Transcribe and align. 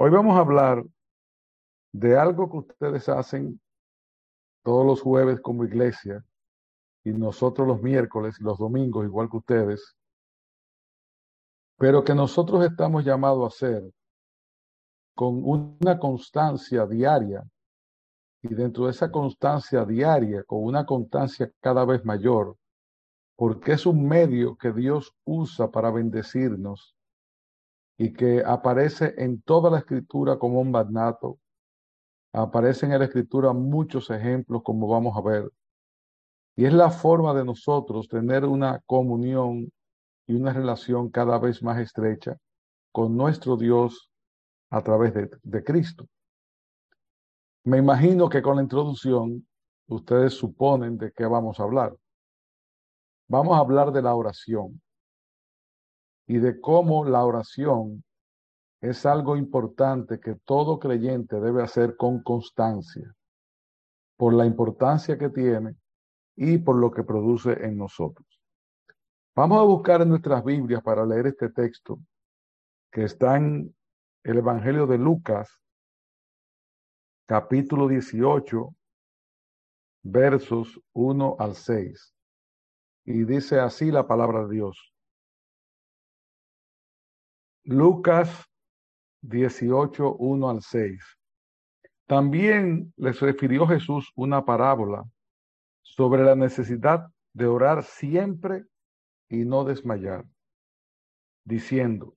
Hoy 0.00 0.10
vamos 0.10 0.36
a 0.36 0.40
hablar 0.42 0.84
de 1.92 2.16
algo 2.16 2.48
que 2.48 2.58
ustedes 2.58 3.08
hacen 3.08 3.60
todos 4.62 4.86
los 4.86 5.00
jueves 5.00 5.40
como 5.40 5.64
iglesia 5.64 6.24
y 7.02 7.10
nosotros 7.10 7.66
los 7.66 7.82
miércoles 7.82 8.36
y 8.38 8.44
los 8.44 8.58
domingos, 8.58 9.04
igual 9.04 9.28
que 9.28 9.38
ustedes, 9.38 9.96
pero 11.78 12.04
que 12.04 12.14
nosotros 12.14 12.64
estamos 12.64 13.04
llamados 13.04 13.42
a 13.42 13.46
hacer 13.48 13.92
con 15.16 15.42
una 15.42 15.98
constancia 15.98 16.86
diaria 16.86 17.42
y 18.42 18.54
dentro 18.54 18.84
de 18.84 18.92
esa 18.92 19.10
constancia 19.10 19.84
diaria, 19.84 20.44
con 20.44 20.62
una 20.62 20.86
constancia 20.86 21.50
cada 21.58 21.84
vez 21.84 22.04
mayor, 22.04 22.56
porque 23.34 23.72
es 23.72 23.84
un 23.84 24.06
medio 24.06 24.56
que 24.56 24.72
Dios 24.72 25.12
usa 25.24 25.72
para 25.72 25.90
bendecirnos 25.90 26.94
y 27.98 28.12
que 28.12 28.44
aparece 28.46 29.12
en 29.18 29.42
toda 29.42 29.70
la 29.70 29.78
escritura 29.78 30.38
como 30.38 30.60
un 30.60 30.70
magnato. 30.70 31.40
Aparecen 32.32 32.92
en 32.92 33.00
la 33.00 33.06
escritura 33.06 33.52
muchos 33.52 34.08
ejemplos, 34.10 34.62
como 34.62 34.86
vamos 34.86 35.16
a 35.16 35.20
ver. 35.20 35.50
Y 36.54 36.64
es 36.64 36.72
la 36.72 36.90
forma 36.90 37.34
de 37.34 37.44
nosotros 37.44 38.06
tener 38.08 38.44
una 38.44 38.80
comunión 38.86 39.72
y 40.26 40.34
una 40.34 40.52
relación 40.52 41.10
cada 41.10 41.38
vez 41.38 41.62
más 41.62 41.78
estrecha 41.80 42.36
con 42.92 43.16
nuestro 43.16 43.56
Dios 43.56 44.08
a 44.70 44.80
través 44.82 45.12
de, 45.14 45.30
de 45.42 45.64
Cristo. 45.64 46.06
Me 47.64 47.78
imagino 47.78 48.28
que 48.28 48.42
con 48.42 48.56
la 48.56 48.62
introducción 48.62 49.46
ustedes 49.88 50.34
suponen 50.34 50.98
de 50.98 51.10
qué 51.12 51.26
vamos 51.26 51.58
a 51.58 51.64
hablar. 51.64 51.96
Vamos 53.26 53.56
a 53.56 53.60
hablar 53.60 53.90
de 53.90 54.02
la 54.02 54.14
oración 54.14 54.80
y 56.28 56.38
de 56.38 56.60
cómo 56.60 57.06
la 57.06 57.24
oración 57.24 58.04
es 58.80 59.06
algo 59.06 59.36
importante 59.36 60.20
que 60.20 60.34
todo 60.44 60.78
creyente 60.78 61.40
debe 61.40 61.62
hacer 61.62 61.96
con 61.96 62.22
constancia, 62.22 63.12
por 64.16 64.34
la 64.34 64.44
importancia 64.44 65.18
que 65.18 65.30
tiene 65.30 65.74
y 66.36 66.58
por 66.58 66.76
lo 66.76 66.92
que 66.92 67.02
produce 67.02 67.52
en 67.64 67.78
nosotros. 67.78 68.26
Vamos 69.34 69.58
a 69.58 69.64
buscar 69.64 70.02
en 70.02 70.10
nuestras 70.10 70.44
Biblias 70.44 70.82
para 70.82 71.06
leer 71.06 71.28
este 71.28 71.48
texto 71.48 71.98
que 72.92 73.04
está 73.04 73.36
en 73.36 73.74
el 74.22 74.38
Evangelio 74.38 74.86
de 74.86 74.98
Lucas, 74.98 75.48
capítulo 77.26 77.88
18, 77.88 78.74
versos 80.02 80.78
1 80.92 81.36
al 81.38 81.54
6. 81.54 82.14
Y 83.06 83.24
dice 83.24 83.60
así 83.60 83.90
la 83.90 84.06
palabra 84.06 84.46
de 84.46 84.54
Dios. 84.54 84.87
Lucas 87.70 88.46
18, 89.20 90.16
1 90.16 90.48
al 90.48 90.62
6. 90.62 91.04
También 92.06 92.94
les 92.96 93.20
refirió 93.20 93.66
Jesús 93.66 94.10
una 94.16 94.46
parábola 94.46 95.04
sobre 95.82 96.24
la 96.24 96.34
necesidad 96.34 97.08
de 97.34 97.44
orar 97.44 97.82
siempre 97.82 98.64
y 99.28 99.44
no 99.44 99.64
desmayar, 99.64 100.24
diciendo, 101.44 102.16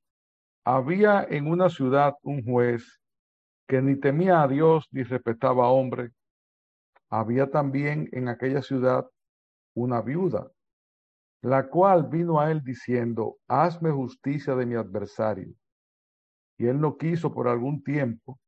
había 0.63 1.21
en 1.29 1.47
una 1.47 1.67
ciudad 1.67 2.13
un 2.21 2.45
juez 2.45 3.01
que 3.67 3.81
ni 3.81 3.97
temía 3.97 4.43
a 4.43 4.47
Dios 4.47 4.87
ni 4.91 5.03
respetaba 5.03 5.65
a 5.65 5.71
hombre. 5.71 6.11
Había 7.09 7.51
también 7.51 8.07
en 8.13 8.29
aquella 8.29 8.61
ciudad 8.61 9.05
una 9.73 10.01
viuda 10.01 10.49
la 11.41 11.67
cual 11.67 12.07
vino 12.07 12.39
a 12.39 12.51
él 12.51 12.63
diciendo, 12.63 13.37
hazme 13.47 13.91
justicia 13.91 14.55
de 14.55 14.65
mi 14.65 14.75
adversario. 14.75 15.53
Y 16.57 16.67
él 16.67 16.79
no 16.79 16.97
quiso 16.97 17.33
por 17.33 17.47
algún 17.47 17.83
tiempo, 17.83 18.39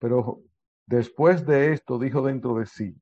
pero 0.00 0.42
después 0.86 1.46
de 1.46 1.72
esto 1.72 1.98
dijo 1.98 2.22
dentro 2.22 2.56
de 2.56 2.66
sí, 2.66 2.96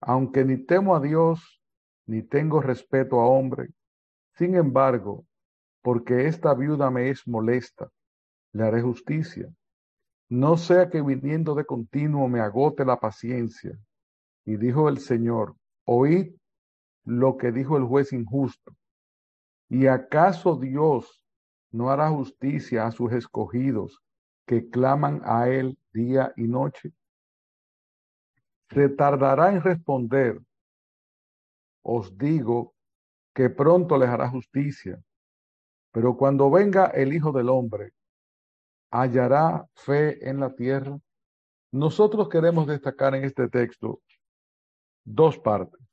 aunque 0.00 0.44
ni 0.44 0.58
temo 0.58 0.96
a 0.96 1.00
Dios, 1.00 1.62
ni 2.06 2.22
tengo 2.22 2.60
respeto 2.60 3.20
a 3.20 3.26
hombre, 3.26 3.68
sin 4.34 4.56
embargo, 4.56 5.24
porque 5.82 6.26
esta 6.26 6.52
viuda 6.54 6.90
me 6.90 7.10
es 7.10 7.26
molesta, 7.26 7.88
le 8.52 8.64
haré 8.64 8.82
justicia. 8.82 9.48
No 10.28 10.56
sea 10.56 10.90
que 10.90 11.00
viniendo 11.00 11.54
de 11.54 11.64
continuo 11.64 12.28
me 12.28 12.40
agote 12.40 12.84
la 12.84 12.98
paciencia. 12.98 13.78
Y 14.44 14.56
dijo 14.56 14.88
el 14.88 14.98
Señor, 14.98 15.54
oíd 15.84 16.34
lo 17.06 17.36
que 17.36 17.52
dijo 17.52 17.76
el 17.78 17.84
juez 17.84 18.12
injusto. 18.12 18.76
¿Y 19.68 19.86
acaso 19.86 20.56
Dios 20.56 21.22
no 21.70 21.90
hará 21.90 22.10
justicia 22.10 22.86
a 22.86 22.90
sus 22.90 23.12
escogidos 23.12 24.02
que 24.44 24.68
claman 24.68 25.22
a 25.24 25.48
Él 25.48 25.78
día 25.92 26.32
y 26.36 26.42
noche? 26.42 26.92
Se 28.70 28.88
tardará 28.88 29.52
en 29.52 29.62
responder. 29.62 30.40
Os 31.82 32.18
digo 32.18 32.74
que 33.32 33.50
pronto 33.50 33.96
les 33.96 34.08
hará 34.08 34.28
justicia. 34.28 35.00
Pero 35.92 36.16
cuando 36.16 36.50
venga 36.50 36.86
el 36.86 37.12
Hijo 37.14 37.30
del 37.30 37.48
Hombre, 37.48 37.92
hallará 38.90 39.66
fe 39.74 40.28
en 40.28 40.40
la 40.40 40.54
tierra. 40.54 40.98
Nosotros 41.70 42.28
queremos 42.28 42.66
destacar 42.66 43.14
en 43.14 43.24
este 43.24 43.48
texto 43.48 44.00
dos 45.04 45.38
partes. 45.38 45.85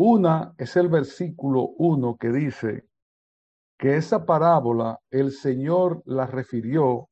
Una 0.00 0.54
es 0.58 0.76
el 0.76 0.88
versículo 0.88 1.70
1 1.76 2.18
que 2.18 2.28
dice 2.28 2.86
que 3.76 3.96
esa 3.96 4.24
parábola 4.24 5.00
el 5.10 5.32
Señor 5.32 6.04
la 6.04 6.24
refirió 6.24 7.08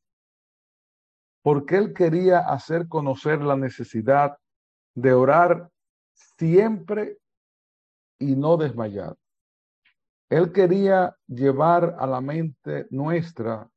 porque 1.42 1.78
Él 1.78 1.92
quería 1.92 2.38
hacer 2.38 2.86
conocer 2.86 3.42
la 3.42 3.56
necesidad 3.56 4.38
de 4.94 5.12
orar 5.12 5.68
siempre 6.38 7.18
y 8.20 8.36
no 8.36 8.56
desmayar. 8.56 9.16
Él 10.30 10.52
quería 10.52 11.16
llevar 11.26 11.96
a 11.98 12.06
la 12.06 12.20
mente 12.20 12.86
nuestra 12.90 13.68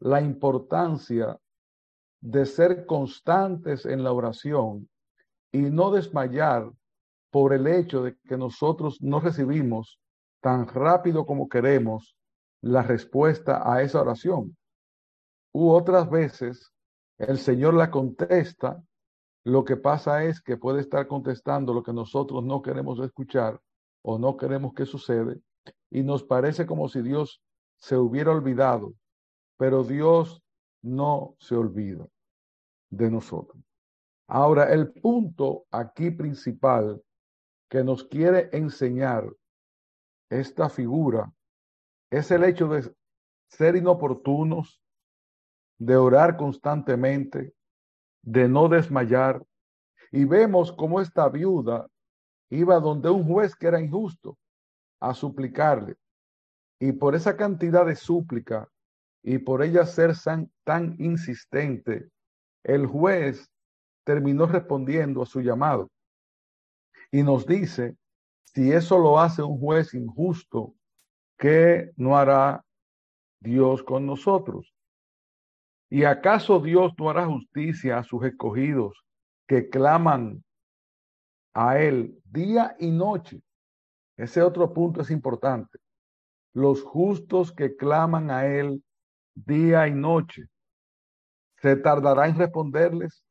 la 0.00 0.22
importancia 0.22 1.38
de 2.22 2.46
ser 2.46 2.86
constantes 2.86 3.84
en 3.84 4.02
la 4.02 4.12
oración 4.12 4.88
y 5.52 5.58
no 5.58 5.90
desmayar 5.90 6.72
por 7.30 7.52
el 7.52 7.66
hecho 7.66 8.02
de 8.02 8.16
que 8.28 8.36
nosotros 8.36 8.98
no 9.00 9.20
recibimos 9.20 9.98
tan 10.40 10.66
rápido 10.66 11.26
como 11.26 11.48
queremos 11.48 12.16
la 12.62 12.82
respuesta 12.82 13.62
a 13.70 13.82
esa 13.82 14.00
oración. 14.00 14.56
U 15.52 15.70
otras 15.70 16.08
veces 16.10 16.72
el 17.18 17.38
Señor 17.38 17.74
la 17.74 17.90
contesta, 17.90 18.82
lo 19.44 19.64
que 19.64 19.76
pasa 19.76 20.24
es 20.24 20.40
que 20.40 20.56
puede 20.56 20.80
estar 20.80 21.06
contestando 21.06 21.72
lo 21.72 21.82
que 21.82 21.92
nosotros 21.92 22.44
no 22.44 22.62
queremos 22.62 22.98
escuchar 23.00 23.60
o 24.02 24.18
no 24.18 24.36
queremos 24.36 24.74
que 24.74 24.86
sucede 24.86 25.40
y 25.90 26.02
nos 26.02 26.24
parece 26.24 26.66
como 26.66 26.88
si 26.88 27.00
Dios 27.02 27.42
se 27.78 27.96
hubiera 27.96 28.32
olvidado, 28.32 28.94
pero 29.56 29.84
Dios 29.84 30.42
no 30.82 31.36
se 31.38 31.54
olvida 31.54 32.06
de 32.90 33.10
nosotros. 33.10 33.62
Ahora, 34.28 34.72
el 34.72 34.92
punto 34.92 35.66
aquí 35.70 36.10
principal 36.10 37.00
que 37.76 37.84
nos 37.84 38.04
quiere 38.04 38.48
enseñar 38.52 39.30
esta 40.30 40.70
figura 40.70 41.30
es 42.10 42.30
el 42.30 42.42
hecho 42.44 42.68
de 42.68 42.90
ser 43.50 43.76
inoportunos, 43.76 44.80
de 45.78 45.94
orar 45.94 46.38
constantemente, 46.38 47.52
de 48.22 48.48
no 48.48 48.70
desmayar. 48.70 49.44
Y 50.10 50.24
vemos 50.24 50.72
cómo 50.72 51.02
esta 51.02 51.28
viuda 51.28 51.86
iba 52.48 52.80
donde 52.80 53.10
un 53.10 53.26
juez 53.26 53.54
que 53.54 53.66
era 53.66 53.78
injusto 53.78 54.38
a 54.98 55.12
suplicarle. 55.12 55.96
Y 56.80 56.92
por 56.92 57.14
esa 57.14 57.36
cantidad 57.36 57.84
de 57.84 57.94
súplica 57.94 58.66
y 59.22 59.36
por 59.36 59.62
ella 59.62 59.84
ser 59.84 60.14
tan 60.64 60.96
insistente, 60.98 62.08
el 62.64 62.86
juez 62.86 63.50
terminó 64.02 64.46
respondiendo 64.46 65.20
a 65.20 65.26
su 65.26 65.42
llamado 65.42 65.90
y 67.16 67.22
nos 67.22 67.46
dice, 67.46 67.96
si 68.44 68.72
eso 68.72 68.98
lo 68.98 69.18
hace 69.18 69.42
un 69.42 69.58
juez 69.58 69.94
injusto, 69.94 70.74
¿qué 71.38 71.90
no 71.96 72.14
hará 72.14 72.62
Dios 73.40 73.82
con 73.82 74.04
nosotros? 74.04 74.74
¿Y 75.88 76.04
acaso 76.04 76.60
Dios 76.60 76.92
no 76.98 77.08
hará 77.08 77.24
justicia 77.24 77.96
a 77.96 78.04
sus 78.04 78.22
escogidos 78.24 79.02
que 79.48 79.70
claman 79.70 80.44
a 81.54 81.78
Él 81.78 82.20
día 82.24 82.76
y 82.78 82.90
noche? 82.90 83.40
Ese 84.18 84.42
otro 84.42 84.74
punto 84.74 85.00
es 85.00 85.10
importante. 85.10 85.78
Los 86.52 86.82
justos 86.82 87.50
que 87.50 87.76
claman 87.76 88.30
a 88.30 88.44
Él 88.44 88.84
día 89.34 89.88
y 89.88 89.94
noche. 89.94 90.48
¿Se 91.62 91.76
tardará 91.76 92.28
en 92.28 92.36
responderles? 92.36 93.25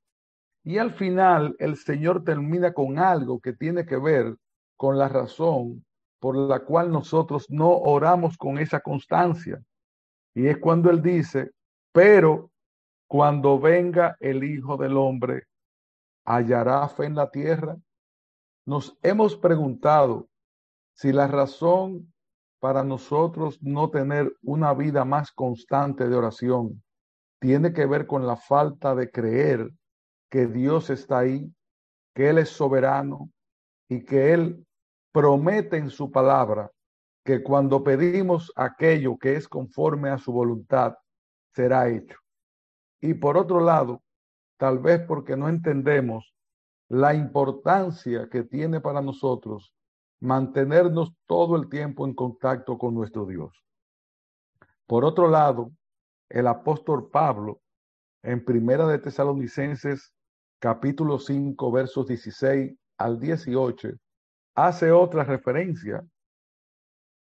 Y 0.66 0.80
al 0.80 0.96
final 0.96 1.56
el 1.60 1.78
Señor 1.78 2.24
termina 2.24 2.74
con 2.74 2.98
algo 2.98 3.40
que 3.40 3.54
tiene 3.54 3.86
que 3.86 3.98
ver 3.98 4.36
con 4.76 4.98
la 4.98 5.08
razón 5.08 5.86
por 6.20 6.36
la 6.36 6.62
cual 6.62 6.92
nosotros 6.92 7.46
no 7.50 7.70
oramos 7.70 8.36
con 8.36 8.58
esa 8.58 8.80
constancia. 8.80 9.62
Y 10.34 10.48
es 10.48 10.58
cuando 10.58 10.90
Él 10.90 11.04
dice, 11.04 11.52
pero 11.92 12.50
cuando 13.08 13.60
venga 13.60 14.18
el 14.20 14.44
Hijo 14.44 14.76
del 14.76 14.98
Hombre, 14.98 15.44
¿hallará 16.26 16.90
fe 16.90 17.06
en 17.06 17.16
la 17.16 17.30
tierra? 17.30 17.78
Nos 18.66 18.98
hemos 19.04 19.38
preguntado 19.38 20.28
si 20.96 21.14
la 21.14 21.28
razón 21.28 22.12
para 22.60 22.84
nosotros 22.84 23.62
no 23.62 23.92
tener 23.92 24.36
una 24.42 24.74
vida 24.74 25.06
más 25.06 25.32
constante 25.32 26.10
de 26.10 26.16
oración 26.16 26.82
tiene 27.40 27.72
que 27.72 27.86
ver 27.86 28.08
con 28.08 28.26
la 28.26 28.36
falta 28.36 28.96
de 28.96 29.12
creer 29.12 29.70
que 30.30 30.48
Dios 30.48 30.90
está 30.90 31.20
ahí, 31.20 31.54
que 32.14 32.30
Él 32.30 32.38
es 32.38 32.50
soberano 32.50 33.30
y 33.90 34.04
que 34.04 34.34
Él 34.34 34.66
promete 35.12 35.78
en 35.78 35.90
su 35.90 36.12
palabra 36.12 36.72
que 37.24 37.42
cuando 37.42 37.84
pedimos 37.84 38.52
aquello 38.56 39.18
que 39.18 39.36
es 39.36 39.48
conforme 39.48 40.10
a 40.10 40.18
su 40.20 40.32
voluntad, 40.32 40.96
será 41.54 41.90
hecho. 41.90 42.20
Y 43.02 43.16
por 43.16 43.38
otro 43.38 43.60
lado, 43.60 44.04
tal 44.58 44.80
vez 44.80 45.02
porque 45.08 45.36
no 45.36 45.50
entendemos 45.50 46.36
la 46.88 47.14
importancia 47.16 48.30
que 48.30 48.44
tiene 48.44 48.80
para 48.80 49.02
nosotros 49.02 49.74
mantenernos 50.20 51.14
todo 51.26 51.56
el 51.56 51.68
tiempo 51.68 52.06
en 52.06 52.14
contacto 52.14 52.78
con 52.78 52.94
nuestro 52.94 53.26
Dios. 53.26 53.64
Por 54.88 55.04
otro 55.04 55.28
lado, 55.28 55.72
el 56.30 56.48
apóstol 56.48 57.10
Pablo, 57.10 57.62
en 58.24 58.44
Primera 58.44 58.88
de 58.88 59.00
Tesalonicenses, 59.00 60.15
capítulo 60.60 61.20
5, 61.20 61.72
versos 61.72 62.08
16 62.08 62.74
al 62.98 63.20
18, 63.20 63.90
hace 64.56 64.92
otra 64.92 65.24
referencia 65.24 66.06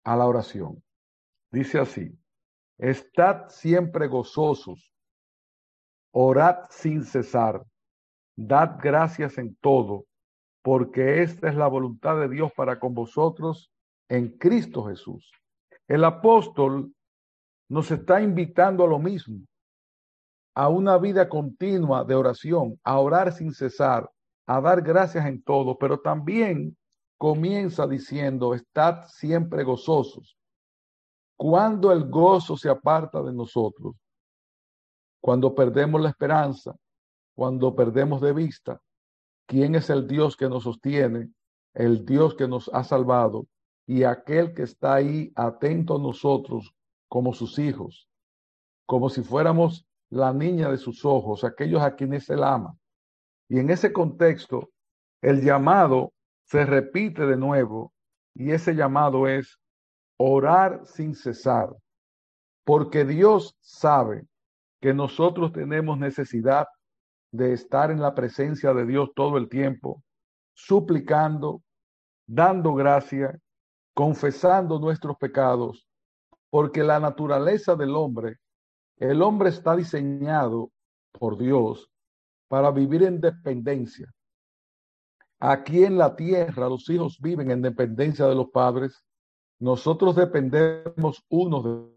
a 0.03 0.15
la 0.15 0.27
oración. 0.27 0.83
Dice 1.51 1.79
así, 1.79 2.17
estad 2.77 3.49
siempre 3.49 4.07
gozosos, 4.07 4.93
orad 6.11 6.65
sin 6.69 7.03
cesar, 7.03 7.63
dad 8.35 8.77
gracias 8.81 9.37
en 9.37 9.55
todo, 9.55 10.05
porque 10.61 11.21
esta 11.21 11.49
es 11.49 11.55
la 11.55 11.67
voluntad 11.67 12.19
de 12.19 12.29
Dios 12.29 12.51
para 12.55 12.79
con 12.79 12.93
vosotros 12.93 13.71
en 14.09 14.37
Cristo 14.37 14.85
Jesús. 14.85 15.31
El 15.87 16.03
apóstol 16.05 16.93
nos 17.69 17.91
está 17.91 18.21
invitando 18.21 18.83
a 18.83 18.87
lo 18.87 18.99
mismo, 18.99 19.45
a 20.55 20.69
una 20.69 20.97
vida 20.97 21.27
continua 21.29 22.03
de 22.03 22.15
oración, 22.15 22.79
a 22.83 22.99
orar 22.99 23.33
sin 23.33 23.53
cesar, 23.53 24.09
a 24.45 24.61
dar 24.61 24.81
gracias 24.81 25.25
en 25.25 25.41
todo, 25.43 25.77
pero 25.77 25.99
también 25.99 26.77
comienza 27.17 27.87
diciendo, 27.87 28.53
estad 28.53 29.05
siempre 29.07 29.63
gozosos. 29.63 30.37
Cuando 31.37 31.91
el 31.91 32.09
gozo 32.09 32.57
se 32.57 32.69
aparta 32.69 33.21
de 33.23 33.33
nosotros, 33.33 33.95
cuando 35.21 35.55
perdemos 35.55 36.01
la 36.01 36.09
esperanza, 36.09 36.75
cuando 37.35 37.75
perdemos 37.75 38.21
de 38.21 38.33
vista 38.33 38.81
quién 39.47 39.75
es 39.75 39.89
el 39.89 40.07
Dios 40.07 40.35
que 40.35 40.49
nos 40.49 40.63
sostiene, 40.63 41.31
el 41.73 42.05
Dios 42.05 42.35
que 42.35 42.47
nos 42.47 42.69
ha 42.73 42.83
salvado 42.83 43.47
y 43.87 44.03
aquel 44.03 44.53
que 44.53 44.63
está 44.63 44.95
ahí 44.95 45.31
atento 45.35 45.95
a 45.95 45.99
nosotros 45.99 46.73
como 47.07 47.33
sus 47.33 47.57
hijos, 47.57 48.07
como 48.85 49.09
si 49.09 49.23
fuéramos 49.23 49.87
la 50.13 50.31
niña 50.31 50.69
de 50.69 50.77
sus 50.77 51.03
ojos, 51.05 51.43
aquellos 51.43 51.81
a 51.81 51.95
quienes 51.95 52.29
él 52.29 52.43
ama. 52.43 52.77
Y 53.49 53.59
en 53.59 53.71
ese 53.71 53.91
contexto, 53.91 54.69
el 55.21 55.41
llamado 55.41 56.13
se 56.45 56.65
repite 56.65 57.25
de 57.25 57.35
nuevo 57.35 57.93
y 58.35 58.51
ese 58.51 58.75
llamado 58.75 59.27
es 59.27 59.59
orar 60.17 60.81
sin 60.85 61.15
cesar, 61.15 61.75
porque 62.63 63.05
Dios 63.05 63.55
sabe 63.59 64.27
que 64.79 64.93
nosotros 64.93 65.51
tenemos 65.51 65.97
necesidad 65.97 66.67
de 67.31 67.53
estar 67.53 67.89
en 67.89 67.99
la 67.99 68.13
presencia 68.13 68.71
de 68.73 68.85
Dios 68.85 69.09
todo 69.15 69.37
el 69.37 69.49
tiempo, 69.49 70.03
suplicando, 70.53 71.63
dando 72.27 72.75
gracia, 72.75 73.39
confesando 73.95 74.77
nuestros 74.77 75.17
pecados, 75.17 75.87
porque 76.51 76.83
la 76.83 76.99
naturaleza 76.99 77.75
del 77.75 77.95
hombre, 77.95 78.37
el 78.97 79.21
hombre 79.21 79.49
está 79.49 79.75
diseñado 79.75 80.71
por 81.11 81.37
Dios 81.37 81.89
para 82.47 82.71
vivir 82.71 83.03
en 83.03 83.19
dependencia. 83.19 84.11
Aquí 85.39 85.83
en 85.83 85.97
la 85.97 86.15
tierra 86.15 86.69
los 86.69 86.89
hijos 86.89 87.19
viven 87.19 87.51
en 87.51 87.61
dependencia 87.61 88.25
de 88.27 88.35
los 88.35 88.49
padres. 88.49 89.03
Nosotros 89.59 90.15
dependemos 90.15 91.23
unos 91.29 91.89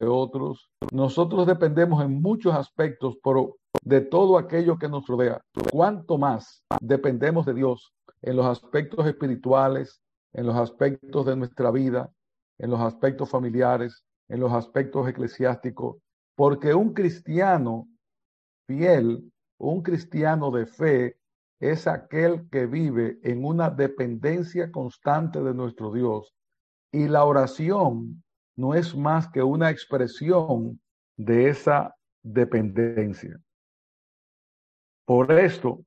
de 0.00 0.06
otros. 0.06 0.68
Nosotros 0.92 1.46
dependemos 1.46 2.04
en 2.04 2.20
muchos 2.20 2.54
aspectos 2.54 3.16
por, 3.22 3.56
de 3.82 4.00
todo 4.00 4.38
aquello 4.38 4.78
que 4.78 4.88
nos 4.88 5.06
rodea. 5.06 5.40
Cuanto 5.70 6.18
más 6.18 6.64
dependemos 6.80 7.46
de 7.46 7.54
Dios 7.54 7.92
en 8.22 8.36
los 8.36 8.46
aspectos 8.46 9.06
espirituales, 9.06 10.00
en 10.32 10.46
los 10.46 10.56
aspectos 10.56 11.26
de 11.26 11.36
nuestra 11.36 11.70
vida, 11.70 12.10
en 12.58 12.70
los 12.70 12.80
aspectos 12.80 13.28
familiares, 13.30 14.03
en 14.28 14.40
los 14.40 14.52
aspectos 14.52 15.08
eclesiásticos, 15.08 15.96
porque 16.36 16.74
un 16.74 16.94
cristiano 16.94 17.88
fiel, 18.66 19.32
un 19.58 19.82
cristiano 19.82 20.50
de 20.50 20.66
fe, 20.66 21.18
es 21.60 21.86
aquel 21.86 22.48
que 22.50 22.66
vive 22.66 23.18
en 23.22 23.44
una 23.44 23.70
dependencia 23.70 24.70
constante 24.70 25.42
de 25.42 25.54
nuestro 25.54 25.92
Dios. 25.92 26.34
Y 26.92 27.08
la 27.08 27.24
oración 27.24 28.22
no 28.56 28.74
es 28.74 28.94
más 28.94 29.28
que 29.28 29.42
una 29.42 29.70
expresión 29.70 30.80
de 31.16 31.48
esa 31.48 31.94
dependencia. 32.22 33.40
Por 35.06 35.32
esto, 35.32 35.84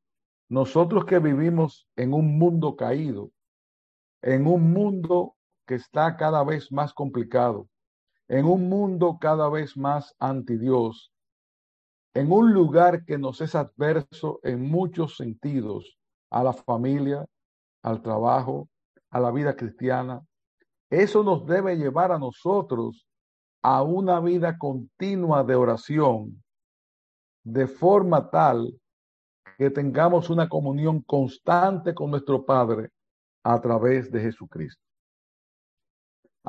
nosotros 0.49 1.05
que 1.05 1.19
vivimos 1.19 1.87
en 1.95 2.13
un 2.13 2.37
mundo 2.37 2.75
caído, 2.75 3.31
en 4.21 4.47
un 4.47 4.71
mundo 4.71 5.35
que 5.65 5.75
está 5.75 6.15
cada 6.15 6.43
vez 6.43 6.71
más 6.71 6.93
complicado, 6.93 7.67
en 8.27 8.45
un 8.45 8.69
mundo 8.69 9.17
cada 9.19 9.49
vez 9.49 9.77
más 9.77 10.15
anti 10.19 10.57
Dios, 10.57 11.11
en 12.13 12.31
un 12.31 12.53
lugar 12.53 13.05
que 13.05 13.17
nos 13.17 13.41
es 13.41 13.55
adverso 13.55 14.39
en 14.43 14.69
muchos 14.69 15.17
sentidos, 15.17 15.97
a 16.29 16.43
la 16.43 16.53
familia, 16.53 17.25
al 17.83 18.01
trabajo, 18.01 18.69
a 19.11 19.19
la 19.19 19.31
vida 19.31 19.55
cristiana. 19.55 20.25
Eso 20.89 21.23
nos 21.23 21.45
debe 21.45 21.75
llevar 21.77 22.11
a 22.11 22.19
nosotros 22.19 23.07
a 23.61 23.81
una 23.83 24.19
vida 24.19 24.57
continua 24.57 25.43
de 25.43 25.55
oración, 25.55 26.43
de 27.43 27.67
forma 27.67 28.29
tal 28.29 28.73
que 29.57 29.69
tengamos 29.69 30.29
una 30.29 30.47
comunión 30.47 31.01
constante 31.01 31.93
con 31.93 32.11
nuestro 32.11 32.45
Padre 32.45 32.89
a 33.43 33.59
través 33.59 34.11
de 34.11 34.21
Jesucristo. 34.21 34.86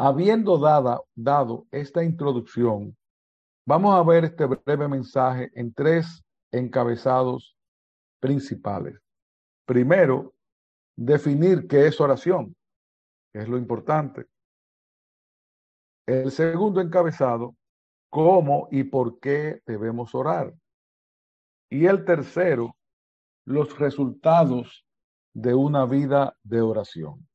Habiendo 0.00 0.58
dada, 0.58 1.00
dado 1.14 1.66
esta 1.72 2.04
introducción, 2.04 2.96
Vamos 3.68 3.94
a 3.94 4.02
ver 4.02 4.24
este 4.24 4.46
breve 4.46 4.88
mensaje 4.88 5.50
en 5.52 5.74
tres 5.74 6.24
encabezados 6.50 7.54
principales. 8.18 8.98
Primero, 9.66 10.32
definir 10.96 11.68
qué 11.68 11.86
es 11.86 12.00
oración, 12.00 12.56
que 13.30 13.40
es 13.40 13.46
lo 13.46 13.58
importante. 13.58 14.24
El 16.06 16.30
segundo 16.30 16.80
encabezado, 16.80 17.56
cómo 18.08 18.68
y 18.70 18.84
por 18.84 19.20
qué 19.20 19.60
debemos 19.66 20.14
orar. 20.14 20.54
Y 21.68 21.84
el 21.84 22.06
tercero, 22.06 22.74
los 23.44 23.78
resultados 23.78 24.86
de 25.34 25.52
una 25.52 25.84
vida 25.84 26.34
de 26.42 26.62
oración. 26.62 27.28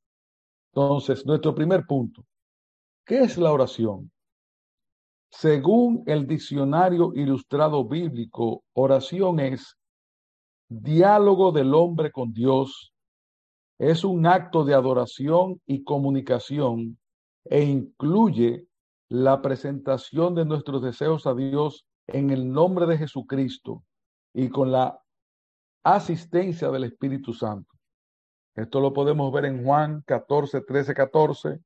Entonces, 0.72 1.24
nuestro 1.28 1.54
primer 1.54 1.86
punto, 1.86 2.26
¿qué 3.06 3.22
es 3.22 3.38
la 3.38 3.52
oración? 3.52 4.12
Según 5.30 6.04
el 6.06 6.28
diccionario 6.28 7.12
ilustrado 7.16 7.86
bíblico, 7.86 8.64
oración 8.74 9.40
es 9.40 9.76
diálogo 10.70 11.52
del 11.52 11.74
hombre 11.74 12.12
con 12.12 12.34
Dios, 12.34 12.94
es 13.80 14.04
un 14.04 14.26
acto 14.28 14.64
de 14.64 14.74
adoración 14.74 15.60
y 15.66 15.84
comunicación 15.84 16.98
e 17.46 17.64
incluye 17.64 18.68
la 19.10 19.42
presentación 19.42 20.36
de 20.36 20.46
nuestros 20.46 20.82
deseos 20.82 21.28
a 21.28 21.34
Dios 21.34 21.86
en 22.08 22.30
el 22.30 22.52
nombre 22.52 22.86
de 22.86 22.98
Jesucristo 22.98 23.84
y 24.34 24.50
con 24.50 24.72
la 24.72 25.00
asistencia 25.84 26.70
del 26.72 26.86
Espíritu 26.86 27.34
Santo. 27.34 27.74
Esto 28.56 28.80
lo 28.80 28.94
podemos 28.94 29.32
ver 29.34 29.46
en 29.46 29.64
Juan 29.64 30.04
14, 30.06 30.62
13, 30.62 30.94
14, 30.94 31.60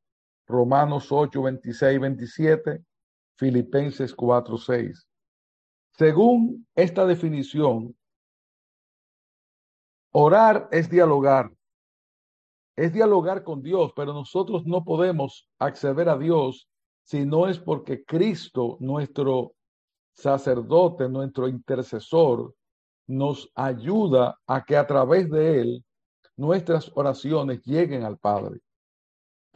Romanos 0.47 1.11
8, 1.11 1.41
26, 1.41 1.99
27, 1.99 2.83
Filipenses 3.35 4.15
4:6. 4.15 5.07
Según 5.97 6.67
esta 6.75 7.05
definición, 7.05 7.95
orar 10.11 10.69
es 10.71 10.89
dialogar. 10.89 11.51
Es 12.75 12.93
dialogar 12.93 13.43
con 13.43 13.61
Dios, 13.61 13.91
pero 13.95 14.13
nosotros 14.13 14.65
no 14.65 14.83
podemos 14.83 15.49
acceder 15.59 16.09
a 16.09 16.17
Dios 16.17 16.69
si 17.03 17.25
no 17.25 17.47
es 17.47 17.57
porque 17.57 18.03
Cristo, 18.03 18.77
nuestro 18.79 19.53
sacerdote, 20.13 21.09
nuestro 21.09 21.47
intercesor, 21.47 22.53
nos 23.07 23.49
ayuda 23.55 24.37
a 24.45 24.63
que 24.63 24.77
a 24.77 24.85
través 24.85 25.29
de 25.29 25.61
él 25.61 25.85
nuestras 26.35 26.91
oraciones 26.95 27.63
lleguen 27.63 28.03
al 28.03 28.17
Padre. 28.17 28.59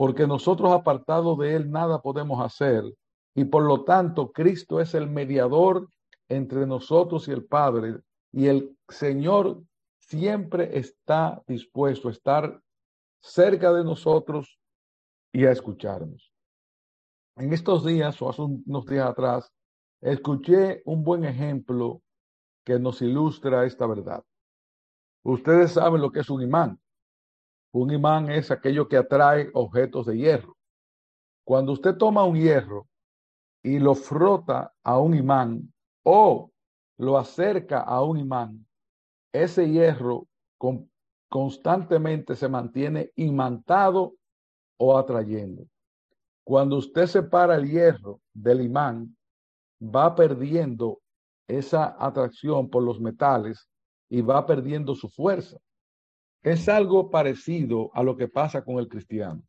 Porque 0.01 0.25
nosotros 0.25 0.71
apartados 0.71 1.37
de 1.37 1.55
él 1.55 1.69
nada 1.69 2.01
podemos 2.01 2.43
hacer 2.43 2.83
y 3.35 3.45
por 3.45 3.61
lo 3.61 3.83
tanto 3.83 4.31
Cristo 4.31 4.81
es 4.81 4.95
el 4.95 5.07
mediador 5.07 5.89
entre 6.27 6.65
nosotros 6.65 7.27
y 7.27 7.31
el 7.31 7.45
Padre 7.45 7.99
y 8.31 8.47
el 8.47 8.75
Señor 8.89 9.61
siempre 9.99 10.75
está 10.75 11.43
dispuesto 11.45 12.07
a 12.07 12.13
estar 12.13 12.59
cerca 13.21 13.71
de 13.73 13.83
nosotros 13.83 14.57
y 15.31 15.45
a 15.45 15.51
escucharnos. 15.51 16.33
En 17.35 17.53
estos 17.53 17.85
días 17.85 18.19
o 18.23 18.29
hace 18.31 18.41
unos 18.41 18.87
días 18.87 19.07
atrás, 19.07 19.53
escuché 20.01 20.81
un 20.85 21.03
buen 21.03 21.25
ejemplo 21.25 22.01
que 22.65 22.79
nos 22.79 23.03
ilustra 23.03 23.67
esta 23.67 23.85
verdad. 23.85 24.23
Ustedes 25.21 25.73
saben 25.73 26.01
lo 26.01 26.11
que 26.11 26.21
es 26.21 26.29
un 26.31 26.41
imán. 26.41 26.80
Un 27.73 27.91
imán 27.91 28.29
es 28.29 28.51
aquello 28.51 28.87
que 28.87 28.97
atrae 28.97 29.49
objetos 29.53 30.05
de 30.05 30.17
hierro. 30.17 30.57
Cuando 31.45 31.71
usted 31.71 31.95
toma 31.95 32.25
un 32.25 32.35
hierro 32.35 32.87
y 33.63 33.79
lo 33.79 33.95
frota 33.95 34.73
a 34.83 34.99
un 34.99 35.15
imán 35.15 35.73
o 36.03 36.51
lo 36.97 37.17
acerca 37.17 37.79
a 37.79 38.03
un 38.03 38.17
imán, 38.17 38.65
ese 39.33 39.69
hierro 39.69 40.27
constantemente 41.29 42.35
se 42.35 42.49
mantiene 42.49 43.11
imantado 43.15 44.15
o 44.77 44.97
atrayendo. 44.97 45.65
Cuando 46.43 46.77
usted 46.77 47.05
separa 47.05 47.55
el 47.55 47.69
hierro 47.69 48.19
del 48.33 48.61
imán, 48.61 49.15
va 49.81 50.13
perdiendo 50.13 50.99
esa 51.47 51.95
atracción 51.99 52.69
por 52.69 52.83
los 52.83 52.99
metales 52.99 53.69
y 54.09 54.21
va 54.21 54.45
perdiendo 54.45 54.93
su 54.93 55.07
fuerza. 55.09 55.57
Es 56.43 56.67
algo 56.69 57.11
parecido 57.11 57.91
a 57.93 58.01
lo 58.01 58.17
que 58.17 58.27
pasa 58.27 58.63
con 58.63 58.79
el 58.79 58.87
cristiano. 58.87 59.43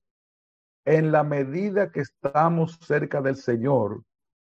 En 0.85 1.11
la 1.11 1.23
medida 1.23 1.91
que 1.91 2.01
estamos 2.01 2.79
cerca 2.83 3.23
del 3.23 3.37
Señor, 3.37 4.03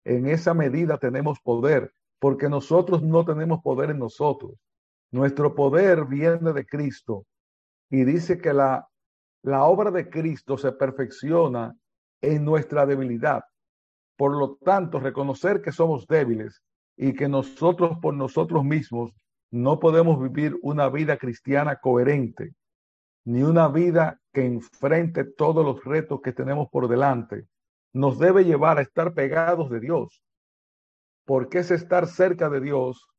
en 0.04 0.26
esa 0.26 0.54
medida 0.54 0.96
tenemos 0.96 1.40
poder, 1.40 1.92
porque 2.18 2.48
nosotros 2.48 3.02
no 3.02 3.24
tenemos 3.24 3.60
poder 3.62 3.90
en 3.90 3.98
nosotros. 3.98 4.52
Nuestro 5.10 5.54
poder 5.54 6.06
viene 6.06 6.52
de 6.52 6.64
Cristo 6.64 7.26
y 7.90 8.04
dice 8.04 8.38
que 8.38 8.54
la, 8.54 8.88
la 9.42 9.64
obra 9.64 9.90
de 9.90 10.08
Cristo 10.08 10.56
se 10.56 10.72
perfecciona 10.72 11.76
en 12.22 12.44
nuestra 12.44 12.86
debilidad. 12.86 13.42
Por 14.16 14.36
lo 14.36 14.56
tanto, 14.56 15.00
reconocer 15.00 15.60
que 15.60 15.72
somos 15.72 16.06
débiles 16.06 16.62
y 16.96 17.12
que 17.12 17.28
nosotros 17.28 17.98
por 18.00 18.14
nosotros 18.14 18.64
mismos 18.64 19.12
no 19.50 19.80
podemos 19.80 20.20
vivir 20.20 20.58
una 20.62 20.88
vida 20.88 21.16
cristiana 21.16 21.76
coherente, 21.76 22.54
ni 23.24 23.42
una 23.42 23.68
vida 23.68 24.20
que 24.32 24.44
enfrente 24.44 25.24
todos 25.24 25.64
los 25.64 25.84
retos 25.84 26.20
que 26.20 26.32
tenemos 26.32 26.68
por 26.70 26.88
delante, 26.88 27.46
nos 27.92 28.18
debe 28.18 28.44
llevar 28.44 28.78
a 28.78 28.82
estar 28.82 29.14
pegados 29.14 29.70
de 29.70 29.80
Dios. 29.80 30.22
Porque 31.24 31.58
es 31.58 31.70
estar 31.70 32.06
cerca 32.06 32.48
de 32.48 32.60
Dios 32.60 33.10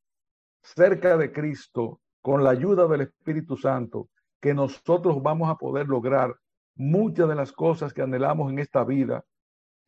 cerca 0.62 1.16
de 1.16 1.32
Cristo, 1.32 2.00
con 2.20 2.44
la 2.44 2.50
ayuda 2.50 2.86
del 2.86 3.02
Espíritu 3.02 3.56
Santo, 3.56 4.08
que 4.40 4.54
nosotros 4.54 5.22
vamos 5.22 5.50
a 5.50 5.56
poder 5.56 5.88
lograr 5.88 6.36
muchas 6.76 7.28
de 7.28 7.34
las 7.34 7.52
cosas 7.52 7.92
que 7.92 8.02
anhelamos 8.02 8.50
en 8.50 8.58
esta 8.58 8.84
vida, 8.84 9.24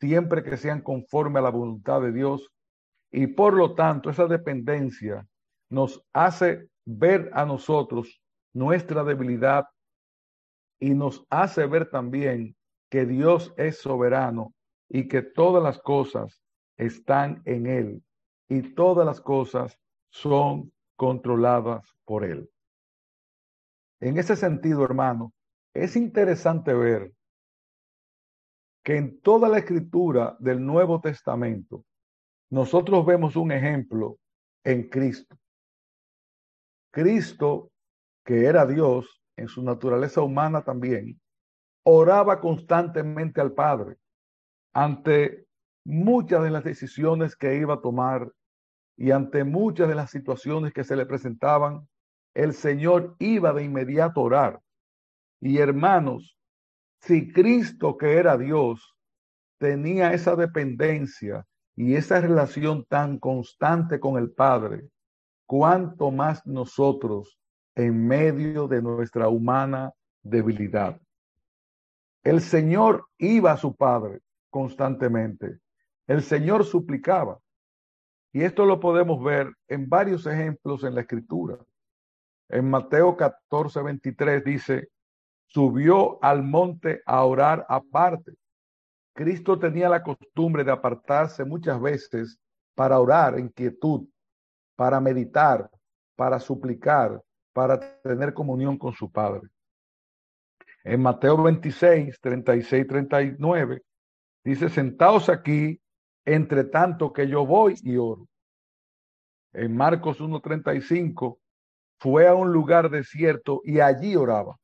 siempre 0.01 0.43
que 0.43 0.57
sean 0.57 0.83
conforme 0.83 1.39
a 1.39 1.43
la 1.43 1.51
voluntad 1.51 2.01
de 2.01 2.13
Dios. 2.13 2.51
Y 3.11 3.29
por 3.29 3.55
lo 3.55 3.75
tanto, 3.75 4.11
esa 4.11 4.27
dependencia 4.27 5.27
nos 5.75 6.03
hace 6.13 6.69
ver 6.87 7.31
a 7.35 7.45
nosotros 7.45 8.23
nuestra 8.55 9.03
debilidad 9.03 9.65
y 10.79 10.91
nos 10.95 11.27
hace 11.31 11.67
ver 11.67 11.91
también 11.91 12.57
que 12.89 13.05
Dios 13.05 13.53
es 13.57 13.79
soberano 13.79 14.55
y 14.89 15.09
que 15.09 15.23
todas 15.23 15.63
las 15.63 15.81
cosas 15.81 16.41
están 16.77 17.43
en 17.45 17.67
Él 17.67 18.05
y 18.49 18.75
todas 18.75 19.05
las 19.05 19.21
cosas 19.21 19.77
son 20.11 20.73
controladas 20.97 21.93
por 22.05 22.25
Él. 22.25 22.49
En 24.01 24.17
ese 24.17 24.37
sentido, 24.37 24.85
hermano, 24.85 25.33
es 25.75 25.97
interesante 25.97 26.73
ver 26.73 27.13
que 28.85 28.97
en 28.97 29.21
toda 29.21 29.49
la 29.49 29.59
escritura 29.59 30.37
del 30.39 30.65
Nuevo 30.65 31.01
Testamento, 31.01 31.85
nosotros 32.51 33.05
vemos 33.05 33.35
un 33.35 33.51
ejemplo 33.51 34.19
en 34.63 34.89
Cristo. 34.89 35.37
Cristo, 36.95 37.73
que 38.25 38.47
era 38.47 38.65
Dios 38.67 39.21
en 39.37 39.49
su 39.49 39.65
naturaleza 39.65 40.23
humana 40.23 40.63
también, 40.63 41.21
oraba 41.83 42.41
constantemente 42.41 43.41
al 43.41 43.53
Padre 43.53 43.97
ante 44.73 45.45
muchas 45.85 46.45
de 46.45 46.51
las 46.51 46.63
decisiones 46.63 47.35
que 47.35 47.57
iba 47.57 47.75
a 47.75 47.81
tomar 47.81 48.31
y 48.97 49.11
ante 49.11 49.43
muchas 49.43 49.89
de 49.89 49.97
las 49.97 50.13
situaciones 50.13 50.73
que 50.73 50.85
se 50.85 50.95
le 50.95 51.05
presentaban, 51.05 51.89
el 52.33 52.55
Señor 52.55 53.17
iba 53.19 53.53
de 53.53 53.65
inmediato 53.65 54.21
a 54.21 54.25
orar. 54.25 54.61
Y 55.41 55.59
hermanos, 55.59 56.39
si 57.01 57.33
Cristo 57.33 57.97
que 57.97 58.19
era 58.19 58.39
Dios 58.39 58.95
tenía 59.59 60.13
esa 60.13 60.37
dependencia 60.37 61.45
y 61.75 61.97
esa 61.97 62.21
relación 62.21 62.85
tan 62.85 63.19
constante 63.19 63.99
con 63.99 64.17
el 64.17 64.31
Padre, 64.31 64.91
cuánto 65.47 66.11
más 66.11 66.47
nosotros 66.47 67.39
en 67.75 68.07
medio 68.07 68.69
de 68.69 68.83
nuestra 68.83 69.29
humana 69.29 69.93
debilidad. 70.23 71.01
El 72.23 72.41
Señor 72.41 73.07
iba 73.19 73.53
a 73.53 73.57
su 73.57 73.75
Padre 73.75 74.21
constantemente. 74.51 75.59
El 76.07 76.23
Señor 76.23 76.65
suplicaba. 76.65 77.39
Y 78.33 78.43
esto 78.43 78.65
lo 78.65 78.81
podemos 78.81 79.23
ver 79.23 79.53
en 79.69 79.89
varios 79.89 80.27
ejemplos 80.27 80.85
en 80.85 80.95
la 80.95 81.03
escritura. 81.03 81.59
En 82.49 82.69
Mateo 82.69 83.17
14, 83.17 83.83
23 83.83 84.45
dice, 84.45 84.89
subió 85.47 86.23
al 86.23 86.43
monte 86.43 87.03
a 87.07 87.25
orar 87.25 87.65
aparte. 87.69 88.35
Cristo 89.15 89.59
tenía 89.59 89.89
la 89.89 90.03
costumbre 90.03 90.65
de 90.65 90.73
apartarse 90.73 91.45
muchas 91.45 91.81
veces 91.81 92.39
para 92.75 92.99
orar 92.99 93.39
en 93.39 93.49
quietud, 93.49 94.09
para 94.77 95.01
meditar, 95.01 95.71
para 96.17 96.39
suplicar, 96.39 97.23
para 97.53 98.01
tener 98.03 98.35
comunión 98.35 98.79
con 98.79 98.93
su 98.93 99.11
Padre. 99.11 99.49
En 100.83 101.01
Mateo 101.01 101.43
26, 101.43 102.21
36, 102.21 102.87
39, 102.87 103.83
dice, 104.45 104.69
sentaos 104.69 105.29
aquí 105.29 105.81
entre 106.25 106.65
tanto 106.65 107.13
que 107.13 107.29
yo 107.29 107.47
voy 107.47 107.75
y 107.83 107.97
oro. 107.97 108.29
En 109.53 109.77
Marcos 109.77 110.21
1.35 110.21 111.39
fue 111.99 112.27
a 112.27 112.35
un 112.35 112.53
lugar 112.53 112.91
desierto 112.91 113.61
y 113.65 113.81
allí 113.81 114.17
oraba. 114.17 114.57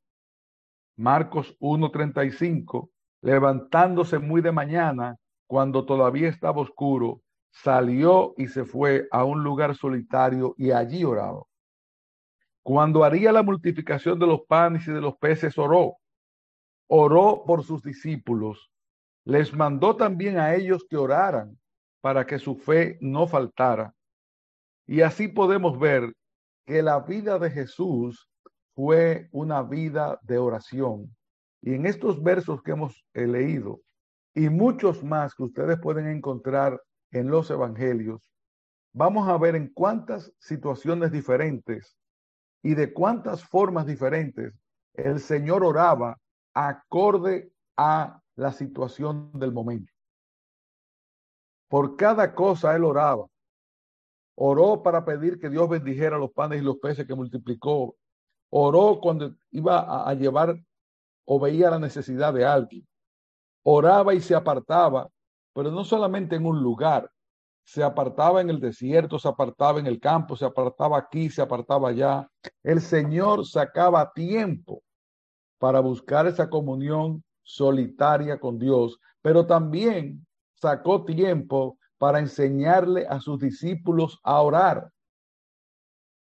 Marcos 0.96 1.56
1.35, 1.60 2.90
levantándose 3.22 4.18
muy 4.18 4.42
de 4.42 4.52
mañana, 4.52 5.16
cuando 5.46 5.84
todavía 5.84 6.28
estaba 6.28 6.60
oscuro, 6.60 7.22
salió 7.50 8.34
y 8.36 8.48
se 8.48 8.64
fue 8.64 9.06
a 9.10 9.24
un 9.24 9.42
lugar 9.42 9.74
solitario 9.74 10.54
y 10.56 10.70
allí 10.70 11.04
oraba. 11.04 11.42
Cuando 12.62 13.04
haría 13.04 13.32
la 13.32 13.42
multiplicación 13.42 14.18
de 14.18 14.26
los 14.26 14.42
panes 14.42 14.86
y 14.86 14.92
de 14.92 15.00
los 15.00 15.16
peces, 15.16 15.58
oró. 15.58 15.96
Oró 16.88 17.44
por 17.46 17.64
sus 17.64 17.82
discípulos 17.82 18.70
les 19.24 19.54
mandó 19.54 19.96
también 19.96 20.38
a 20.38 20.54
ellos 20.54 20.84
que 20.88 20.96
oraran 20.96 21.58
para 22.00 22.26
que 22.26 22.38
su 22.38 22.56
fe 22.56 22.98
no 23.00 23.26
faltara. 23.26 23.94
Y 24.86 25.02
así 25.02 25.28
podemos 25.28 25.78
ver 25.78 26.12
que 26.66 26.82
la 26.82 27.00
vida 27.00 27.38
de 27.38 27.50
Jesús 27.50 28.28
fue 28.74 29.28
una 29.32 29.62
vida 29.62 30.18
de 30.22 30.38
oración. 30.38 31.14
Y 31.62 31.74
en 31.74 31.86
estos 31.86 32.22
versos 32.22 32.62
que 32.62 32.72
hemos 32.72 33.04
leído 33.12 33.80
y 34.34 34.48
muchos 34.48 35.04
más 35.04 35.34
que 35.34 35.42
ustedes 35.42 35.78
pueden 35.78 36.06
encontrar 36.08 36.80
en 37.10 37.30
los 37.30 37.50
evangelios, 37.50 38.30
vamos 38.92 39.28
a 39.28 39.36
ver 39.38 39.56
en 39.56 39.72
cuántas 39.72 40.32
situaciones 40.38 41.12
diferentes 41.12 41.96
y 42.62 42.74
de 42.74 42.92
cuántas 42.92 43.44
formas 43.44 43.86
diferentes 43.86 44.54
el 44.94 45.20
Señor 45.20 45.64
oraba 45.64 46.18
acorde 46.54 47.52
a 47.76 48.20
la 48.36 48.52
situación 48.52 49.30
del 49.34 49.52
momento. 49.52 49.92
Por 51.68 51.96
cada 51.96 52.34
cosa 52.34 52.74
él 52.74 52.84
oraba. 52.84 53.26
Oró 54.34 54.82
para 54.82 55.04
pedir 55.04 55.38
que 55.38 55.50
Dios 55.50 55.68
bendijera 55.68 56.18
los 56.18 56.32
panes 56.32 56.60
y 56.60 56.64
los 56.64 56.78
peces 56.78 57.06
que 57.06 57.14
multiplicó. 57.14 57.94
Oró 58.50 58.98
cuando 59.00 59.36
iba 59.50 60.08
a, 60.08 60.12
llevar 60.14 60.58
o 61.24 61.38
veía 61.38 61.70
la 61.70 61.78
necesidad 61.78 62.34
de 62.34 62.44
alguien. 62.44 62.86
Oraba 63.62 64.14
y 64.14 64.20
se 64.20 64.34
apartaba, 64.34 65.08
pero 65.52 65.70
no 65.70 65.84
solamente 65.84 66.36
en 66.36 66.46
un 66.46 66.62
lugar, 66.62 67.10
se 67.64 67.82
apartaba 67.82 68.40
en 68.40 68.50
el 68.50 68.60
desierto, 68.60 69.18
se 69.18 69.28
apartaba 69.28 69.78
en 69.78 69.86
el 69.86 70.00
campo, 70.00 70.36
se 70.36 70.44
apartaba 70.44 70.98
aquí, 70.98 71.30
se 71.30 71.42
apartaba 71.42 71.90
allá. 71.90 72.28
El 72.62 72.80
Señor 72.80 73.46
sacaba 73.46 74.12
tiempo 74.12 74.82
para 75.58 75.80
buscar 75.80 76.26
esa 76.26 76.48
comunión 76.48 77.22
solitaria 77.42 78.40
con 78.40 78.58
Dios, 78.58 78.98
pero 79.22 79.46
también 79.46 80.26
sacó 80.54 81.04
tiempo 81.04 81.78
para 81.98 82.18
enseñarle 82.18 83.06
a 83.06 83.20
sus 83.20 83.38
discípulos 83.38 84.18
a 84.24 84.40
orar. 84.40 84.90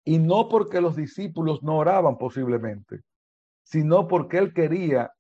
Y 0.05 0.19
no 0.19 0.49
porque 0.49 0.81
los 0.81 0.95
discípulos 0.95 1.63
no 1.63 1.77
oraban 1.77 2.17
posiblemente, 2.17 3.01
sino 3.65 4.07
porque 4.07 4.39
él 4.39 4.55
quería 4.55 5.13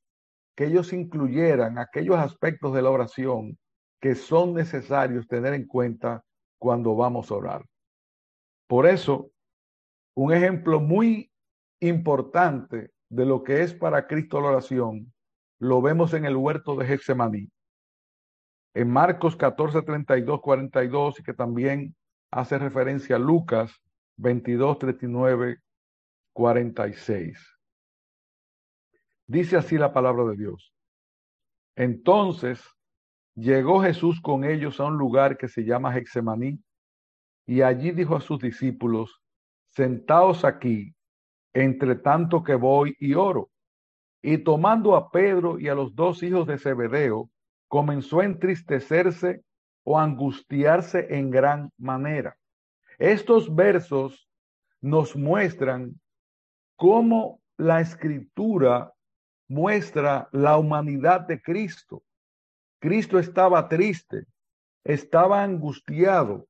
que 0.54 0.66
ellos 0.66 0.92
incluyeran 0.92 1.78
aquellos 1.78 2.16
aspectos 2.16 2.72
de 2.72 2.82
la 2.82 2.90
oración 2.90 3.58
que 4.00 4.14
son 4.14 4.54
necesarios 4.54 5.26
tener 5.26 5.54
en 5.54 5.66
cuenta 5.66 6.24
cuando 6.58 6.94
vamos 6.94 7.30
a 7.30 7.34
orar. 7.34 7.66
Por 8.66 8.86
eso, 8.86 9.30
un 10.14 10.32
ejemplo 10.32 10.80
muy 10.80 11.30
importante 11.80 12.90
de 13.08 13.26
lo 13.26 13.42
que 13.42 13.62
es 13.62 13.74
para 13.74 14.06
Cristo 14.06 14.40
la 14.40 14.48
oración, 14.48 15.12
lo 15.58 15.80
vemos 15.80 16.12
en 16.14 16.24
el 16.24 16.36
huerto 16.36 16.76
de 16.76 16.86
Getsemaní. 16.86 17.50
En 18.74 18.90
Marcos 18.90 19.36
14, 19.36 19.82
32, 19.82 20.40
42, 20.40 21.20
y 21.20 21.22
que 21.22 21.32
también 21.32 21.96
hace 22.30 22.58
referencia 22.58 23.16
a 23.16 23.18
Lucas 23.18 23.80
22, 24.16 24.78
39, 24.78 25.60
46. 26.34 27.38
Dice 29.26 29.56
así 29.56 29.78
la 29.78 29.92
palabra 29.92 30.24
de 30.24 30.36
Dios. 30.36 30.74
Entonces 31.74 32.62
Llegó 33.36 33.82
Jesús 33.82 34.18
con 34.22 34.44
ellos 34.44 34.80
a 34.80 34.86
un 34.86 34.96
lugar 34.96 35.36
que 35.36 35.46
se 35.46 35.62
llama 35.62 35.94
Hexemaní 35.94 36.58
y 37.46 37.60
allí 37.60 37.90
dijo 37.90 38.16
a 38.16 38.20
sus 38.22 38.40
discípulos, 38.40 39.22
sentaos 39.68 40.42
aquí, 40.42 40.94
entre 41.52 41.96
tanto 41.96 42.42
que 42.42 42.54
voy 42.54 42.96
y 42.98 43.12
oro. 43.12 43.50
Y 44.22 44.38
tomando 44.38 44.96
a 44.96 45.10
Pedro 45.10 45.58
y 45.60 45.68
a 45.68 45.74
los 45.74 45.94
dos 45.94 46.22
hijos 46.22 46.46
de 46.46 46.58
Zebedeo, 46.58 47.30
comenzó 47.68 48.20
a 48.20 48.24
entristecerse 48.24 49.44
o 49.84 49.98
angustiarse 49.98 51.06
en 51.10 51.30
gran 51.30 51.70
manera. 51.76 52.38
Estos 52.98 53.54
versos 53.54 54.28
nos 54.80 55.14
muestran 55.14 56.00
cómo 56.76 57.42
la 57.58 57.82
escritura 57.82 58.94
muestra 59.46 60.28
la 60.32 60.56
humanidad 60.56 61.20
de 61.20 61.40
Cristo. 61.40 62.02
Cristo 62.86 63.18
estaba 63.18 63.68
triste, 63.68 64.26
estaba 64.84 65.42
angustiado 65.42 66.46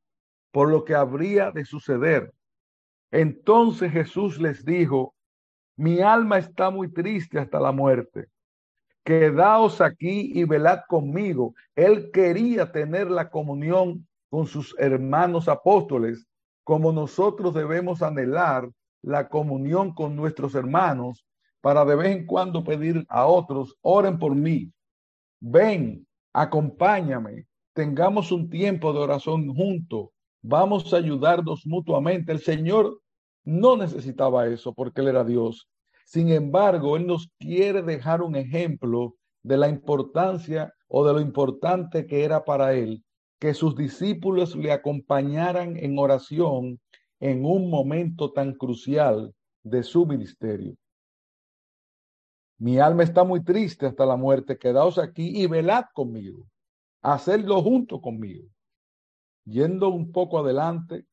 por 0.52 0.68
lo 0.68 0.84
que 0.84 0.94
habría 0.94 1.50
de 1.50 1.64
suceder. 1.64 2.30
Entonces 3.10 3.90
Jesús 3.90 4.38
les 4.38 4.62
dijo, 4.62 5.14
mi 5.78 6.00
alma 6.00 6.36
está 6.36 6.68
muy 6.68 6.92
triste 6.92 7.38
hasta 7.38 7.58
la 7.58 7.72
muerte. 7.72 8.26
Quedaos 9.02 9.80
aquí 9.80 10.30
y 10.34 10.44
velad 10.44 10.80
conmigo. 10.86 11.54
Él 11.74 12.10
quería 12.10 12.70
tener 12.70 13.10
la 13.10 13.30
comunión 13.30 14.06
con 14.28 14.46
sus 14.46 14.74
hermanos 14.78 15.48
apóstoles, 15.48 16.26
como 16.64 16.92
nosotros 16.92 17.54
debemos 17.54 18.02
anhelar 18.02 18.68
la 19.00 19.26
comunión 19.26 19.94
con 19.94 20.14
nuestros 20.14 20.54
hermanos 20.54 21.24
para 21.62 21.82
de 21.86 21.96
vez 21.96 22.14
en 22.14 22.26
cuando 22.26 22.62
pedir 22.62 23.06
a 23.08 23.24
otros, 23.24 23.74
oren 23.80 24.18
por 24.18 24.34
mí. 24.34 24.70
Ven, 25.40 26.06
acompáñame, 26.36 27.46
tengamos 27.72 28.30
un 28.30 28.50
tiempo 28.50 28.92
de 28.92 28.98
oración 28.98 29.54
juntos, 29.54 30.10
vamos 30.42 30.92
a 30.92 30.98
ayudarnos 30.98 31.66
mutuamente. 31.66 32.30
El 32.30 32.40
Señor 32.40 33.00
no 33.44 33.76
necesitaba 33.78 34.46
eso 34.46 34.74
porque 34.74 35.00
Él 35.00 35.08
era 35.08 35.24
Dios. 35.24 35.66
Sin 36.04 36.30
embargo, 36.30 36.98
Él 36.98 37.06
nos 37.06 37.30
quiere 37.38 37.82
dejar 37.82 38.20
un 38.20 38.36
ejemplo 38.36 39.14
de 39.42 39.56
la 39.56 39.68
importancia 39.70 40.74
o 40.88 41.06
de 41.06 41.14
lo 41.14 41.20
importante 41.20 42.06
que 42.06 42.22
era 42.22 42.44
para 42.44 42.74
Él 42.74 43.02
que 43.38 43.54
sus 43.54 43.74
discípulos 43.76 44.56
le 44.56 44.72
acompañaran 44.72 45.76
en 45.76 45.98
oración 45.98 46.80
en 47.20 47.44
un 47.44 47.70
momento 47.70 48.32
tan 48.32 48.54
crucial 48.54 49.34
de 49.62 49.82
su 49.82 50.06
ministerio. 50.06 50.74
Mi 52.58 52.78
alma 52.78 53.02
está 53.02 53.22
muy 53.22 53.44
triste 53.44 53.86
hasta 53.86 54.06
la 54.06 54.16
muerte. 54.16 54.58
Quedaos 54.58 54.98
aquí 54.98 55.42
y 55.42 55.46
velad 55.46 55.84
conmigo. 55.92 56.46
Hacedlo 57.02 57.62
junto 57.62 58.00
conmigo. 58.00 58.48
Yendo 59.44 59.90
un 59.90 60.10
poco 60.10 60.38
adelante, 60.38 61.04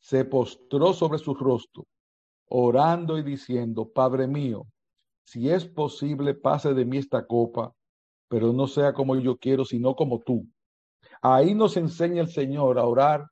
se 0.00 0.24
postró 0.24 0.92
sobre 0.92 1.18
su 1.18 1.34
rostro, 1.34 1.86
orando 2.46 3.18
y 3.18 3.22
diciendo, 3.22 3.88
Padre 3.88 4.26
mío, 4.26 4.66
si 5.24 5.48
es 5.48 5.64
posible, 5.64 6.34
pase 6.34 6.74
de 6.74 6.84
mí 6.84 6.98
esta 6.98 7.24
copa, 7.26 7.72
pero 8.28 8.52
no 8.52 8.66
sea 8.66 8.92
como 8.92 9.16
yo 9.16 9.36
quiero, 9.36 9.64
sino 9.64 9.94
como 9.94 10.18
tú. 10.20 10.46
Ahí 11.22 11.54
nos 11.54 11.76
enseña 11.76 12.22
el 12.22 12.28
Señor 12.28 12.78
a 12.78 12.84
orar, 12.84 13.26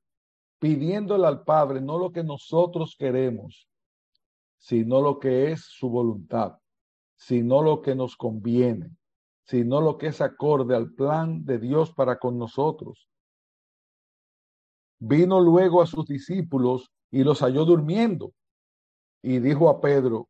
pidiéndole 0.60 1.26
al 1.26 1.42
Padre 1.42 1.80
no 1.80 1.98
lo 1.98 2.12
que 2.12 2.22
nosotros 2.22 2.94
queremos, 2.98 3.68
sino 4.58 5.00
lo 5.00 5.18
que 5.18 5.52
es 5.52 5.64
su 5.64 5.90
voluntad 5.90 6.58
sino 7.18 7.62
lo 7.62 7.82
que 7.82 7.94
nos 7.94 8.16
conviene, 8.16 8.96
sino 9.44 9.80
lo 9.80 9.98
que 9.98 10.06
es 10.06 10.20
acorde 10.20 10.74
al 10.76 10.92
plan 10.94 11.44
de 11.44 11.58
Dios 11.58 11.92
para 11.92 12.18
con 12.18 12.38
nosotros. 12.38 13.08
Vino 15.00 15.40
luego 15.40 15.82
a 15.82 15.86
sus 15.86 16.06
discípulos 16.06 16.90
y 17.10 17.24
los 17.24 17.40
halló 17.40 17.64
durmiendo 17.64 18.32
y 19.22 19.40
dijo 19.40 19.68
a 19.68 19.80
Pedro, 19.80 20.28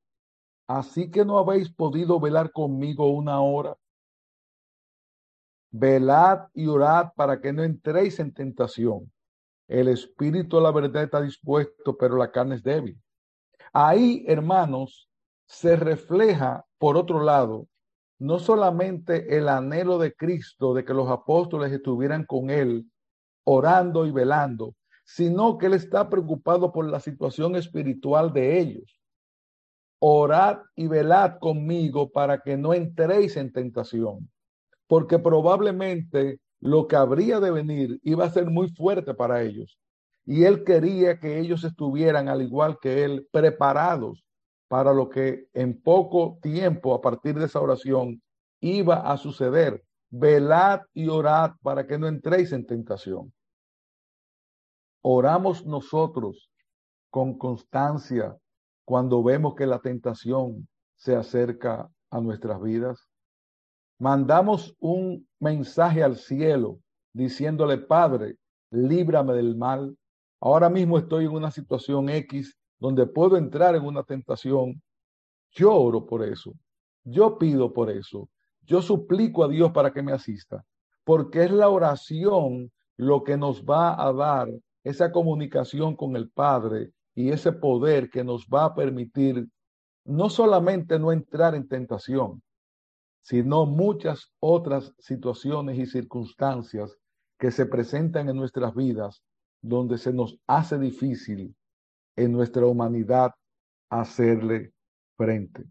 así 0.67 1.11
que 1.11 1.25
no 1.25 1.39
habéis 1.39 1.71
podido 1.71 2.19
velar 2.19 2.53
conmigo 2.53 3.11
una 3.11 3.41
hora. 3.41 3.77
Velad 5.71 6.49
y 6.55 6.67
orad 6.67 7.13
para 7.15 7.41
que 7.41 7.53
no 7.53 7.63
entréis 7.63 8.19
en 8.19 8.33
tentación. 8.33 9.13
El 9.69 9.89
espíritu 9.89 10.59
la 10.59 10.73
verdad 10.73 11.03
está 11.03 11.21
dispuesto, 11.21 11.99
pero 11.99 12.17
la 12.17 12.31
carne 12.31 12.55
es 12.55 12.63
débil. 12.63 12.99
Ahí, 13.75 14.25
hermanos, 14.27 15.08
se 15.49 15.77
refleja 15.77 16.65
por 16.79 16.97
otro 16.97 17.23
lado, 17.23 17.67
no 18.19 18.39
solamente 18.39 19.37
el 19.37 19.49
anhelo 19.49 19.99
de 19.99 20.15
Cristo 20.15 20.75
de 20.75 20.85
que 20.85 20.93
los 20.95 21.09
apóstoles 21.09 21.73
estuvieran 21.73 22.25
con 22.25 22.51
él 22.51 22.85
orando 23.45 24.07
y 24.07 24.11
velando, 24.11 24.75
sino 25.05 25.57
que 25.57 25.67
él 25.67 25.75
está 25.75 26.11
preocupado 26.11 26.71
por 26.71 26.87
la 26.87 27.01
situación 27.01 27.57
espiritual 27.57 28.33
de 28.33 28.61
ellos. 28.61 29.01
Orad 30.01 30.59
y 30.77 30.87
velad 30.87 31.39
conmigo 31.39 32.11
para 32.11 32.41
que 32.41 32.59
no 32.59 32.75
entréis 32.75 33.37
en 33.37 33.51
tentación, 33.51 34.31
porque 34.87 35.19
probablemente 35.19 36.41
lo 36.61 36.87
que 36.87 36.97
habría 36.97 37.41
de 37.41 37.51
venir 37.51 37.99
iba 38.03 38.27
a 38.27 38.31
ser 38.31 38.51
muy 38.51 38.69
fuerte 38.69 39.15
para 39.15 39.43
ellos. 39.43 39.79
Y 40.27 40.45
él 40.45 40.63
quería 40.63 41.19
que 41.19 41.39
ellos 41.39 41.65
estuvieran, 41.65 42.29
al 42.29 42.43
igual 42.43 42.79
que 42.81 43.05
él, 43.05 43.27
preparados 43.33 44.28
para 44.69 44.93
lo 44.93 45.09
que 45.09 45.49
en 45.55 45.81
poco 45.81 46.39
tiempo, 46.43 46.95
a 46.95 47.01
partir 47.01 47.35
de 47.39 47.47
esa 47.47 47.61
oración, 47.61 48.23
iba 48.61 49.11
a 49.11 49.17
suceder. 49.17 49.83
Velad 50.11 50.83
y 50.95 51.09
orad 51.09 51.53
para 51.63 51.87
que 51.87 51.99
no 51.99 52.07
entréis 52.07 52.53
en 52.53 52.67
tentación. 52.67 53.33
Oramos 55.03 55.67
nosotros 55.67 56.51
con 57.11 57.37
constancia 57.37 58.37
cuando 58.85 59.23
vemos 59.23 59.55
que 59.55 59.67
la 59.67 59.81
tentación 59.81 60.69
se 60.97 61.15
acerca 61.15 61.91
a 62.11 62.21
nuestras 62.21 62.61
vidas. 62.63 63.09
Mandamos 63.99 64.75
un 64.81 65.29
mensaje 65.41 66.03
al 66.03 66.17
cielo 66.17 66.79
diciéndole, 67.13 67.79
Padre, 67.79 68.37
líbrame 68.71 69.35
del 69.35 69.57
mal. 69.57 69.97
Ahora 70.41 70.69
mismo 70.69 70.99
estoy 70.99 71.25
en 71.25 71.33
una 71.33 71.51
situación 71.51 72.09
X 72.09 72.58
donde 72.79 73.07
puedo 73.07 73.37
entrar 73.37 73.75
en 73.75 73.85
una 73.85 74.03
tentación, 74.03 74.81
yo 75.51 75.75
oro 75.75 76.07
por 76.07 76.25
eso, 76.25 76.53
yo 77.05 77.39
pido 77.39 77.73
por 77.73 77.91
eso, 77.91 78.29
yo 78.63 78.83
suplico 78.83 79.45
a 79.45 79.49
Dios 79.49 79.73
para 79.73 79.93
que 79.93 80.03
me 80.03 80.13
asista, 80.13 80.65
porque 81.05 81.45
es 81.45 81.51
la 81.51 81.69
oración 81.69 82.71
lo 82.97 83.25
que 83.25 83.37
nos 83.37 83.65
va 83.65 84.01
a 84.03 84.13
dar 84.13 84.49
esa 84.85 85.11
comunicación 85.11 85.97
con 85.97 86.17
el 86.17 86.31
Padre 86.31 86.93
y 87.15 87.31
ese 87.31 87.53
poder 87.53 88.11
que 88.11 88.23
nos 88.23 88.47
va 88.47 88.67
a 88.67 88.75
permitir 88.75 89.49
no 90.05 90.31
solamente 90.31 90.99
no 90.99 91.13
entrar 91.13 91.55
en 91.55 91.69
tentación, 91.69 92.43
sino 93.23 93.67
muchas 93.67 94.33
otras 94.41 94.95
situaciones 94.99 95.79
y 95.79 95.87
circunstancias 95.87 96.97
que 97.39 97.51
se 97.51 97.67
presentan 97.67 98.29
en 98.29 98.37
nuestras 98.37 98.75
vidas 98.75 99.23
donde 99.61 99.99
se 99.99 100.13
nos 100.13 100.39
hace 100.47 100.79
difícil 100.79 101.55
en 102.19 102.33
nuestra 102.33 102.67
humanidad 102.67 103.33
hacerle 103.89 104.73
frente. 105.17 105.65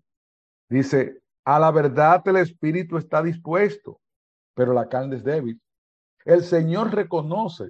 Dice, 0.69 1.21
a 1.45 1.59
la 1.59 1.71
verdad 1.71 2.21
el 2.27 2.37
espíritu 2.37 2.97
está 2.97 3.21
dispuesto, 3.21 3.99
pero 4.53 4.73
la 4.73 4.87
carne 4.87 5.17
es 5.17 5.23
débil. 5.23 5.61
El 6.25 6.43
Señor 6.43 6.93
reconoce 6.93 7.69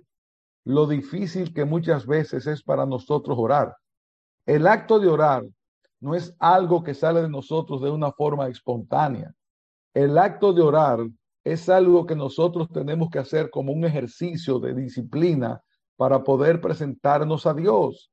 lo 0.63 0.87
difícil 0.87 1.53
que 1.53 1.65
muchas 1.65 2.05
veces 2.05 2.45
es 2.47 2.63
para 2.63 2.85
nosotros 2.85 3.37
orar. 3.39 3.75
El 4.45 4.67
acto 4.67 4.99
de 4.99 5.07
orar 5.07 5.43
no 5.99 6.15
es 6.15 6.35
algo 6.39 6.83
que 6.83 6.93
sale 6.93 7.21
de 7.21 7.29
nosotros 7.29 7.81
de 7.81 7.89
una 7.89 8.11
forma 8.11 8.47
espontánea. 8.47 9.33
El 9.93 10.17
acto 10.17 10.53
de 10.53 10.61
orar 10.61 10.99
es 11.43 11.69
algo 11.69 12.05
que 12.05 12.15
nosotros 12.15 12.69
tenemos 12.69 13.09
que 13.09 13.19
hacer 13.19 13.49
como 13.49 13.71
un 13.71 13.85
ejercicio 13.85 14.59
de 14.59 14.73
disciplina 14.73 15.61
para 15.95 16.23
poder 16.23 16.61
presentarnos 16.61 17.45
a 17.45 17.53
Dios. 17.53 18.11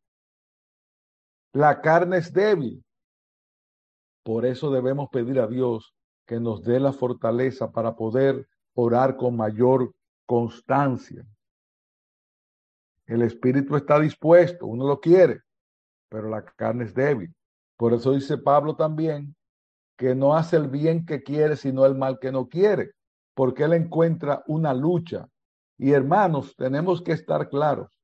La 1.54 1.80
carne 1.80 2.16
es 2.16 2.32
débil. 2.32 2.84
Por 4.24 4.44
eso 4.44 4.72
debemos 4.72 5.08
pedir 5.10 5.38
a 5.38 5.46
Dios 5.46 5.94
que 6.26 6.40
nos 6.40 6.64
dé 6.64 6.80
la 6.80 6.92
fortaleza 6.92 7.70
para 7.70 7.94
poder 7.94 8.48
orar 8.74 9.16
con 9.16 9.36
mayor 9.36 9.94
constancia. 10.26 11.24
El 13.06 13.22
espíritu 13.22 13.76
está 13.76 14.00
dispuesto, 14.00 14.66
uno 14.66 14.84
lo 14.84 14.98
quiere, 14.98 15.42
pero 16.08 16.28
la 16.28 16.44
carne 16.44 16.86
es 16.86 16.94
débil. 16.94 17.32
Por 17.76 17.92
eso 17.92 18.10
dice 18.10 18.36
Pablo 18.36 18.74
también 18.74 19.36
que 19.96 20.16
no 20.16 20.34
hace 20.34 20.56
el 20.56 20.66
bien 20.66 21.06
que 21.06 21.22
quiere, 21.22 21.54
sino 21.54 21.86
el 21.86 21.94
mal 21.94 22.18
que 22.18 22.32
no 22.32 22.48
quiere, 22.48 22.94
porque 23.32 23.62
él 23.62 23.74
encuentra 23.74 24.42
una 24.48 24.74
lucha. 24.74 25.28
Y 25.78 25.92
hermanos, 25.92 26.56
tenemos 26.56 27.00
que 27.00 27.12
estar 27.12 27.48
claros. 27.48 27.96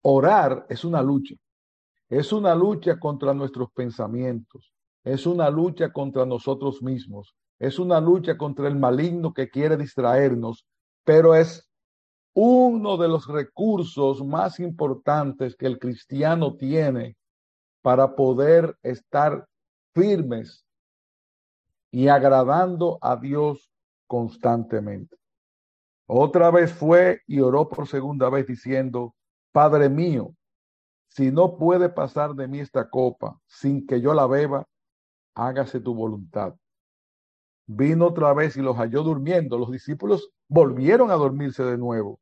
Orar 0.00 0.64
es 0.70 0.86
una 0.86 1.02
lucha. 1.02 1.34
Es 2.08 2.32
una 2.32 2.54
lucha 2.54 2.98
contra 2.98 3.34
nuestros 3.34 3.70
pensamientos. 3.72 4.72
Es 5.04 5.26
una 5.26 5.50
lucha 5.50 5.92
contra 5.92 6.24
nosotros 6.24 6.82
mismos. 6.82 7.34
Es 7.58 7.78
una 7.78 8.00
lucha 8.00 8.36
contra 8.38 8.68
el 8.68 8.76
maligno 8.76 9.32
que 9.34 9.48
quiere 9.48 9.76
distraernos, 9.76 10.66
pero 11.04 11.34
es 11.34 11.68
uno 12.34 12.96
de 12.96 13.08
los 13.08 13.26
recursos 13.26 14.24
más 14.24 14.60
importantes 14.60 15.56
que 15.56 15.66
el 15.66 15.78
cristiano 15.78 16.54
tiene 16.54 17.16
para 17.82 18.14
poder 18.14 18.76
estar 18.82 19.46
firmes 19.92 20.64
y 21.90 22.08
agradando 22.08 22.98
a 23.00 23.16
Dios 23.16 23.70
constantemente. 24.06 25.16
Otra 26.06 26.50
vez 26.50 26.72
fue 26.72 27.22
y 27.26 27.40
oró 27.40 27.68
por 27.68 27.88
segunda 27.88 28.30
vez 28.30 28.46
diciendo, 28.46 29.14
Padre 29.52 29.88
mío, 29.88 30.34
si 31.08 31.30
no 31.30 31.56
puede 31.56 31.88
pasar 31.88 32.34
de 32.34 32.48
mí 32.48 32.60
esta 32.60 32.88
copa 32.88 33.40
sin 33.46 33.86
que 33.86 34.00
yo 34.00 34.14
la 34.14 34.26
beba, 34.26 34.66
hágase 35.34 35.80
tu 35.80 35.94
voluntad. 35.94 36.54
Vino 37.66 38.06
otra 38.06 38.32
vez 38.32 38.56
y 38.56 38.62
los 38.62 38.76
halló 38.76 39.02
durmiendo. 39.02 39.58
Los 39.58 39.70
discípulos 39.70 40.30
volvieron 40.48 41.10
a 41.10 41.14
dormirse 41.14 41.64
de 41.64 41.76
nuevo 41.76 42.20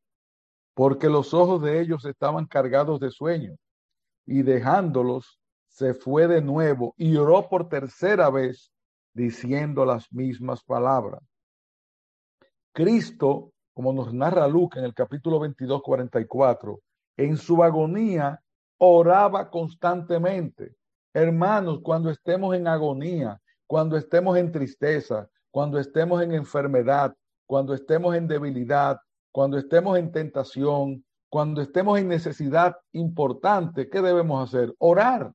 porque 0.77 1.09
los 1.09 1.33
ojos 1.33 1.63
de 1.63 1.81
ellos 1.81 2.05
estaban 2.05 2.45
cargados 2.45 3.01
de 3.01 3.11
sueño, 3.11 3.57
y 4.27 4.43
dejándolos, 4.43 5.41
se 5.69 5.95
fue 5.95 6.29
de 6.29 6.43
nuevo 6.43 6.95
y 6.99 7.17
oró 7.17 7.49
por 7.49 7.71
tercera 7.71 8.29
vez, 8.29 8.71
diciendo 9.15 9.87
las 9.87 10.13
mismas 10.13 10.63
palabras. 10.63 11.23
Cristo, 12.75 13.53
como 13.73 13.95
nos 13.95 14.13
narra 14.13 14.47
Lucas 14.49 14.81
en 14.81 14.85
el 14.85 14.93
capítulo 14.93 15.41
22, 15.41 15.81
44, 15.83 16.79
en 17.17 17.39
su 17.39 17.63
agonía 17.63 18.43
oraba 18.79 19.51
constantemente. 19.51 20.77
Hermanos, 21.13 21.81
cuando 21.83 22.11
estemos 22.11 22.55
en 22.55 22.69
agonía, 22.69 23.41
cuando 23.67 23.97
estemos 23.97 24.37
en 24.37 24.53
tristeza, 24.53 25.29
cuando 25.51 25.79
estemos 25.79 26.23
en 26.23 26.33
enfermedad, 26.33 27.15
cuando 27.47 27.75
estemos 27.75 28.15
en 28.15 28.29
debilidad, 28.29 28.99
cuando 29.33 29.59
estemos 29.59 29.99
en 29.99 30.13
tentación, 30.13 31.05
cuando 31.29 31.61
estemos 31.61 31.99
en 31.99 32.09
necesidad 32.09 32.77
importante, 32.93 33.89
¿qué 33.89 34.01
debemos 34.03 34.49
hacer? 34.49 34.75
Orar, 34.79 35.33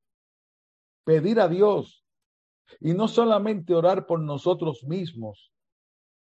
pedir 1.03 1.39
a 1.39 1.47
Dios. 1.47 2.05
Y 2.79 2.93
no 2.93 3.07
solamente 3.07 3.73
orar 3.73 4.05
por 4.05 4.19
nosotros 4.19 4.83
mismos, 4.83 5.51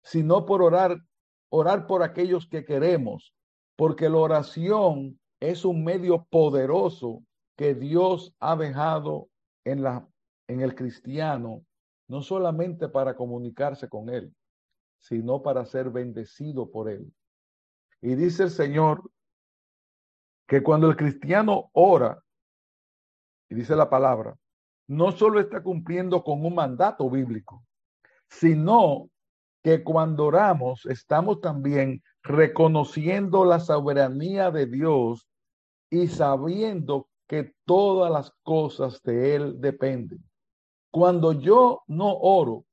sino 0.03 0.45
por 0.45 0.63
orar, 0.63 0.99
orar 1.51 1.87
por 1.87 2.03
aquellos 2.03 2.49
que 2.49 2.65
queremos, 2.65 3.35
porque 3.77 4.09
la 4.09 4.19
oración 4.19 5.21
es 5.43 5.65
un 5.65 5.83
medio 5.83 6.25
poderoso 6.31 7.25
que 7.57 7.75
Dios 7.75 8.33
ha 8.39 8.55
dejado 8.55 9.29
en, 9.65 9.83
la, 9.83 10.09
en 10.47 10.61
el 10.61 10.77
cristiano, 10.77 11.65
no 12.07 12.23
solamente 12.23 12.89
para 12.89 13.17
comunicarse 13.17 13.89
con 13.89 14.09
Él, 14.09 14.33
sino 15.01 15.43
para 15.43 15.65
ser 15.65 15.91
bendecido 15.91 16.71
por 16.71 16.89
Él. 16.89 17.13
Y 18.01 18.15
dice 18.15 18.45
el 18.45 18.51
Señor 18.51 19.11
que 20.47 20.63
cuando 20.63 20.89
el 20.89 20.97
cristiano 20.97 21.71
ora, 21.73 22.23
y 23.51 23.57
dice 23.57 23.75
la 23.75 23.91
palabra, 23.91 24.37
no 24.87 25.11
solo 25.11 25.41
está 25.41 25.61
cumpliendo 25.61 26.23
con 26.23 26.47
un 26.47 26.55
mandato 26.55 27.11
bíblico, 27.11 27.65
sino 28.29 29.11
que 29.65 29.83
cuando 29.83 30.27
oramos 30.27 30.87
estamos 30.87 31.41
también 31.41 32.01
reconociendo 32.23 33.45
la 33.45 33.59
soberanía 33.59 34.53
de 34.53 34.67
Dios 34.67 35.29
y 35.93 36.09
sabiendo 36.09 37.11
que 37.29 37.55
todas 37.67 38.11
las 38.11 38.33
cosas 38.43 39.03
de 39.03 39.35
Él 39.35 39.61
dependen. 39.61 40.25
Cuando 40.91 41.35
yo 41.35 41.83
no 41.87 42.15
oro 42.15 42.65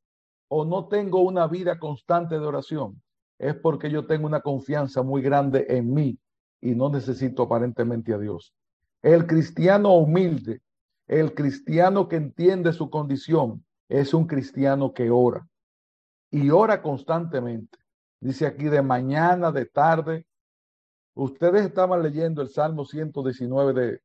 o 0.47 0.63
no 0.63 0.87
tengo 0.87 1.21
una 1.21 1.45
vida 1.47 1.79
constante 1.79 2.39
de 2.39 2.45
oración, 2.45 3.01
es 3.37 3.55
porque 3.55 3.91
yo 3.91 4.07
tengo 4.07 4.25
una 4.25 4.39
confianza 4.39 5.03
muy 5.03 5.21
grande 5.21 5.65
en 5.67 5.93
mí 5.93 6.17
y 6.61 6.75
no 6.75 6.89
necesito 6.89 7.43
aparentemente 7.43 8.13
a 8.13 8.17
Dios. 8.17 8.53
El 9.01 9.27
cristiano 9.27 9.95
humilde, 9.95 10.61
el 11.05 11.33
cristiano 11.33 12.07
que 12.07 12.15
entiende 12.15 12.71
su 12.71 12.89
condición, 12.89 13.65
es 13.89 14.13
un 14.13 14.27
cristiano 14.27 14.93
que 14.93 15.11
ora 15.11 15.45
y 16.31 16.51
ora 16.51 16.81
constantemente. 16.81 17.77
Dice 18.21 18.45
aquí 18.45 18.65
de 18.65 18.81
mañana, 18.81 19.51
de 19.51 19.65
tarde. 19.65 20.25
Ustedes 21.19 21.65
estaban 21.65 22.01
leyendo 22.01 22.41
el 22.41 22.49
Salmo 22.49 22.85
119 22.85 23.73
de, 23.73 24.01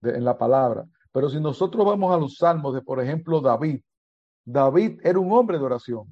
de, 0.00 0.16
en 0.16 0.24
la 0.24 0.38
palabra, 0.38 0.86
pero 1.10 1.28
si 1.28 1.40
nosotros 1.40 1.84
vamos 1.84 2.14
a 2.14 2.18
los 2.18 2.36
salmos 2.36 2.72
de, 2.72 2.82
por 2.82 3.00
ejemplo, 3.02 3.40
David, 3.40 3.80
David 4.44 5.00
era 5.02 5.18
un 5.18 5.32
hombre 5.32 5.58
de 5.58 5.64
oración. 5.64 6.06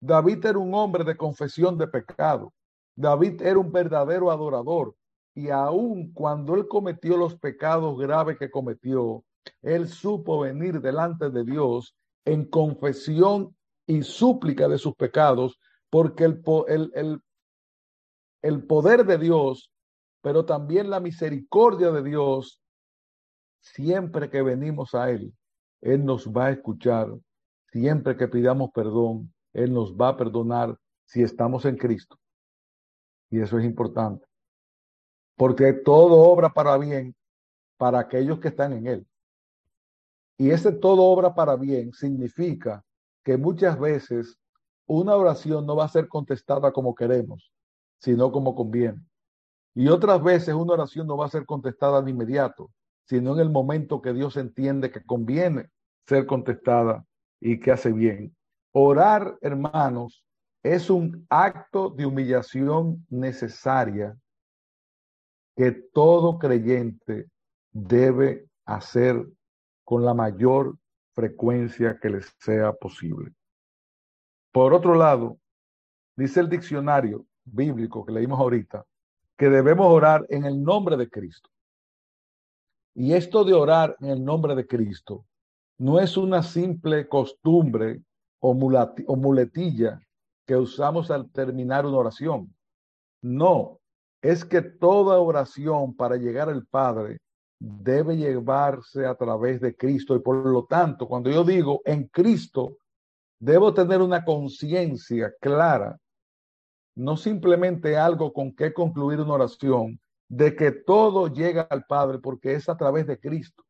David 0.00 0.44
era 0.44 0.58
un 0.58 0.74
hombre 0.74 1.04
de 1.04 1.16
confesión 1.16 1.78
de 1.78 1.86
pecado. 1.86 2.52
David 2.96 3.42
era 3.42 3.60
un 3.60 3.70
verdadero 3.70 4.32
adorador. 4.32 4.96
Y 5.34 5.50
aun 5.50 6.12
cuando 6.12 6.56
él 6.56 6.66
cometió 6.66 7.16
los 7.16 7.36
pecados 7.36 7.96
graves 7.96 8.38
que 8.38 8.50
cometió, 8.50 9.24
él 9.62 9.88
supo 9.88 10.40
venir 10.40 10.80
delante 10.80 11.30
de 11.30 11.44
Dios 11.44 11.94
en 12.24 12.44
confesión 12.44 13.54
y 13.86 14.02
súplica 14.02 14.68
de 14.68 14.78
sus 14.78 14.96
pecados, 14.96 15.60
porque 15.90 16.24
el, 16.24 16.42
el, 16.66 16.90
el, 16.94 17.22
el 18.42 18.64
poder 18.66 19.04
de 19.04 19.18
Dios, 19.18 19.72
pero 20.22 20.44
también 20.44 20.90
la 20.90 21.00
misericordia 21.00 21.90
de 21.90 22.02
Dios, 22.02 22.62
siempre 23.60 24.30
que 24.30 24.42
venimos 24.42 24.94
a 24.94 25.10
Él, 25.10 25.32
Él 25.80 26.04
nos 26.04 26.28
va 26.28 26.46
a 26.46 26.50
escuchar, 26.50 27.08
siempre 27.72 28.16
que 28.16 28.28
pidamos 28.28 28.70
perdón, 28.72 29.32
él 29.52 29.72
nos 29.72 29.94
va 29.94 30.08
a 30.08 30.16
perdonar 30.16 30.76
si 31.04 31.22
estamos 31.22 31.64
en 31.64 31.76
Cristo. 31.76 32.16
Y 33.30 33.40
eso 33.40 33.58
es 33.58 33.64
importante. 33.64 34.26
Porque 35.36 35.72
todo 35.72 36.18
obra 36.18 36.50
para 36.50 36.76
bien 36.76 37.14
para 37.76 37.98
aquellos 38.00 38.38
que 38.40 38.48
están 38.48 38.72
en 38.74 38.86
Él. 38.86 39.06
Y 40.36 40.50
ese 40.50 40.72
todo 40.72 41.02
obra 41.04 41.34
para 41.34 41.56
bien 41.56 41.92
significa 41.92 42.84
que 43.24 43.36
muchas 43.36 43.78
veces 43.78 44.38
una 44.86 45.14
oración 45.16 45.66
no 45.66 45.76
va 45.76 45.84
a 45.84 45.88
ser 45.88 46.08
contestada 46.08 46.72
como 46.72 46.94
queremos, 46.94 47.52
sino 48.00 48.32
como 48.32 48.54
conviene. 48.54 49.00
Y 49.74 49.88
otras 49.88 50.22
veces 50.22 50.54
una 50.54 50.72
oración 50.72 51.06
no 51.06 51.16
va 51.16 51.26
a 51.26 51.30
ser 51.30 51.46
contestada 51.46 52.02
de 52.02 52.10
inmediato, 52.10 52.70
sino 53.04 53.34
en 53.34 53.40
el 53.40 53.50
momento 53.50 54.02
que 54.02 54.12
Dios 54.12 54.36
entiende 54.36 54.90
que 54.90 55.04
conviene 55.04 55.70
ser 56.06 56.26
contestada 56.26 57.04
y 57.40 57.60
que 57.60 57.70
hace 57.70 57.92
bien. 57.92 58.34
Orar, 58.72 59.38
hermanos, 59.40 60.24
es 60.62 60.90
un 60.90 61.26
acto 61.30 61.90
de 61.90 62.06
humillación 62.06 63.06
necesaria 63.08 64.16
que 65.56 65.72
todo 65.72 66.38
creyente 66.38 67.28
debe 67.72 68.46
hacer 68.64 69.26
con 69.84 70.04
la 70.04 70.14
mayor 70.14 70.76
frecuencia 71.14 71.98
que 72.00 72.10
les 72.10 72.34
sea 72.38 72.72
posible. 72.72 73.32
Por 74.52 74.74
otro 74.74 74.94
lado, 74.94 75.38
dice 76.16 76.40
el 76.40 76.48
diccionario 76.48 77.26
bíblico 77.50 78.04
que 78.04 78.12
leímos 78.12 78.38
ahorita, 78.38 78.84
que 79.36 79.48
debemos 79.48 79.86
orar 79.86 80.26
en 80.28 80.44
el 80.44 80.62
nombre 80.62 80.96
de 80.96 81.08
Cristo. 81.08 81.48
Y 82.94 83.12
esto 83.12 83.44
de 83.44 83.54
orar 83.54 83.96
en 84.00 84.10
el 84.10 84.24
nombre 84.24 84.54
de 84.54 84.66
Cristo 84.66 85.24
no 85.78 85.98
es 85.98 86.16
una 86.16 86.42
simple 86.42 87.08
costumbre 87.08 88.02
o, 88.40 88.54
muletilla 88.54 90.00
que 90.46 90.56
usamos 90.56 91.10
al 91.10 91.30
terminar 91.30 91.86
una 91.86 91.98
oración. 91.98 92.54
No, 93.22 93.78
es 94.20 94.44
que 94.44 94.60
toda 94.60 95.20
oración 95.20 95.94
para 95.94 96.16
llegar 96.16 96.48
al 96.48 96.66
Padre 96.66 97.18
debe 97.58 98.16
llevarse 98.16 99.06
a 99.06 99.14
través 99.14 99.60
de 99.60 99.76
Cristo 99.76 100.16
y 100.16 100.20
por 100.20 100.44
lo 100.44 100.64
tanto, 100.64 101.06
cuando 101.06 101.30
yo 101.30 101.44
digo 101.44 101.80
en 101.84 102.08
Cristo, 102.08 102.76
debo 103.38 103.72
tener 103.72 104.02
una 104.02 104.24
conciencia 104.24 105.32
clara, 105.40 105.98
no 107.00 107.16
simplemente 107.16 107.96
algo 107.96 108.30
con 108.32 108.54
que 108.54 108.74
concluir 108.74 109.20
una 109.20 109.32
oración, 109.32 109.98
de 110.28 110.54
que 110.54 110.70
todo 110.70 111.28
llega 111.28 111.62
al 111.62 111.86
Padre 111.86 112.18
porque 112.18 112.54
es 112.54 112.68
a 112.68 112.76
través 112.76 113.06
de 113.06 113.18
Cristo, 113.18 113.64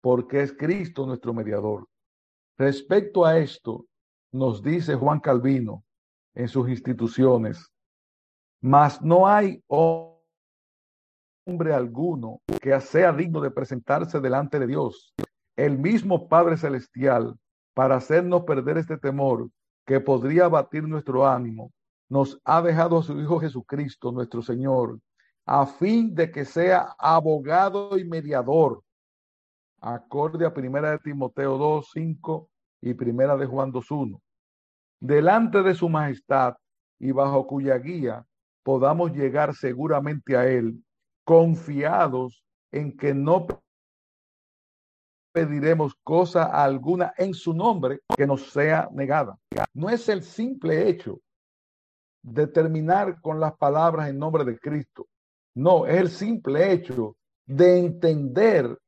porque 0.00 0.42
es 0.42 0.52
Cristo 0.52 1.06
nuestro 1.06 1.32
mediador. 1.32 1.86
Respecto 2.58 3.24
a 3.24 3.38
esto, 3.38 3.86
nos 4.32 4.60
dice 4.60 4.96
Juan 4.96 5.20
Calvino 5.20 5.84
en 6.34 6.48
sus 6.48 6.68
instituciones, 6.68 7.72
mas 8.60 9.00
no 9.00 9.28
hay 9.28 9.62
hombre 9.68 10.12
alguno 11.72 12.40
que 12.60 12.78
sea 12.80 13.12
digno 13.12 13.40
de 13.40 13.52
presentarse 13.52 14.18
delante 14.18 14.58
de 14.58 14.66
Dios, 14.66 15.14
el 15.56 15.78
mismo 15.78 16.28
Padre 16.28 16.56
Celestial, 16.56 17.38
para 17.72 17.94
hacernos 17.94 18.42
perder 18.42 18.78
este 18.78 18.98
temor 18.98 19.48
que 19.86 20.00
podría 20.00 20.46
abatir 20.46 20.82
nuestro 20.82 21.24
ánimo, 21.24 21.70
nos 22.08 22.40
ha 22.44 22.62
dejado 22.62 22.98
a 22.98 23.02
su 23.02 23.20
Hijo 23.20 23.38
Jesucristo, 23.38 24.12
nuestro 24.12 24.42
Señor, 24.42 24.98
a 25.46 25.66
fin 25.66 26.14
de 26.14 26.30
que 26.30 26.44
sea 26.44 26.94
abogado 26.98 27.98
y 27.98 28.04
mediador, 28.04 28.82
acorde 29.80 30.44
a 30.46 30.52
Primera 30.52 30.90
de 30.90 30.98
Timoteo 30.98 31.56
2, 31.56 31.90
5 31.92 32.48
y 32.82 32.94
Primera 32.94 33.36
de 33.36 33.46
Juan 33.46 33.70
2, 33.70 33.90
1, 33.90 34.22
delante 35.00 35.62
de 35.62 35.74
su 35.74 35.88
majestad 35.88 36.54
y 36.98 37.12
bajo 37.12 37.46
cuya 37.46 37.76
guía 37.78 38.26
podamos 38.62 39.12
llegar 39.12 39.54
seguramente 39.54 40.36
a 40.36 40.46
Él, 40.46 40.82
confiados 41.24 42.42
en 42.72 42.96
que 42.96 43.14
no 43.14 43.46
pediremos 45.32 45.94
cosa 46.02 46.44
alguna 46.44 47.12
en 47.16 47.32
su 47.32 47.54
nombre 47.54 48.00
que 48.16 48.26
nos 48.26 48.50
sea 48.50 48.88
negada. 48.92 49.38
No 49.72 49.88
es 49.88 50.08
el 50.08 50.22
simple 50.22 50.88
hecho 50.88 51.20
de 52.22 52.46
terminar 52.46 53.20
con 53.20 53.40
las 53.40 53.56
palabras 53.56 54.08
en 54.08 54.18
nombre 54.18 54.44
de 54.44 54.58
Cristo. 54.58 55.06
No, 55.54 55.86
es 55.86 55.96
el 55.96 56.10
simple 56.10 56.72
hecho 56.72 57.16
de 57.46 57.78
entender 57.78 58.78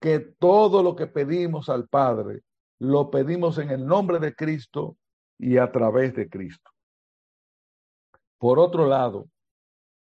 que 0.00 0.18
todo 0.18 0.82
lo 0.82 0.96
que 0.96 1.06
pedimos 1.06 1.68
al 1.68 1.88
Padre 1.88 2.42
lo 2.78 3.10
pedimos 3.10 3.58
en 3.58 3.70
el 3.70 3.86
nombre 3.86 4.18
de 4.18 4.34
Cristo 4.34 4.96
y 5.38 5.58
a 5.58 5.70
través 5.70 6.14
de 6.14 6.28
Cristo. 6.28 6.70
Por 8.38 8.58
otro 8.58 8.86
lado, 8.86 9.28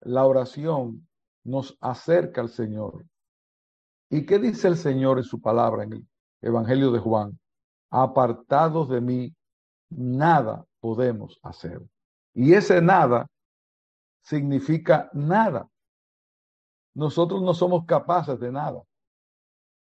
la 0.01 0.27
oración 0.27 1.09
nos 1.45 1.77
acerca 1.81 2.41
al 2.41 2.49
Señor. 2.49 3.07
¿Y 4.11 4.27
qué 4.27 4.39
dice 4.39 4.69
el 4.69 4.77
Señor 4.77 5.19
en 5.19 5.25
su 5.25 5.41
palabra 5.41 5.85
en 5.85 5.93
el 5.93 6.07
Evangelio 6.43 6.91
de 6.91 6.99
Juan? 6.99 7.39
Apartados 7.91 8.89
de 8.89 9.01
mí, 9.01 9.35
nada 9.91 10.65
podemos 10.81 11.39
hacer. 11.43 11.81
Y 12.37 12.53
ese 12.53 12.83
nada 12.83 13.27
significa 14.21 15.09
nada. 15.15 15.67
Nosotros 16.95 17.41
no 17.41 17.55
somos 17.55 17.87
capaces 17.87 18.39
de 18.39 18.53
nada. 18.53 18.83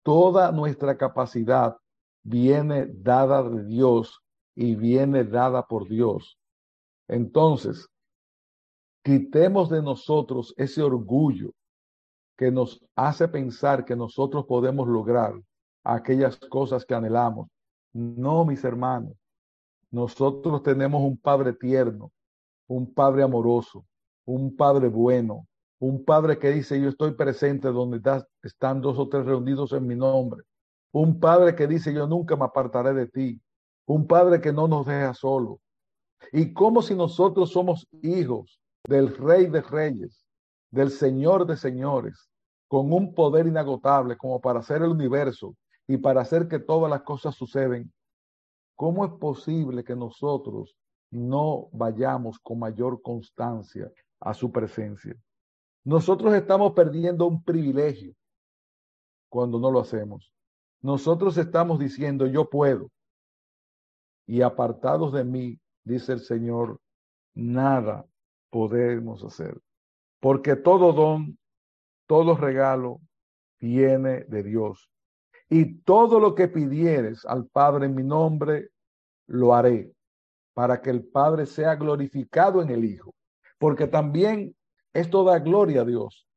Toda 0.03 0.49
nuestra 0.53 0.97
capacidad 0.97 1.75
viene 2.23 2.87
dada 2.87 3.43
de 3.43 3.65
Dios 3.65 4.21
y 4.55 4.73
viene 4.75 5.25
dada 5.25 5.67
por 5.67 5.89
Dios. 5.89 6.39
Entonces, 7.09 7.89
quitemos 9.03 9.69
de 9.69 9.81
nosotros 9.81 10.53
ese 10.55 10.81
orgullo 10.81 11.51
que 12.37 12.51
nos 12.51 12.81
hace 12.95 13.27
pensar 13.27 13.83
que 13.83 13.97
nosotros 13.97 14.45
podemos 14.45 14.87
lograr 14.87 15.33
aquellas 15.83 16.37
cosas 16.37 16.85
que 16.85 16.95
anhelamos. 16.95 17.49
No, 17.91 18.45
mis 18.45 18.63
hermanos, 18.63 19.17
nosotros 19.91 20.63
tenemos 20.63 21.01
un 21.01 21.17
Padre 21.17 21.51
tierno, 21.51 22.13
un 22.69 22.93
Padre 22.93 23.23
amoroso, 23.23 23.85
un 24.25 24.55
Padre 24.55 24.87
bueno, 24.87 25.47
un 25.79 26.05
Padre 26.05 26.37
que 26.37 26.51
dice, 26.51 26.79
yo 26.79 26.89
estoy 26.89 27.11
presente 27.11 27.67
donde 27.69 27.99
están 28.43 28.79
dos 28.79 28.97
o 28.99 29.09
tres 29.09 29.25
reunidos 29.25 29.73
en 29.73 29.87
mi 29.87 29.95
nombre. 29.95 30.43
Un 30.91 31.19
Padre 31.19 31.55
que 31.55 31.67
dice, 31.67 31.93
yo 31.93 32.05
nunca 32.05 32.35
me 32.35 32.45
apartaré 32.45 32.93
de 32.93 33.07
ti. 33.07 33.41
Un 33.87 34.05
Padre 34.05 34.39
que 34.39 34.53
no 34.53 34.67
nos 34.67 34.85
deja 34.85 35.13
solo. 35.13 35.59
Y 36.31 36.53
como 36.53 36.81
si 36.81 36.95
nosotros 36.95 37.51
somos 37.51 37.87
hijos 38.03 38.59
del 38.87 39.15
Rey 39.17 39.47
de 39.47 39.61
Reyes, 39.61 40.25
del 40.69 40.91
Señor 40.91 41.47
de 41.47 41.57
Señores, 41.57 42.29
con 42.67 42.93
un 42.93 43.15
poder 43.15 43.47
inagotable 43.47 44.15
como 44.15 44.39
para 44.39 44.59
hacer 44.59 44.83
el 44.83 44.89
universo 44.89 45.55
y 45.87 45.97
para 45.97 46.21
hacer 46.21 46.47
que 46.47 46.59
todas 46.59 46.91
las 46.91 47.01
cosas 47.01 47.33
suceden, 47.33 47.91
¿cómo 48.75 49.05
es 49.05 49.11
posible 49.13 49.83
que 49.83 49.95
nosotros 49.95 50.75
no 51.11 51.69
vayamos 51.71 52.39
con 52.39 52.59
mayor 52.59 53.01
constancia 53.01 53.91
a 54.19 54.33
su 54.33 54.51
presencia? 54.51 55.15
Nosotros 55.83 56.33
estamos 56.33 56.73
perdiendo 56.73 57.25
un 57.25 57.43
privilegio 57.43 58.13
cuando 59.29 59.59
no 59.59 59.71
lo 59.71 59.79
hacemos. 59.79 60.33
Nosotros 60.81 61.37
estamos 61.37 61.79
diciendo, 61.79 62.25
yo 62.27 62.49
puedo. 62.49 62.89
Y 64.25 64.41
apartados 64.41 65.11
de 65.13 65.23
mí, 65.23 65.59
dice 65.83 66.13
el 66.13 66.19
Señor, 66.19 66.79
nada 67.33 68.05
podemos 68.49 69.23
hacer. 69.23 69.59
Porque 70.19 70.55
todo 70.55 70.93
don, 70.93 71.37
todo 72.07 72.35
regalo 72.35 73.01
viene 73.59 74.25
de 74.25 74.43
Dios. 74.43 74.89
Y 75.49 75.79
todo 75.81 76.19
lo 76.19 76.35
que 76.35 76.47
pidieres 76.47 77.25
al 77.25 77.47
Padre 77.47 77.87
en 77.87 77.95
mi 77.95 78.03
nombre, 78.03 78.69
lo 79.27 79.53
haré, 79.53 79.91
para 80.59 80.81
que 80.81 80.89
el 80.89 81.05
Padre 81.05 81.45
sea 81.45 81.77
glorificado 81.77 82.61
en 82.61 82.69
el 82.69 82.83
Hijo. 82.83 83.15
Porque 83.59 83.87
también 83.87 84.53
esto 84.91 85.23
da 85.23 85.39
gloria 85.39 85.83
a 85.83 85.85
Dios. 85.85 86.27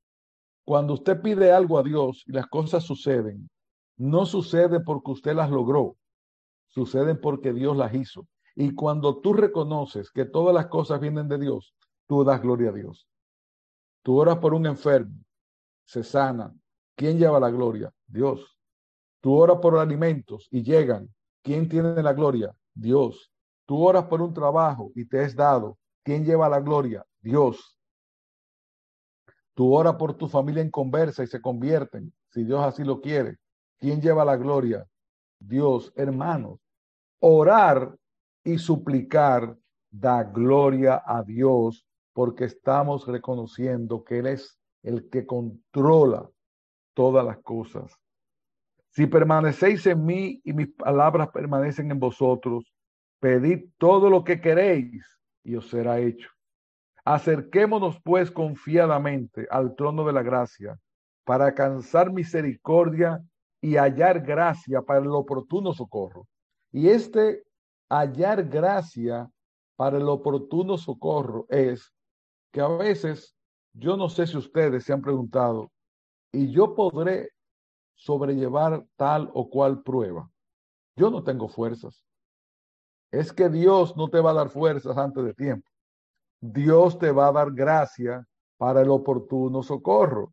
Cuando 0.64 0.94
usted 0.94 1.20
pide 1.20 1.50
algo 1.50 1.76
a 1.76 1.82
Dios 1.82 2.22
y 2.28 2.30
las 2.30 2.46
cosas 2.46 2.84
suceden, 2.84 3.50
no 3.96 4.24
sucede 4.24 4.78
porque 4.78 5.10
usted 5.10 5.34
las 5.34 5.50
logró, 5.50 5.96
suceden 6.68 7.20
porque 7.20 7.52
Dios 7.52 7.76
las 7.76 7.92
hizo. 7.94 8.28
Y 8.54 8.76
cuando 8.76 9.20
tú 9.20 9.32
reconoces 9.32 10.12
que 10.12 10.24
todas 10.24 10.54
las 10.54 10.66
cosas 10.68 11.00
vienen 11.00 11.26
de 11.26 11.38
Dios, 11.38 11.74
tú 12.06 12.22
das 12.22 12.40
gloria 12.40 12.70
a 12.70 12.74
Dios. 12.74 13.08
Tú 14.04 14.20
oras 14.20 14.38
por 14.38 14.54
un 14.54 14.66
enfermo, 14.66 15.18
se 15.84 16.04
sana. 16.04 16.54
¿Quién 16.94 17.18
lleva 17.18 17.40
la 17.40 17.50
gloria? 17.50 17.92
Dios. 18.06 18.56
Tú 19.20 19.34
oras 19.34 19.58
por 19.60 19.76
alimentos 19.78 20.46
y 20.52 20.62
llegan. 20.62 21.12
¿Quién 21.42 21.68
tiene 21.68 22.00
la 22.04 22.12
gloria? 22.12 22.54
Dios. 22.72 23.31
Tú 23.72 23.82
oras 23.82 24.04
por 24.04 24.20
un 24.20 24.34
trabajo 24.34 24.92
y 24.94 25.06
te 25.06 25.24
es 25.24 25.34
dado. 25.34 25.78
¿Quién 26.04 26.26
lleva 26.26 26.46
la 26.46 26.60
gloria? 26.60 27.06
Dios. 27.22 27.80
Tú 29.54 29.72
oras 29.72 29.94
por 29.94 30.12
tu 30.12 30.28
familia 30.28 30.60
en 30.60 30.70
conversa 30.70 31.24
y 31.24 31.26
se 31.26 31.40
convierten, 31.40 32.12
si 32.28 32.44
Dios 32.44 32.62
así 32.62 32.84
lo 32.84 33.00
quiere. 33.00 33.38
¿Quién 33.78 34.02
lleva 34.02 34.26
la 34.26 34.36
gloria? 34.36 34.86
Dios, 35.38 35.90
hermanos. 35.96 36.60
Orar 37.20 37.96
y 38.44 38.58
suplicar 38.58 39.56
da 39.90 40.22
gloria 40.22 41.02
a 41.06 41.22
Dios 41.22 41.86
porque 42.12 42.44
estamos 42.44 43.06
reconociendo 43.06 44.04
que 44.04 44.18
Él 44.18 44.26
es 44.26 44.60
el 44.82 45.08
que 45.08 45.24
controla 45.24 46.28
todas 46.92 47.24
las 47.24 47.38
cosas. 47.38 47.90
Si 48.90 49.06
permanecéis 49.06 49.86
en 49.86 50.04
mí 50.04 50.42
y 50.44 50.52
mis 50.52 50.68
palabras 50.74 51.30
permanecen 51.30 51.90
en 51.90 51.98
vosotros, 51.98 52.70
pedid 53.22 53.68
todo 53.78 54.10
lo 54.10 54.24
que 54.24 54.40
queréis 54.40 55.06
y 55.44 55.54
os 55.54 55.68
será 55.68 56.00
hecho. 56.00 56.28
Acerquémonos 57.04 58.00
pues 58.02 58.32
confiadamente 58.32 59.46
al 59.48 59.76
trono 59.76 60.04
de 60.04 60.12
la 60.12 60.22
gracia 60.22 60.76
para 61.24 61.46
alcanzar 61.46 62.12
misericordia 62.12 63.22
y 63.60 63.76
hallar 63.76 64.22
gracia 64.22 64.82
para 64.82 64.98
el 64.98 65.12
oportuno 65.12 65.72
socorro. 65.72 66.26
Y 66.72 66.88
este 66.88 67.44
hallar 67.88 68.42
gracia 68.48 69.30
para 69.76 69.98
el 69.98 70.08
oportuno 70.08 70.76
socorro 70.76 71.46
es 71.48 71.94
que 72.50 72.60
a 72.60 72.66
veces, 72.66 73.36
yo 73.72 73.96
no 73.96 74.08
sé 74.08 74.26
si 74.26 74.36
ustedes 74.36 74.82
se 74.82 74.92
han 74.92 75.00
preguntado, 75.00 75.70
¿y 76.32 76.50
yo 76.50 76.74
podré 76.74 77.30
sobrellevar 77.94 78.84
tal 78.96 79.30
o 79.32 79.48
cual 79.48 79.84
prueba? 79.84 80.28
Yo 80.96 81.08
no 81.08 81.22
tengo 81.22 81.48
fuerzas. 81.48 82.04
Es 83.12 83.30
que 83.30 83.50
Dios 83.50 83.94
no 83.94 84.08
te 84.08 84.20
va 84.20 84.30
a 84.30 84.34
dar 84.34 84.48
fuerzas 84.48 84.96
antes 84.96 85.22
de 85.22 85.34
tiempo. 85.34 85.68
Dios 86.40 86.98
te 86.98 87.12
va 87.12 87.28
a 87.28 87.32
dar 87.32 87.52
gracia 87.52 88.26
para 88.56 88.80
el 88.80 88.88
oportuno 88.88 89.62
socorro. 89.62 90.32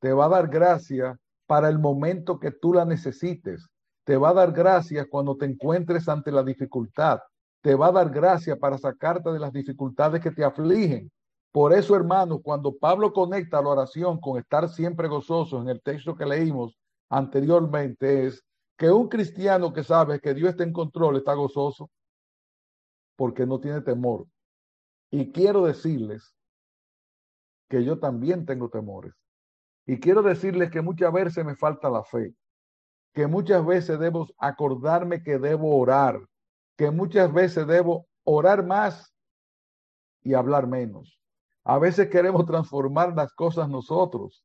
Te 0.00 0.12
va 0.12 0.26
a 0.26 0.28
dar 0.28 0.48
gracia 0.48 1.18
para 1.46 1.70
el 1.70 1.78
momento 1.78 2.38
que 2.38 2.50
tú 2.50 2.74
la 2.74 2.84
necesites. 2.84 3.66
Te 4.04 4.18
va 4.18 4.30
a 4.30 4.34
dar 4.34 4.52
gracia 4.52 5.08
cuando 5.08 5.36
te 5.36 5.46
encuentres 5.46 6.08
ante 6.10 6.30
la 6.30 6.42
dificultad. 6.42 7.20
Te 7.62 7.74
va 7.74 7.86
a 7.86 7.92
dar 7.92 8.10
gracia 8.10 8.54
para 8.56 8.76
sacarte 8.76 9.30
de 9.30 9.38
las 9.38 9.52
dificultades 9.52 10.22
que 10.22 10.30
te 10.30 10.44
afligen. 10.44 11.10
Por 11.52 11.72
eso, 11.72 11.96
hermanos, 11.96 12.40
cuando 12.42 12.76
Pablo 12.76 13.14
conecta 13.14 13.62
la 13.62 13.70
oración 13.70 14.20
con 14.20 14.38
estar 14.38 14.68
siempre 14.68 15.08
gozoso 15.08 15.60
en 15.62 15.70
el 15.70 15.80
texto 15.80 16.14
que 16.14 16.26
leímos 16.26 16.78
anteriormente, 17.08 18.26
es 18.26 18.44
que 18.76 18.90
un 18.90 19.08
cristiano 19.08 19.72
que 19.72 19.82
sabe 19.82 20.20
que 20.20 20.34
Dios 20.34 20.50
está 20.50 20.64
en 20.64 20.72
control 20.72 21.16
está 21.16 21.34
gozoso 21.34 21.90
porque 23.20 23.44
no 23.44 23.60
tiene 23.60 23.82
temor. 23.82 24.26
Y 25.10 25.30
quiero 25.30 25.66
decirles 25.66 26.34
que 27.68 27.84
yo 27.84 27.98
también 27.98 28.46
tengo 28.46 28.70
temores. 28.70 29.12
Y 29.84 30.00
quiero 30.00 30.22
decirles 30.22 30.70
que 30.70 30.80
muchas 30.80 31.12
veces 31.12 31.44
me 31.44 31.54
falta 31.54 31.90
la 31.90 32.02
fe, 32.02 32.34
que 33.12 33.26
muchas 33.26 33.62
veces 33.66 33.98
debo 33.98 34.26
acordarme 34.38 35.22
que 35.22 35.38
debo 35.38 35.78
orar, 35.78 36.18
que 36.78 36.90
muchas 36.90 37.30
veces 37.30 37.66
debo 37.66 38.06
orar 38.24 38.64
más 38.64 39.14
y 40.22 40.32
hablar 40.32 40.66
menos. 40.66 41.20
A 41.62 41.78
veces 41.78 42.08
queremos 42.08 42.46
transformar 42.46 43.14
las 43.14 43.34
cosas 43.34 43.68
nosotros. 43.68 44.42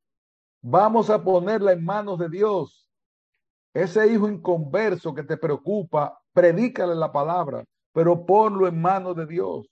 Vamos 0.62 1.10
a 1.10 1.24
ponerla 1.24 1.72
en 1.72 1.86
manos 1.86 2.20
de 2.20 2.28
Dios. 2.28 2.92
Ese 3.74 4.06
hijo 4.12 4.28
inconverso 4.28 5.16
que 5.16 5.24
te 5.24 5.38
preocupa, 5.38 6.20
predícale 6.34 6.94
la 6.94 7.14
palabra, 7.14 7.64
pero 7.96 8.26
ponlo 8.26 8.68
en 8.68 8.82
manos 8.82 9.16
de 9.16 9.26
Dios. 9.26 9.72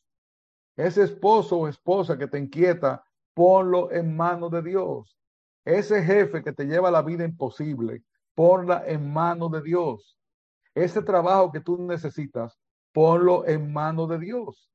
Ese 0.77 1.03
esposo 1.03 1.57
o 1.57 1.67
esposa 1.67 2.17
que 2.17 2.25
te 2.25 2.39
inquieta, 2.39 3.03
ponlo 3.33 3.91
en 3.91 4.15
manos 4.15 4.49
de 4.49 4.61
Dios. 4.61 5.19
Ese 5.65 6.01
jefe 6.01 6.41
que 6.41 6.53
te 6.53 6.63
lleva 6.63 6.89
la 6.89 7.01
vida 7.01 7.25
imposible, 7.25 8.05
ponla 8.33 8.85
en 8.87 9.11
manos 9.11 9.51
de 9.51 9.61
Dios. 9.61 10.17
Ese 10.73 11.01
trabajo 11.01 11.51
que 11.51 11.59
tú 11.59 11.77
necesitas, 11.77 12.57
ponlo 12.93 13.45
en 13.45 13.73
manos 13.73 14.07
de 14.07 14.19
Dios. 14.19 14.71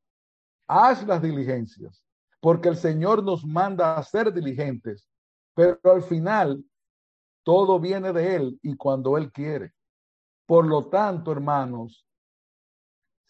Haz 0.66 1.06
las 1.06 1.22
diligencias 1.22 2.04
porque 2.40 2.68
el 2.68 2.76
Señor 2.76 3.24
nos 3.24 3.46
manda 3.46 3.96
a 3.96 4.02
ser 4.02 4.30
diligentes, 4.30 5.08
pero 5.54 5.78
al 5.84 6.02
final 6.02 6.62
todo 7.44 7.80
viene 7.80 8.12
de 8.12 8.36
Él 8.36 8.60
y 8.62 8.76
cuando 8.76 9.16
Él 9.16 9.32
quiere. 9.32 9.72
Por 10.46 10.66
lo 10.66 10.88
tanto, 10.88 11.32
hermanos, 11.32 12.06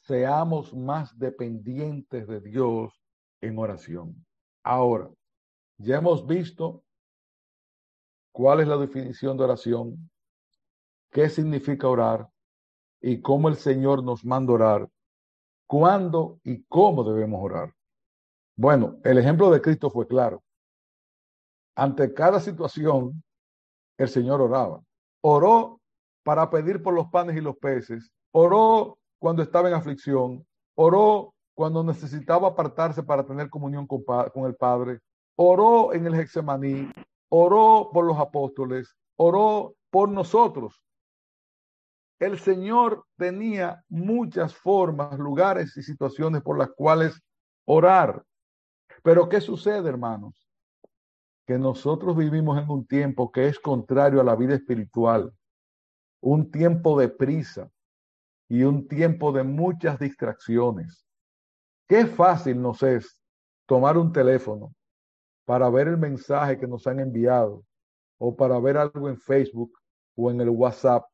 seamos 0.08 0.72
más 0.72 1.18
dependientes 1.18 2.26
de 2.26 2.40
Dios 2.40 2.98
en 3.42 3.58
oración. 3.58 4.24
Ahora, 4.64 5.10
ya 5.76 5.98
hemos 5.98 6.26
visto 6.26 6.82
cuál 8.32 8.60
es 8.60 8.68
la 8.68 8.78
definición 8.78 9.36
de 9.36 9.44
oración, 9.44 10.10
qué 11.10 11.28
significa 11.28 11.88
orar 11.88 12.26
y 13.02 13.20
cómo 13.20 13.50
el 13.50 13.56
Señor 13.56 14.02
nos 14.02 14.24
manda 14.24 14.54
orar, 14.54 14.88
cuándo 15.66 16.40
y 16.42 16.62
cómo 16.64 17.04
debemos 17.04 17.44
orar. 17.44 17.74
Bueno, 18.56 18.98
el 19.04 19.18
ejemplo 19.18 19.50
de 19.50 19.60
Cristo 19.60 19.90
fue 19.90 20.08
claro. 20.08 20.42
Ante 21.76 22.14
cada 22.14 22.40
situación, 22.40 23.22
el 23.98 24.08
Señor 24.08 24.40
oraba. 24.40 24.82
Oró 25.20 25.82
para 26.22 26.48
pedir 26.48 26.82
por 26.82 26.94
los 26.94 27.08
panes 27.08 27.36
y 27.36 27.42
los 27.42 27.58
peces. 27.58 28.10
Oró 28.32 28.98
cuando 29.18 29.42
estaba 29.42 29.68
en 29.68 29.74
aflicción. 29.74 30.46
Oró 30.74 31.34
cuando 31.54 31.82
necesitaba 31.82 32.48
apartarse 32.48 33.02
para 33.02 33.26
tener 33.26 33.50
comunión 33.50 33.86
con, 33.86 34.04
el 34.46 34.54
Padre. 34.54 35.00
Oró 35.36 35.92
en 35.92 36.06
el 36.06 36.14
Hexemaní. 36.14 36.90
Oró 37.28 37.90
por 37.92 38.04
los 38.04 38.18
apóstoles. 38.18 38.96
Oró 39.16 39.74
por 39.90 40.08
nosotros. 40.08 40.82
El 42.20 42.38
Señor 42.38 43.04
tenía 43.16 43.84
muchas 43.88 44.54
formas, 44.54 45.18
lugares 45.18 45.76
y 45.76 45.82
situaciones 45.82 46.42
por 46.42 46.58
las 46.58 46.70
cuales 46.70 47.20
orar. 47.64 48.24
Pero 49.02 49.28
¿qué 49.28 49.40
sucede, 49.40 49.88
hermanos? 49.88 50.34
Que 51.46 51.58
nosotros 51.58 52.16
vivimos 52.16 52.60
en 52.60 52.68
un 52.68 52.86
tiempo 52.86 53.30
que 53.30 53.46
es 53.46 53.60
contrario 53.60 54.20
a 54.20 54.24
la 54.24 54.34
vida 54.34 54.54
espiritual, 54.54 55.32
un 56.20 56.50
tiempo 56.50 56.98
de 56.98 57.08
prisa 57.08 57.70
y 58.48 58.62
un 58.62 58.88
tiempo 58.88 59.32
de 59.32 59.42
muchas 59.42 59.98
distracciones. 59.98 61.06
Qué 61.86 62.06
fácil 62.06 62.60
nos 62.60 62.82
es 62.82 63.22
tomar 63.66 63.96
un 63.98 64.12
teléfono 64.12 64.74
para 65.44 65.68
ver 65.70 65.88
el 65.88 65.98
mensaje 65.98 66.58
que 66.58 66.66
nos 66.66 66.86
han 66.86 67.00
enviado 67.00 67.64
o 68.18 68.34
para 68.34 68.58
ver 68.58 68.76
algo 68.76 69.08
en 69.08 69.18
Facebook 69.18 69.78
o 70.16 70.30
en 70.30 70.40
el 70.40 70.50
WhatsApp. 70.50 71.04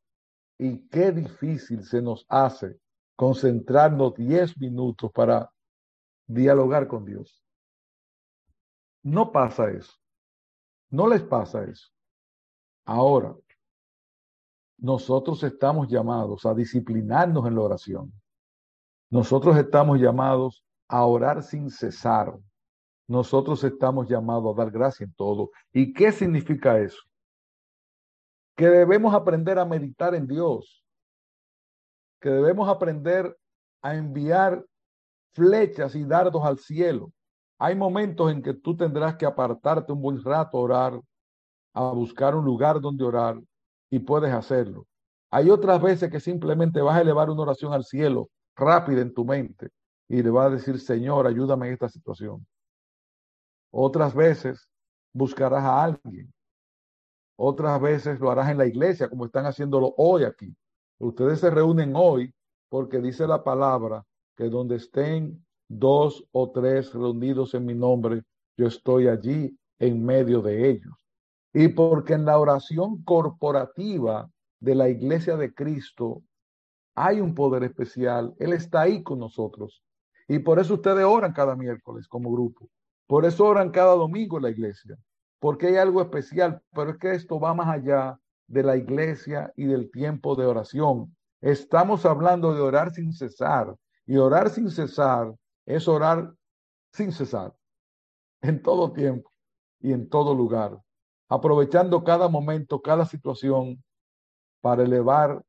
Y 0.58 0.88
qué 0.88 1.12
difícil 1.12 1.84
se 1.84 2.00
nos 2.00 2.24
hace 2.28 2.78
concentrarnos 3.16 4.14
10 4.14 4.58
minutos 4.58 5.10
para 5.12 5.50
dialogar 6.26 6.88
con 6.88 7.04
Dios. 7.04 7.44
No 9.02 9.30
pasa 9.30 9.70
eso. 9.70 9.92
No 10.90 11.08
les 11.08 11.22
pasa 11.22 11.64
eso. 11.64 11.88
Ahora, 12.86 13.34
nosotros 14.84 15.42
estamos 15.42 15.88
llamados 15.88 16.44
a 16.44 16.52
disciplinarnos 16.52 17.46
en 17.46 17.54
la 17.54 17.62
oración. 17.62 18.12
Nosotros 19.08 19.56
estamos 19.56 19.98
llamados 19.98 20.62
a 20.88 21.06
orar 21.06 21.42
sin 21.42 21.70
cesar. 21.70 22.36
Nosotros 23.08 23.64
estamos 23.64 24.10
llamados 24.10 24.52
a 24.52 24.62
dar 24.62 24.70
gracia 24.70 25.04
en 25.04 25.14
todo. 25.14 25.52
¿Y 25.72 25.94
qué 25.94 26.12
significa 26.12 26.78
eso? 26.78 27.00
Que 28.54 28.68
debemos 28.68 29.14
aprender 29.14 29.58
a 29.58 29.64
meditar 29.64 30.14
en 30.14 30.26
Dios. 30.26 30.84
Que 32.20 32.28
debemos 32.28 32.68
aprender 32.68 33.34
a 33.80 33.94
enviar 33.94 34.66
flechas 35.32 35.94
y 35.94 36.04
dardos 36.04 36.44
al 36.44 36.58
cielo. 36.58 37.10
Hay 37.58 37.74
momentos 37.74 38.30
en 38.30 38.42
que 38.42 38.52
tú 38.52 38.76
tendrás 38.76 39.16
que 39.16 39.24
apartarte 39.24 39.92
un 39.92 40.02
buen 40.02 40.22
rato 40.22 40.58
a 40.58 40.60
orar, 40.60 41.00
a 41.72 41.84
buscar 41.84 42.34
un 42.34 42.44
lugar 42.44 42.82
donde 42.82 43.02
orar 43.02 43.40
y 43.94 44.00
puedes 44.00 44.32
hacerlo. 44.32 44.88
Hay 45.30 45.50
otras 45.50 45.80
veces 45.80 46.10
que 46.10 46.18
simplemente 46.18 46.80
vas 46.80 46.96
a 46.96 47.00
elevar 47.02 47.30
una 47.30 47.42
oración 47.42 47.72
al 47.72 47.84
cielo 47.84 48.28
rápida 48.56 49.00
en 49.00 49.14
tu 49.14 49.24
mente 49.24 49.70
y 50.08 50.20
le 50.20 50.30
vas 50.30 50.46
a 50.46 50.50
decir, 50.50 50.80
Señor, 50.80 51.28
ayúdame 51.28 51.68
en 51.68 51.74
esta 51.74 51.88
situación. 51.88 52.44
Otras 53.70 54.12
veces 54.12 54.68
buscarás 55.12 55.62
a 55.62 55.84
alguien. 55.84 56.32
Otras 57.36 57.80
veces 57.80 58.18
lo 58.18 58.32
harás 58.32 58.50
en 58.50 58.58
la 58.58 58.66
iglesia, 58.66 59.08
como 59.08 59.26
están 59.26 59.46
haciéndolo 59.46 59.94
hoy 59.96 60.24
aquí. 60.24 60.52
Ustedes 60.98 61.38
se 61.38 61.50
reúnen 61.50 61.92
hoy 61.94 62.34
porque 62.68 63.00
dice 63.00 63.28
la 63.28 63.44
palabra 63.44 64.04
que 64.36 64.48
donde 64.48 64.74
estén 64.74 65.46
dos 65.68 66.24
o 66.32 66.50
tres 66.50 66.92
reunidos 66.92 67.54
en 67.54 67.64
mi 67.64 67.74
nombre, 67.74 68.24
yo 68.56 68.66
estoy 68.66 69.06
allí 69.06 69.56
en 69.78 70.04
medio 70.04 70.42
de 70.42 70.68
ellos. 70.68 71.03
Y 71.54 71.68
porque 71.68 72.12
en 72.12 72.26
la 72.26 72.38
oración 72.38 73.02
corporativa 73.04 74.28
de 74.60 74.74
la 74.74 74.88
iglesia 74.88 75.36
de 75.36 75.54
Cristo 75.54 76.22
hay 76.94 77.20
un 77.20 77.34
poder 77.34 77.64
especial, 77.64 78.34
Él 78.38 78.52
está 78.52 78.82
ahí 78.82 79.02
con 79.02 79.18
nosotros. 79.20 79.82
Y 80.28 80.40
por 80.40 80.58
eso 80.58 80.74
ustedes 80.74 81.04
oran 81.04 81.32
cada 81.32 81.56
miércoles 81.56 82.06
como 82.08 82.30
grupo. 82.30 82.68
Por 83.06 83.24
eso 83.24 83.46
oran 83.46 83.70
cada 83.70 83.94
domingo 83.94 84.36
en 84.36 84.42
la 84.42 84.50
iglesia. 84.50 84.98
Porque 85.38 85.68
hay 85.68 85.76
algo 85.76 86.02
especial, 86.02 86.60
pero 86.72 86.90
es 86.90 86.98
que 86.98 87.12
esto 87.12 87.38
va 87.38 87.54
más 87.54 87.68
allá 87.68 88.18
de 88.46 88.62
la 88.62 88.76
iglesia 88.76 89.52
y 89.56 89.64
del 89.64 89.90
tiempo 89.90 90.36
de 90.36 90.46
oración. 90.46 91.14
Estamos 91.40 92.04
hablando 92.04 92.54
de 92.54 92.60
orar 92.60 92.92
sin 92.92 93.12
cesar. 93.12 93.74
Y 94.06 94.16
orar 94.16 94.50
sin 94.50 94.70
cesar 94.70 95.34
es 95.66 95.88
orar 95.88 96.32
sin 96.92 97.10
cesar, 97.10 97.52
en 98.40 98.62
todo 98.62 98.92
tiempo 98.92 99.30
y 99.80 99.92
en 99.92 100.08
todo 100.08 100.34
lugar, 100.34 100.78
aprovechando 101.28 102.04
cada 102.04 102.28
momento, 102.28 102.80
cada 102.80 103.06
situación 103.06 103.82
para 104.60 104.82
elevar 104.82 105.42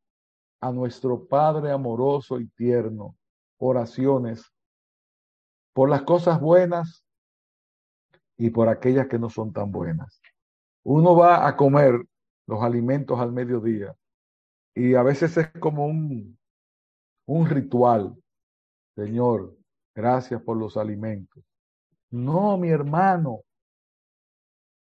a 0.61 0.71
nuestro 0.71 1.25
Padre 1.25 1.71
amoroso 1.71 2.39
y 2.39 2.47
tierno 2.49 3.15
oraciones 3.57 4.51
por 5.73 5.89
las 5.89 6.03
cosas 6.03 6.39
buenas 6.39 7.05
y 8.37 8.49
por 8.49 8.69
aquellas 8.69 9.07
que 9.07 9.19
no 9.19 9.29
son 9.29 9.53
tan 9.53 9.71
buenas. 9.71 10.21
Uno 10.83 11.15
va 11.15 11.47
a 11.47 11.55
comer 11.55 12.05
los 12.47 12.61
alimentos 12.61 13.19
al 13.19 13.31
mediodía 13.31 13.95
y 14.73 14.95
a 14.95 15.03
veces 15.03 15.37
es 15.37 15.49
como 15.59 15.85
un, 15.85 16.37
un 17.25 17.49
ritual. 17.49 18.15
Señor, 18.95 19.55
Gracias 19.95 20.41
por 20.41 20.57
los 20.57 20.75
alimentos. 20.75 21.41
No, 22.11 22.57
mi 22.57 22.69
hermano. 22.69 23.41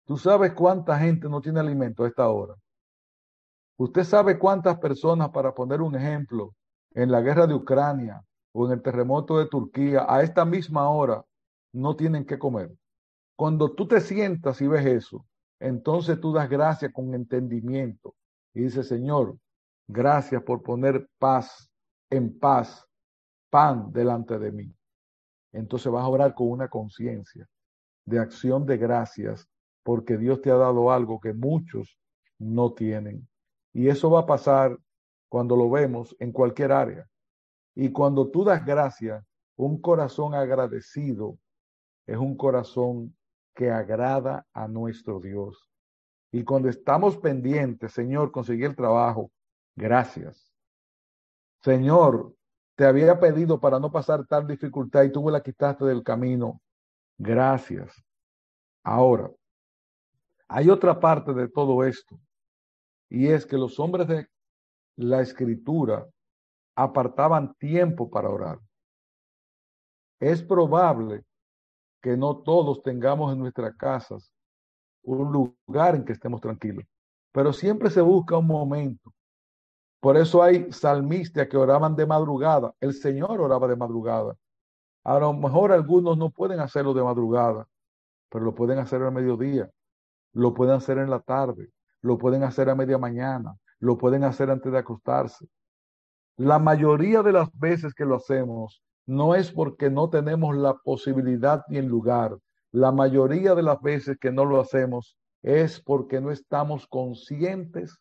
¿Tú 0.05 0.17
sabes 0.17 0.53
cuánta 0.53 0.97
gente 0.97 1.27
no 1.27 1.41
tiene 1.41 1.59
alimento 1.59 2.03
a 2.03 2.07
esta 2.07 2.27
hora? 2.29 2.55
¿Usted 3.77 4.03
sabe 4.03 4.39
cuántas 4.39 4.79
personas, 4.79 5.29
para 5.29 5.53
poner 5.53 5.81
un 5.81 5.95
ejemplo, 5.95 6.53
en 6.91 7.11
la 7.11 7.21
guerra 7.21 7.45
de 7.45 7.55
Ucrania 7.55 8.23
o 8.53 8.65
en 8.67 8.73
el 8.73 8.81
terremoto 8.81 9.37
de 9.37 9.47
Turquía, 9.47 10.05
a 10.07 10.21
esta 10.21 10.45
misma 10.45 10.89
hora, 10.89 11.23
no 11.73 11.95
tienen 11.95 12.25
que 12.25 12.39
comer? 12.39 12.71
Cuando 13.35 13.71
tú 13.73 13.87
te 13.87 13.99
sientas 13.99 14.61
y 14.61 14.67
ves 14.67 14.85
eso, 14.85 15.25
entonces 15.59 16.19
tú 16.21 16.31
das 16.31 16.49
gracias 16.49 16.93
con 16.93 17.13
entendimiento 17.13 18.15
y 18.53 18.61
dices, 18.61 18.87
Señor, 18.87 19.37
gracias 19.87 20.41
por 20.43 20.63
poner 20.63 21.09
paz, 21.17 21.69
en 22.09 22.39
paz, 22.39 22.85
pan 23.49 23.91
delante 23.91 24.39
de 24.39 24.51
mí 24.51 24.75
entonces 25.55 25.91
vas 25.91 26.03
a 26.03 26.07
orar 26.07 26.35
con 26.35 26.49
una 26.49 26.67
conciencia. 26.67 27.47
de 28.07 28.19
acción 28.19 28.67
de 28.67 28.77
gracias 28.77 29.47
porque 29.85 30.17
Dios 30.17 30.41
te 30.41 30.49
ha 30.49 30.55
dado 30.55 30.91
algo 30.91 31.19
que 31.19 31.31
muchos 31.31 31.99
no 32.39 32.73
tienen. 32.73 33.29
Y 33.71 33.87
eso 33.87 34.09
va 34.09 34.21
a 34.21 34.25
pasar 34.25 34.79
cuando 35.29 35.55
lo 35.55 35.69
vemos 35.69 36.15
en 36.17 36.31
cualquier 36.31 36.71
área. 36.71 37.07
Y 37.75 37.91
cuando 37.91 38.31
tú 38.31 38.43
das 38.43 38.65
gracias, 38.65 39.23
un 39.55 39.79
corazón 39.79 40.33
agradecido 40.33 41.37
es 42.07 42.17
un 42.17 42.35
corazón 42.35 43.15
que 43.53 43.69
agrada 43.69 44.47
a 44.53 44.67
nuestro 44.67 45.19
Dios. 45.19 45.69
Y 46.31 46.43
cuando 46.43 46.67
estamos 46.67 47.17
pendientes, 47.17 47.91
Señor, 47.93 48.31
conseguí 48.31 48.63
el 48.63 48.75
trabajo, 48.75 49.31
gracias. 49.75 50.51
Señor, 51.61 52.33
te 52.75 52.85
había 52.85 53.19
pedido 53.19 53.59
para 53.59 53.79
no 53.79 53.91
pasar 53.91 54.25
tal 54.25 54.47
dificultad 54.47 55.03
y 55.03 55.11
tú 55.11 55.23
me 55.23 55.31
la 55.31 55.43
quitaste 55.43 55.85
del 55.85 56.01
camino. 56.01 56.59
Gracias. 57.19 58.03
Ahora, 58.83 59.29
hay 60.47 60.69
otra 60.69 60.99
parte 60.99 61.33
de 61.33 61.47
todo 61.49 61.83
esto, 61.83 62.19
y 63.09 63.27
es 63.27 63.45
que 63.45 63.57
los 63.57 63.79
hombres 63.79 64.07
de 64.07 64.27
la 64.97 65.21
escritura 65.21 66.07
apartaban 66.75 67.53
tiempo 67.55 68.09
para 68.09 68.29
orar. 68.29 68.59
Es 70.19 70.43
probable 70.43 71.23
que 72.01 72.15
no 72.15 72.37
todos 72.37 72.81
tengamos 72.81 73.33
en 73.33 73.39
nuestras 73.39 73.75
casas 73.75 74.31
un 75.03 75.31
lugar 75.31 75.95
en 75.95 76.05
que 76.05 76.13
estemos 76.13 76.41
tranquilos, 76.41 76.85
pero 77.31 77.53
siempre 77.53 77.89
se 77.89 78.01
busca 78.01 78.37
un 78.37 78.47
momento. 78.47 79.11
Por 79.99 80.17
eso 80.17 80.43
hay 80.43 80.71
salmistas 80.71 81.47
que 81.47 81.57
oraban 81.57 81.95
de 81.95 82.05
madrugada. 82.05 82.73
El 82.79 82.93
Señor 82.93 83.41
oraba 83.41 83.67
de 83.67 83.75
madrugada. 83.75 84.35
A 85.03 85.19
lo 85.19 85.33
mejor 85.33 85.71
algunos 85.71 86.17
no 86.17 86.29
pueden 86.29 86.59
hacerlo 86.59 86.93
de 86.93 87.03
madrugada, 87.03 87.67
pero 88.29 88.45
lo 88.45 88.53
pueden 88.53 88.79
hacer 88.79 89.01
al 89.01 89.11
mediodía, 89.11 89.69
lo 90.35 90.53
pueden 90.53 90.75
hacer 90.75 90.97
en 90.97 91.09
la 91.09 91.21
tarde, 91.21 91.71
lo 92.01 92.17
pueden 92.17 92.43
hacer 92.43 92.69
a 92.69 92.75
media 92.75 92.97
mañana, 92.97 93.55
lo 93.79 93.97
pueden 93.97 94.23
hacer 94.25 94.51
antes 94.51 94.71
de 94.71 94.77
acostarse. 94.77 95.47
La 96.37 96.59
mayoría 96.59 97.23
de 97.23 97.31
las 97.31 97.49
veces 97.57 97.93
que 97.93 98.05
lo 98.05 98.17
hacemos 98.17 98.83
no 99.05 99.33
es 99.33 99.51
porque 99.51 99.89
no 99.89 100.09
tenemos 100.09 100.55
la 100.55 100.75
posibilidad 100.75 101.63
ni 101.69 101.77
el 101.77 101.85
lugar. 101.85 102.37
La 102.71 102.91
mayoría 102.91 103.55
de 103.55 103.63
las 103.63 103.81
veces 103.81 104.17
que 104.19 104.31
no 104.31 104.43
lo 104.43 104.59
hacemos 104.59 105.17
es 105.41 105.79
porque 105.81 106.19
no 106.19 106.31
estamos 106.31 106.85
conscientes 106.87 107.97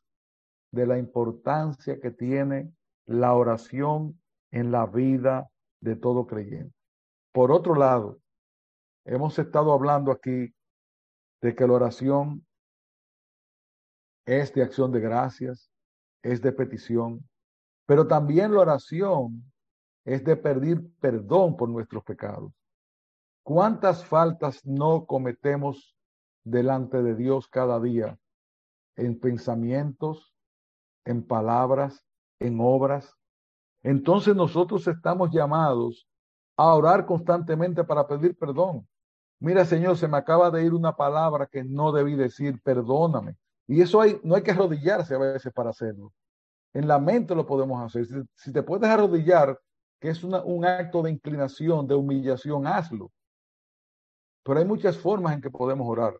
de 0.72 0.86
la 0.86 0.98
importancia 0.98 2.00
que 2.00 2.10
tiene 2.10 2.72
la 3.06 3.34
oración 3.34 4.20
en 4.50 4.72
la 4.72 4.86
vida 4.86 5.48
de 5.80 5.94
todo 5.94 6.26
creyente. 6.26 6.74
Por 7.32 7.52
otro 7.52 7.76
lado, 7.76 8.18
hemos 9.04 9.38
estado 9.38 9.72
hablando 9.72 10.10
aquí 10.10 10.52
de 11.44 11.54
que 11.54 11.66
la 11.66 11.74
oración 11.74 12.46
es 14.24 14.54
de 14.54 14.62
acción 14.62 14.90
de 14.90 14.98
gracias, 14.98 15.70
es 16.22 16.40
de 16.40 16.52
petición, 16.52 17.28
pero 17.84 18.06
también 18.06 18.54
la 18.54 18.60
oración 18.60 19.52
es 20.06 20.24
de 20.24 20.36
pedir 20.36 20.90
perdón 21.00 21.54
por 21.54 21.68
nuestros 21.68 22.02
pecados. 22.02 22.50
¿Cuántas 23.42 24.06
faltas 24.06 24.64
no 24.64 25.04
cometemos 25.04 25.94
delante 26.44 27.02
de 27.02 27.14
Dios 27.14 27.46
cada 27.46 27.78
día 27.78 28.18
en 28.96 29.20
pensamientos, 29.20 30.34
en 31.04 31.26
palabras, 31.26 32.06
en 32.40 32.58
obras? 32.58 33.18
Entonces 33.82 34.34
nosotros 34.34 34.88
estamos 34.88 35.28
llamados 35.30 36.08
a 36.56 36.72
orar 36.72 37.04
constantemente 37.04 37.84
para 37.84 38.08
pedir 38.08 38.34
perdón. 38.34 38.88
Mira, 39.44 39.66
Señor, 39.66 39.98
se 39.98 40.08
me 40.08 40.16
acaba 40.16 40.50
de 40.50 40.64
ir 40.64 40.72
una 40.72 40.96
palabra 40.96 41.46
que 41.46 41.62
no 41.62 41.92
debí 41.92 42.14
decir, 42.16 42.62
perdóname. 42.62 43.36
Y 43.66 43.82
eso 43.82 44.00
hay, 44.00 44.18
no 44.22 44.36
hay 44.36 44.42
que 44.42 44.52
arrodillarse 44.52 45.14
a 45.14 45.18
veces 45.18 45.52
para 45.52 45.68
hacerlo. 45.68 46.14
En 46.72 46.88
la 46.88 46.98
mente 46.98 47.34
lo 47.34 47.44
podemos 47.44 47.84
hacer. 47.84 48.06
Si, 48.36 48.52
te 48.54 48.62
puedes 48.62 48.88
arrodillar, 48.88 49.60
que 50.00 50.08
es 50.08 50.24
un 50.24 50.64
acto 50.64 51.02
de 51.02 51.10
inclinación, 51.10 51.86
de 51.86 51.94
humillación, 51.94 52.66
hazlo. 52.66 53.12
Pero 54.44 54.60
hay 54.60 54.64
muchas 54.64 54.96
formas 54.96 55.34
en 55.34 55.42
que 55.42 55.50
podemos 55.50 55.86
orar. 55.86 56.18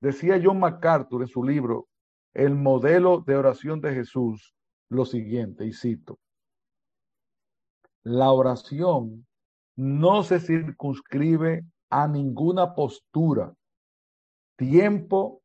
Decía 0.00 0.40
John 0.40 0.60
MacArthur 0.60 1.22
en 1.22 1.28
su 1.28 1.42
libro, 1.42 1.88
El 2.34 2.54
modelo 2.54 3.24
de 3.26 3.34
oración 3.34 3.80
de 3.80 3.94
Jesús, 3.94 4.54
lo 4.90 5.04
siguiente, 5.04 5.66
y 5.66 5.72
cito, 5.72 6.20
la 8.04 8.30
oración 8.30 9.26
no 9.74 10.22
se 10.22 10.38
circunscribe 10.38 11.64
a 11.96 12.08
ninguna 12.08 12.74
postura, 12.74 13.54
tiempo, 14.56 15.42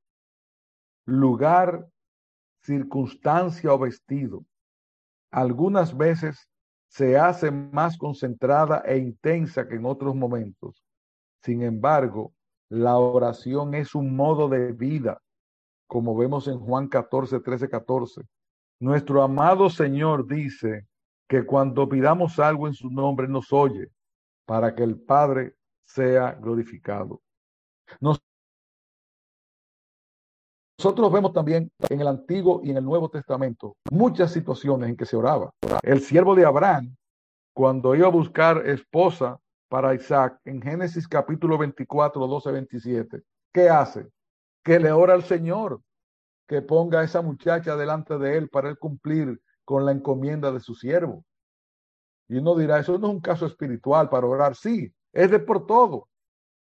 lugar, 1.06 1.88
circunstancia 2.64 3.72
o 3.72 3.78
vestido. 3.78 4.44
Algunas 5.32 5.96
veces 5.96 6.50
se 6.88 7.20
hace 7.20 7.52
más 7.52 8.00
concentrada 8.00 8.82
e 8.84 8.98
intensa 8.98 9.68
que 9.68 9.76
en 9.76 9.86
otros 9.86 10.16
momentos. 10.16 10.84
Sin 11.44 11.62
embargo, 11.62 12.34
la 12.68 12.98
oración 12.98 13.76
es 13.76 13.94
un 13.94 14.16
modo 14.16 14.50
de 14.50 14.72
vida, 14.72 15.22
como 15.88 16.18
vemos 16.18 16.48
en 16.48 16.58
Juan 16.60 16.88
14, 16.88 17.42
13, 17.42 17.70
14. 17.70 18.24
Nuestro 18.80 19.22
amado 19.22 19.70
Señor 19.70 20.26
dice 20.26 20.88
que 21.28 21.46
cuando 21.46 21.88
pidamos 21.88 22.40
algo 22.40 22.66
en 22.66 22.74
su 22.74 22.90
nombre 22.90 23.28
nos 23.28 23.54
oye, 23.54 23.90
para 24.48 24.74
que 24.74 24.82
el 24.82 25.00
Padre 25.00 25.54
sea 25.90 26.34
glorificado. 26.34 27.22
Nosotros 30.78 31.12
vemos 31.12 31.34
también 31.34 31.72
en 31.90 32.00
el 32.00 32.08
Antiguo 32.08 32.62
y 32.64 32.70
en 32.70 32.78
el 32.78 32.86
Nuevo 32.86 33.10
Testamento 33.10 33.76
muchas 33.92 34.32
situaciones 34.32 34.90
en 34.90 34.96
que 34.96 35.06
se 35.06 35.18
oraba. 35.18 35.52
El 35.82 36.02
siervo 36.02 36.36
de 36.36 36.46
Abraham, 36.46 36.96
cuando 37.54 37.96
iba 37.96 38.08
a 38.08 38.12
buscar 38.12 38.68
esposa 38.68 39.40
para 39.68 39.96
Isaac, 39.96 40.40
en 40.46 40.62
Génesis 40.62 41.08
capítulo 41.08 41.58
24, 41.58 42.28
12, 42.28 42.52
27, 42.52 43.24
¿qué 43.52 43.70
hace? 43.70 44.08
Que 44.64 44.80
le 44.80 44.92
ora 44.92 45.16
al 45.16 45.24
Señor 45.24 45.82
que 46.48 46.62
ponga 46.62 47.02
a 47.02 47.04
esa 47.04 47.22
muchacha 47.22 47.76
delante 47.76 48.18
de 48.18 48.38
él 48.38 48.50
para 48.50 48.70
él 48.70 48.78
cumplir 48.78 49.42
con 49.66 49.86
la 49.86 49.92
encomienda 49.92 50.52
de 50.52 50.60
su 50.60 50.76
siervo. 50.76 51.26
Y 52.28 52.38
uno 52.38 52.56
dirá, 52.56 52.80
eso 52.80 52.98
no 53.00 53.08
es 53.08 53.14
un 53.14 53.22
caso 53.22 53.48
espiritual 53.48 54.08
para 54.10 54.28
orar. 54.28 54.56
Sí, 54.56 54.94
es 55.14 55.32
de 55.32 55.40
por 55.40 55.66
todo. 55.66 56.08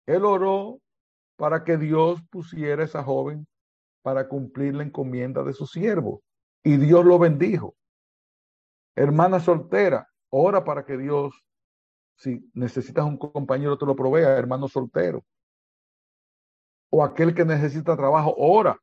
Él 0.07 0.25
oró 0.25 0.79
para 1.37 1.65
que 1.65 1.77
Dios 1.77 2.21
pusiera 2.31 2.83
a 2.83 2.85
esa 2.85 3.03
joven 3.03 3.47
para 4.03 4.29
cumplir 4.29 4.75
la 4.75 4.83
encomienda 4.83 5.43
de 5.43 5.53
su 5.53 5.67
siervo. 5.67 6.23
Y 6.63 6.77
Dios 6.77 7.05
lo 7.05 7.19
bendijo. 7.19 7.75
Hermana 8.95 9.41
soltera, 9.41 10.09
ora 10.31 10.65
para 10.65 10.85
que 10.85 10.99
Dios, 10.99 11.35
si 12.17 12.51
necesitas 12.55 13.05
un 13.05 13.17
compañero, 13.17 13.79
te 13.79 13.87
lo 13.87 13.97
provea, 13.97 14.37
hermano 14.37 14.69
soltero. 14.69 15.25
O 16.91 17.05
aquel 17.05 17.35
que 17.35 17.45
necesita 17.45 17.97
trabajo, 17.97 18.35
ora 18.37 18.79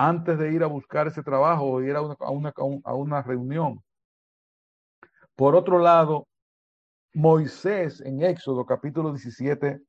antes 0.00 0.38
de 0.38 0.52
ir 0.52 0.62
a 0.62 0.66
buscar 0.66 1.08
ese 1.08 1.22
trabajo 1.22 1.64
o 1.64 1.82
ir 1.82 1.94
a 1.94 2.00
una, 2.00 3.22
reunión. 3.22 3.82
Por 5.36 5.54
otro 5.54 5.78
lado, 5.78 6.26
Moisés 7.12 8.00
en 8.00 8.22
Éxodo 8.22 8.64
capítulo 8.64 9.10
17 9.10 9.80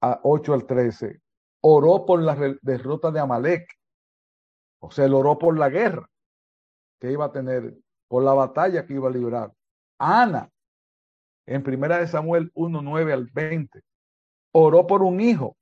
a 0.00 0.20
8 0.24 0.54
al 0.54 0.66
13 0.66 1.20
oró 1.60 2.04
por 2.04 2.22
la 2.22 2.36
derrota 2.62 3.10
de 3.10 3.20
Amalek. 3.20 3.66
O 4.80 4.90
sea, 4.90 5.04
él 5.06 5.14
oró 5.14 5.38
por 5.38 5.58
la 5.58 5.68
guerra 5.68 6.08
que 7.00 7.12
iba 7.12 7.26
a 7.26 7.32
tener, 7.32 7.76
por 8.08 8.22
la 8.22 8.34
batalla 8.34 8.86
que 8.86 8.94
iba 8.94 9.08
a 9.08 9.12
librar. 9.12 9.52
Ana, 9.98 10.50
en 11.46 11.62
primera 11.62 11.98
de 11.98 12.06
Samuel 12.06 12.50
1, 12.54 12.82
9 12.82 13.12
al 13.12 13.26
20, 13.32 13.80
oró 14.52 14.86
por 14.86 15.02
un 15.02 15.20
hijo 15.20 15.56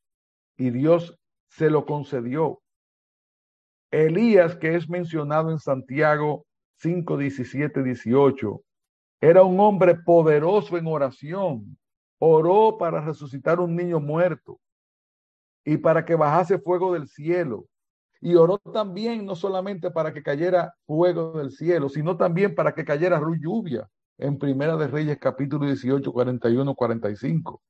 y 0.57 0.71
Dios 0.71 1.19
se 1.49 1.71
lo 1.71 1.87
concedió. 1.87 2.61
Elías, 3.91 4.57
que 4.57 4.75
es 4.75 4.89
mencionado 4.89 5.51
en 5.51 5.59
Santiago 5.59 6.47
5, 6.79 7.17
17, 7.17 7.83
18, 7.83 8.61
era 9.25 9.43
un 9.43 9.59
hombre 9.59 9.95
poderoso 9.95 10.77
en 10.77 10.87
oración. 10.87 11.79
Oró 12.19 12.77
para 12.77 13.01
resucitar 13.01 13.59
un 13.59 13.75
niño 13.75 13.99
muerto 13.99 14.61
y 15.65 15.79
para 15.79 16.05
que 16.05 16.15
bajase 16.15 16.59
fuego 16.59 16.93
del 16.93 17.09
cielo. 17.09 17.65
Y 18.21 18.35
oró 18.35 18.59
también 18.59 19.25
no 19.25 19.35
solamente 19.35 19.91
para 19.91 20.13
que 20.13 20.23
cayera 20.23 20.75
fuego 20.87 21.33
del 21.39 21.53
cielo, 21.53 21.89
sino 21.89 22.19
también 22.19 22.55
para 22.55 22.75
que 22.75 22.85
cayera 22.85 23.19
lluvia 23.41 23.89
en 24.19 24.39
Primera 24.39 24.77
de 24.77 24.89
Reyes 24.89 25.17
capítulo 25.19 25.65
18, 25.67 26.13
41, 26.13 26.75
45. 26.75 27.63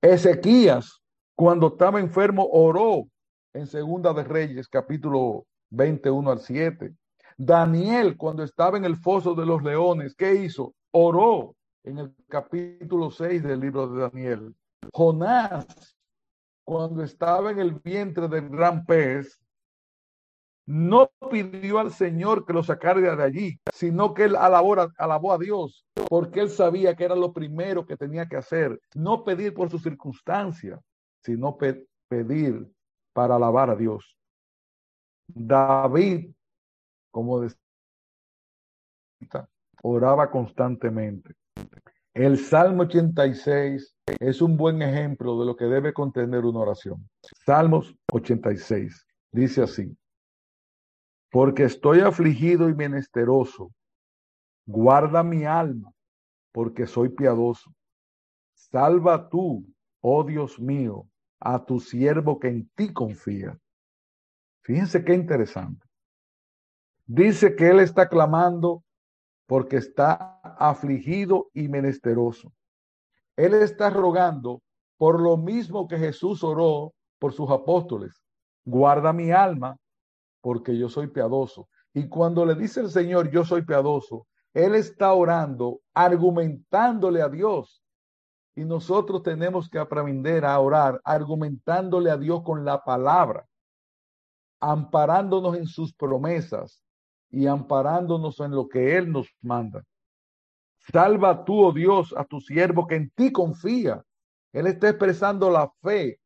Ezequías, 0.00 1.02
cuando 1.34 1.68
estaba 1.68 2.00
enfermo, 2.00 2.48
oró 2.50 3.06
en 3.52 3.66
Segunda 3.66 4.14
de 4.14 4.24
Reyes 4.24 4.66
capítulo 4.66 5.46
21 5.68 6.30
al 6.30 6.40
7. 6.40 6.94
Daniel, 7.36 8.16
cuando 8.16 8.42
estaba 8.42 8.78
en 8.78 8.86
el 8.86 8.96
foso 8.96 9.34
de 9.34 9.44
los 9.44 9.62
leones, 9.62 10.14
¿qué 10.14 10.36
hizo? 10.36 10.74
Oró 10.98 11.54
en 11.84 11.98
el 11.98 12.14
capítulo 12.26 13.10
6 13.10 13.42
del 13.42 13.60
libro 13.60 13.86
de 13.86 14.00
Daniel. 14.00 14.56
Jonás, 14.94 15.94
cuando 16.64 17.02
estaba 17.02 17.50
en 17.50 17.58
el 17.58 17.74
vientre 17.74 18.28
del 18.28 18.48
gran 18.48 18.86
pez, 18.86 19.38
no 20.64 21.10
pidió 21.30 21.80
al 21.80 21.92
Señor 21.92 22.46
que 22.46 22.54
lo 22.54 22.62
sacara 22.62 23.14
de 23.14 23.22
allí, 23.22 23.60
sino 23.74 24.14
que 24.14 24.24
él 24.24 24.36
alabó, 24.36 24.74
alabó, 24.96 25.34
a 25.34 25.38
Dios, 25.38 25.84
porque 26.08 26.40
él 26.40 26.48
sabía 26.48 26.96
que 26.96 27.04
era 27.04 27.14
lo 27.14 27.30
primero 27.34 27.84
que 27.84 27.98
tenía 27.98 28.24
que 28.24 28.36
hacer. 28.36 28.80
No 28.94 29.22
pedir 29.22 29.52
por 29.52 29.68
sus 29.68 29.82
circunstancias, 29.82 30.80
sino 31.22 31.58
pedir 32.08 32.72
para 33.12 33.36
alabar 33.36 33.68
a 33.68 33.76
Dios. 33.76 34.16
David, 35.28 36.32
como 37.10 37.42
decía, 37.42 37.60
oraba 39.88 40.30
constantemente. 40.30 41.34
El 42.14 42.38
Salmo 42.38 42.82
86 42.82 43.96
es 44.20 44.40
un 44.40 44.56
buen 44.56 44.80
ejemplo 44.82 45.38
de 45.38 45.46
lo 45.46 45.56
que 45.56 45.66
debe 45.66 45.92
contener 45.92 46.44
una 46.44 46.60
oración. 46.60 47.08
Salmos 47.44 47.94
86 48.12 49.06
dice 49.32 49.62
así 49.62 49.96
porque 51.36 51.64
estoy 51.64 52.00
afligido 52.00 52.70
y 52.70 52.74
menesteroso. 52.74 53.70
Guarda 54.64 55.22
mi 55.22 55.44
alma, 55.44 55.92
porque 56.50 56.86
soy 56.86 57.10
piadoso. 57.10 57.74
Salva 58.54 59.28
tú, 59.28 59.66
oh 60.00 60.24
Dios 60.24 60.58
mío, 60.58 61.06
a 61.38 61.62
tu 61.62 61.78
siervo 61.78 62.40
que 62.40 62.48
en 62.48 62.70
ti 62.74 62.90
confía. 62.90 63.58
Fíjense 64.62 65.04
qué 65.04 65.12
interesante. 65.12 65.84
Dice 67.04 67.54
que 67.54 67.68
él 67.68 67.80
está 67.80 68.08
clamando 68.08 68.82
porque 69.46 69.76
está 69.76 70.40
afligido 70.42 71.50
y 71.54 71.68
menesteroso. 71.68 72.52
Él 73.36 73.54
está 73.54 73.90
rogando 73.90 74.62
por 74.98 75.20
lo 75.20 75.36
mismo 75.36 75.86
que 75.86 75.98
Jesús 75.98 76.42
oró 76.42 76.94
por 77.18 77.32
sus 77.32 77.50
apóstoles. 77.50 78.20
Guarda 78.64 79.12
mi 79.12 79.30
alma 79.30 79.76
porque 80.40 80.76
yo 80.76 80.88
soy 80.88 81.08
piadoso. 81.08 81.68
Y 81.92 82.08
cuando 82.08 82.44
le 82.44 82.54
dice 82.54 82.80
el 82.80 82.90
Señor, 82.90 83.30
yo 83.30 83.44
soy 83.44 83.62
piadoso, 83.62 84.26
Él 84.52 84.74
está 84.74 85.12
orando, 85.12 85.80
argumentándole 85.94 87.22
a 87.22 87.28
Dios. 87.28 87.82
Y 88.54 88.64
nosotros 88.64 89.22
tenemos 89.22 89.68
que 89.68 89.78
aprender 89.78 90.44
a 90.44 90.58
orar, 90.58 91.00
argumentándole 91.04 92.10
a 92.10 92.16
Dios 92.16 92.42
con 92.42 92.64
la 92.64 92.82
palabra, 92.82 93.46
amparándonos 94.60 95.56
en 95.56 95.66
sus 95.66 95.94
promesas 95.94 96.82
y 97.30 97.46
amparándonos 97.46 98.40
en 98.40 98.52
lo 98.52 98.68
que 98.68 98.96
Él 98.96 99.10
nos 99.10 99.28
manda. 99.42 99.82
Salva 100.92 101.44
tú, 101.44 101.64
oh 101.64 101.72
Dios, 101.72 102.14
a 102.16 102.24
tu 102.24 102.40
siervo 102.40 102.86
que 102.86 102.96
en 102.96 103.10
ti 103.10 103.32
confía. 103.32 104.02
Él 104.52 104.66
está 104.66 104.88
expresando 104.88 105.50
la 105.50 105.70
fe 105.82 106.20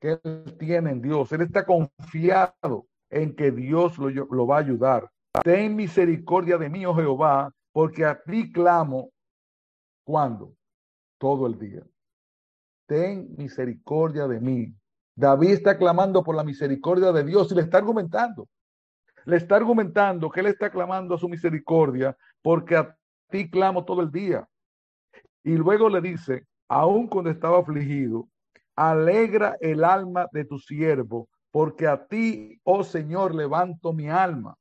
que 0.00 0.16
tiene 0.58 0.90
en 0.90 1.02
Dios. 1.02 1.32
Él 1.32 1.42
está 1.42 1.66
confiado 1.66 2.86
en 3.10 3.34
que 3.34 3.50
Dios 3.50 3.98
lo, 3.98 4.08
lo 4.08 4.46
va 4.46 4.56
a 4.56 4.60
ayudar. 4.60 5.10
Ten 5.42 5.74
misericordia 5.76 6.58
de 6.58 6.68
mí, 6.68 6.86
oh 6.86 6.94
Jehová, 6.94 7.52
porque 7.72 8.04
a 8.04 8.20
ti 8.20 8.52
clamo. 8.52 9.10
¿Cuándo? 10.04 10.54
Todo 11.18 11.46
el 11.46 11.58
día. 11.58 11.82
Ten 12.86 13.34
misericordia 13.36 14.26
de 14.26 14.40
mí. 14.40 14.74
David 15.14 15.50
está 15.50 15.76
clamando 15.76 16.22
por 16.22 16.34
la 16.34 16.44
misericordia 16.44 17.12
de 17.12 17.24
Dios 17.24 17.50
y 17.50 17.54
le 17.54 17.62
está 17.62 17.78
argumentando. 17.78 18.48
Le 19.24 19.36
está 19.36 19.56
argumentando 19.56 20.30
que 20.30 20.40
él 20.40 20.46
está 20.46 20.70
clamando 20.70 21.14
a 21.14 21.18
su 21.18 21.28
misericordia 21.28 22.16
porque 22.42 22.76
a 22.76 22.96
ti 23.30 23.50
clamo 23.50 23.84
todo 23.84 24.02
el 24.02 24.10
día. 24.10 24.48
Y 25.44 25.56
luego 25.56 25.88
le 25.88 26.00
dice, 26.00 26.46
aun 26.68 27.08
cuando 27.08 27.30
estaba 27.30 27.58
afligido, 27.58 28.28
alegra 28.76 29.56
el 29.60 29.84
alma 29.84 30.28
de 30.32 30.44
tu 30.44 30.58
siervo, 30.58 31.28
porque 31.50 31.86
a 31.86 32.06
ti, 32.06 32.60
oh 32.64 32.84
Señor, 32.84 33.34
levanto 33.34 33.92
mi 33.92 34.08
alma. 34.08 34.56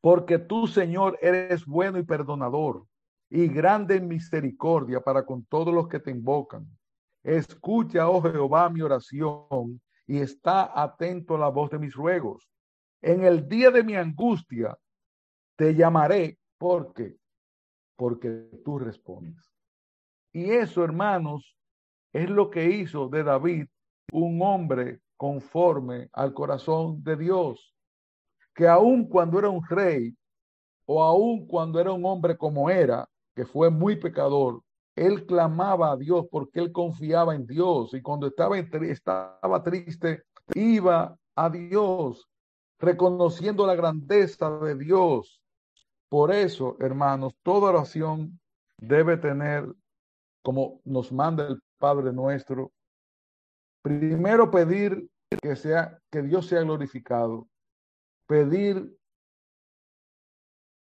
Porque 0.00 0.38
tú, 0.38 0.66
Señor, 0.66 1.18
eres 1.20 1.66
bueno 1.66 1.98
y 1.98 2.02
perdonador 2.02 2.86
y 3.28 3.46
grande 3.46 3.96
en 3.96 4.08
misericordia 4.08 5.00
para 5.00 5.24
con 5.24 5.44
todos 5.44 5.72
los 5.72 5.88
que 5.88 6.00
te 6.00 6.10
invocan. 6.10 6.66
Escucha, 7.22 8.08
oh 8.08 8.22
Jehová, 8.22 8.68
mi 8.70 8.80
oración 8.80 9.80
y 10.06 10.18
está 10.18 10.82
atento 10.82 11.36
a 11.36 11.38
la 11.38 11.48
voz 11.48 11.70
de 11.70 11.78
mis 11.78 11.94
ruegos. 11.94 12.49
En 13.02 13.24
el 13.24 13.48
día 13.48 13.70
de 13.70 13.82
mi 13.82 13.96
angustia 13.96 14.76
te 15.56 15.74
llamaré. 15.74 16.38
¿Por 16.58 16.92
qué? 16.92 17.16
Porque 17.96 18.28
tú 18.64 18.78
respondes. 18.78 19.44
Y 20.32 20.50
eso, 20.50 20.84
hermanos, 20.84 21.56
es 22.12 22.28
lo 22.28 22.50
que 22.50 22.64
hizo 22.66 23.08
de 23.08 23.22
David 23.22 23.66
un 24.12 24.40
hombre 24.42 25.00
conforme 25.16 26.08
al 26.12 26.32
corazón 26.32 27.02
de 27.02 27.16
Dios, 27.16 27.74
que 28.54 28.66
aun 28.66 29.06
cuando 29.06 29.38
era 29.38 29.50
un 29.50 29.62
rey 29.66 30.16
o 30.86 31.02
aun 31.02 31.46
cuando 31.46 31.78
era 31.78 31.92
un 31.92 32.04
hombre 32.04 32.36
como 32.36 32.70
era, 32.70 33.08
que 33.34 33.44
fue 33.44 33.70
muy 33.70 33.96
pecador, 33.96 34.62
él 34.96 35.26
clamaba 35.26 35.92
a 35.92 35.96
Dios 35.96 36.26
porque 36.30 36.60
él 36.60 36.72
confiaba 36.72 37.34
en 37.34 37.46
Dios 37.46 37.94
y 37.94 38.02
cuando 38.02 38.26
estaba, 38.26 38.58
estaba 38.58 39.62
triste, 39.62 40.24
iba 40.54 41.16
a 41.36 41.50
Dios, 41.50 42.29
reconociendo 42.80 43.66
la 43.66 43.76
grandeza 43.76 44.50
de 44.50 44.74
Dios. 44.74 45.40
Por 46.08 46.32
eso, 46.32 46.76
hermanos, 46.80 47.34
toda 47.42 47.70
oración 47.70 48.40
debe 48.78 49.16
tener, 49.16 49.64
como 50.42 50.80
nos 50.84 51.12
manda 51.12 51.46
el 51.46 51.62
Padre 51.78 52.12
nuestro, 52.12 52.72
Primero 53.82 54.50
pedir 54.50 55.08
que 55.40 55.56
sea 55.56 55.98
que 56.10 56.22
Dios 56.22 56.46
sea 56.46 56.62
glorificado. 56.62 57.48
Pedir 58.26 58.96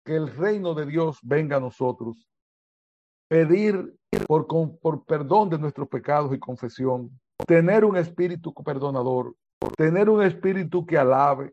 que 0.04 0.16
el 0.16 0.34
reino 0.34 0.74
de 0.74 0.86
Dios 0.86 1.18
venga 1.22 1.56
a 1.56 1.60
nosotros. 1.60 2.28
Pedir 3.28 3.96
por, 4.26 4.46
por 4.80 5.04
perdón 5.04 5.48
de 5.48 5.58
nuestros 5.58 5.88
pecados 5.88 6.34
y 6.34 6.38
confesión. 6.38 7.10
Tener 7.46 7.84
un 7.84 7.96
espíritu 7.96 8.52
perdonador. 8.52 9.36
Tener 9.76 10.10
un 10.10 10.22
espíritu 10.22 10.84
que 10.84 10.98
alabe. 10.98 11.52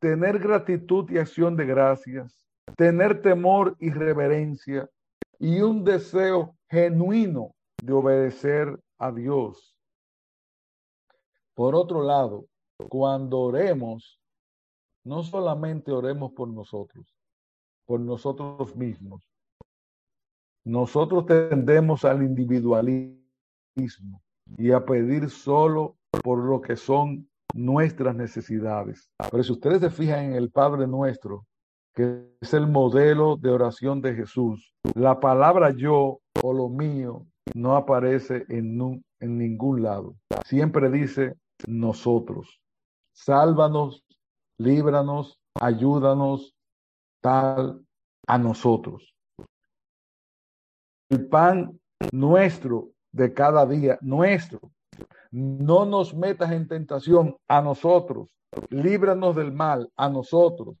Tener 0.00 0.38
gratitud 0.38 1.10
y 1.10 1.18
acción 1.18 1.56
de 1.56 1.66
gracias. 1.66 2.44
Tener 2.76 3.22
temor 3.22 3.76
y 3.78 3.90
reverencia. 3.90 4.88
Y 5.38 5.60
un 5.60 5.84
deseo 5.84 6.56
genuino 6.68 7.54
de 7.82 7.92
obedecer 7.92 8.78
a 8.98 9.12
Dios 9.12 9.70
por 11.60 11.74
otro 11.74 12.02
lado, 12.02 12.46
cuando 12.88 13.40
oremos, 13.40 14.18
no 15.04 15.22
solamente 15.22 15.92
oremos 15.92 16.32
por 16.32 16.48
nosotros, 16.48 17.14
por 17.84 18.00
nosotros 18.00 18.74
mismos. 18.74 19.22
Nosotros 20.64 21.26
tendemos 21.26 22.06
al 22.06 22.22
individualismo 22.22 24.22
y 24.56 24.70
a 24.70 24.86
pedir 24.86 25.28
solo 25.28 25.98
por 26.22 26.38
lo 26.38 26.62
que 26.62 26.76
son 26.76 27.29
nuestras 27.54 28.14
necesidades. 28.14 29.10
Pero 29.30 29.42
si 29.42 29.52
ustedes 29.52 29.80
se 29.80 29.90
fijan 29.90 30.26
en 30.26 30.34
el 30.34 30.50
Padre 30.50 30.86
nuestro, 30.86 31.46
que 31.94 32.36
es 32.40 32.54
el 32.54 32.66
modelo 32.66 33.36
de 33.36 33.50
oración 33.50 34.00
de 34.00 34.14
Jesús, 34.14 34.72
la 34.94 35.20
palabra 35.20 35.70
yo 35.70 36.20
o 36.42 36.52
lo 36.52 36.68
mío 36.68 37.26
no 37.54 37.76
aparece 37.76 38.44
en, 38.48 39.02
en 39.20 39.38
ningún 39.38 39.82
lado. 39.82 40.14
Siempre 40.46 40.90
dice 40.90 41.34
nosotros. 41.66 42.60
Sálvanos, 43.12 44.04
líbranos, 44.58 45.40
ayúdanos, 45.54 46.54
tal 47.20 47.84
a 48.26 48.38
nosotros. 48.38 49.14
El 51.10 51.26
pan 51.26 51.78
nuestro 52.12 52.90
de 53.12 53.34
cada 53.34 53.66
día, 53.66 53.98
nuestro. 54.00 54.60
No 55.30 55.84
nos 55.84 56.14
metas 56.14 56.52
en 56.52 56.66
tentación 56.66 57.36
a 57.48 57.60
nosotros. 57.60 58.28
Líbranos 58.68 59.36
del 59.36 59.52
mal 59.52 59.88
a 59.96 60.08
nosotros. 60.08 60.76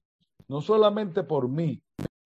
No 0.48 0.60
solamente 0.60 1.22
por 1.22 1.48
mí. 1.48 1.82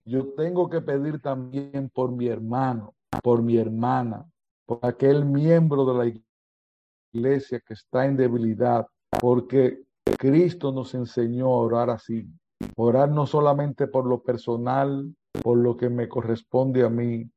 Yo 0.07 0.35
tengo 0.35 0.69
que 0.69 0.81
pedir 0.81 1.21
también 1.21 1.91
por 1.93 2.13
mi 2.13 2.29
hermano, 2.29 2.95
por 3.23 3.43
mi 3.43 3.57
hermana, 3.57 4.27
por 4.67 4.81
aquel 4.83 5.25
miembro 5.25 5.85
de 5.87 5.95
la 5.95 6.21
iglesia 7.15 7.61
que 7.61 7.75
está 7.75 8.05
en 8.05 8.17
debilidad, 8.17 8.87
porque 9.21 9.83
Cristo 10.19 10.73
nos 10.73 10.95
enseñó 10.95 11.47
a 11.47 11.63
orar 11.63 11.91
así. 11.91 12.29
Orar 12.77 13.11
no 13.11 13.27
solamente 13.27 13.87
por 13.87 14.05
lo 14.07 14.23
personal, 14.23 15.15
por 15.43 15.59
lo 15.59 15.77
que 15.77 15.89
me 15.89 16.09
corresponde 16.09 16.85
a 16.85 16.91
mí, 16.91 17.29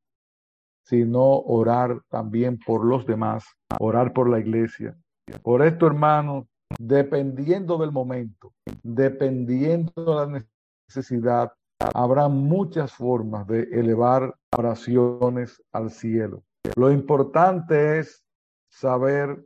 sino 0.88 1.40
orar 1.40 2.00
también 2.08 2.58
por 2.58 2.82
los 2.82 3.04
demás, 3.04 3.44
orar 3.78 4.14
por 4.14 4.30
la 4.30 4.38
iglesia. 4.38 4.96
Por 5.42 5.62
esto, 5.62 5.86
hermanos, 5.86 6.46
dependiendo 6.78 7.76
del 7.76 7.92
momento, 7.92 8.54
dependiendo 8.82 9.92
de 9.96 10.14
la 10.14 10.44
necesidad, 10.88 11.52
habrá 11.94 12.28
muchas 12.28 12.94
formas 12.94 13.46
de 13.46 13.64
elevar 13.64 14.34
oraciones 14.56 15.62
al 15.72 15.90
cielo. 15.90 16.42
Lo 16.74 16.90
importante 16.90 17.98
es 17.98 18.24
saber 18.70 19.44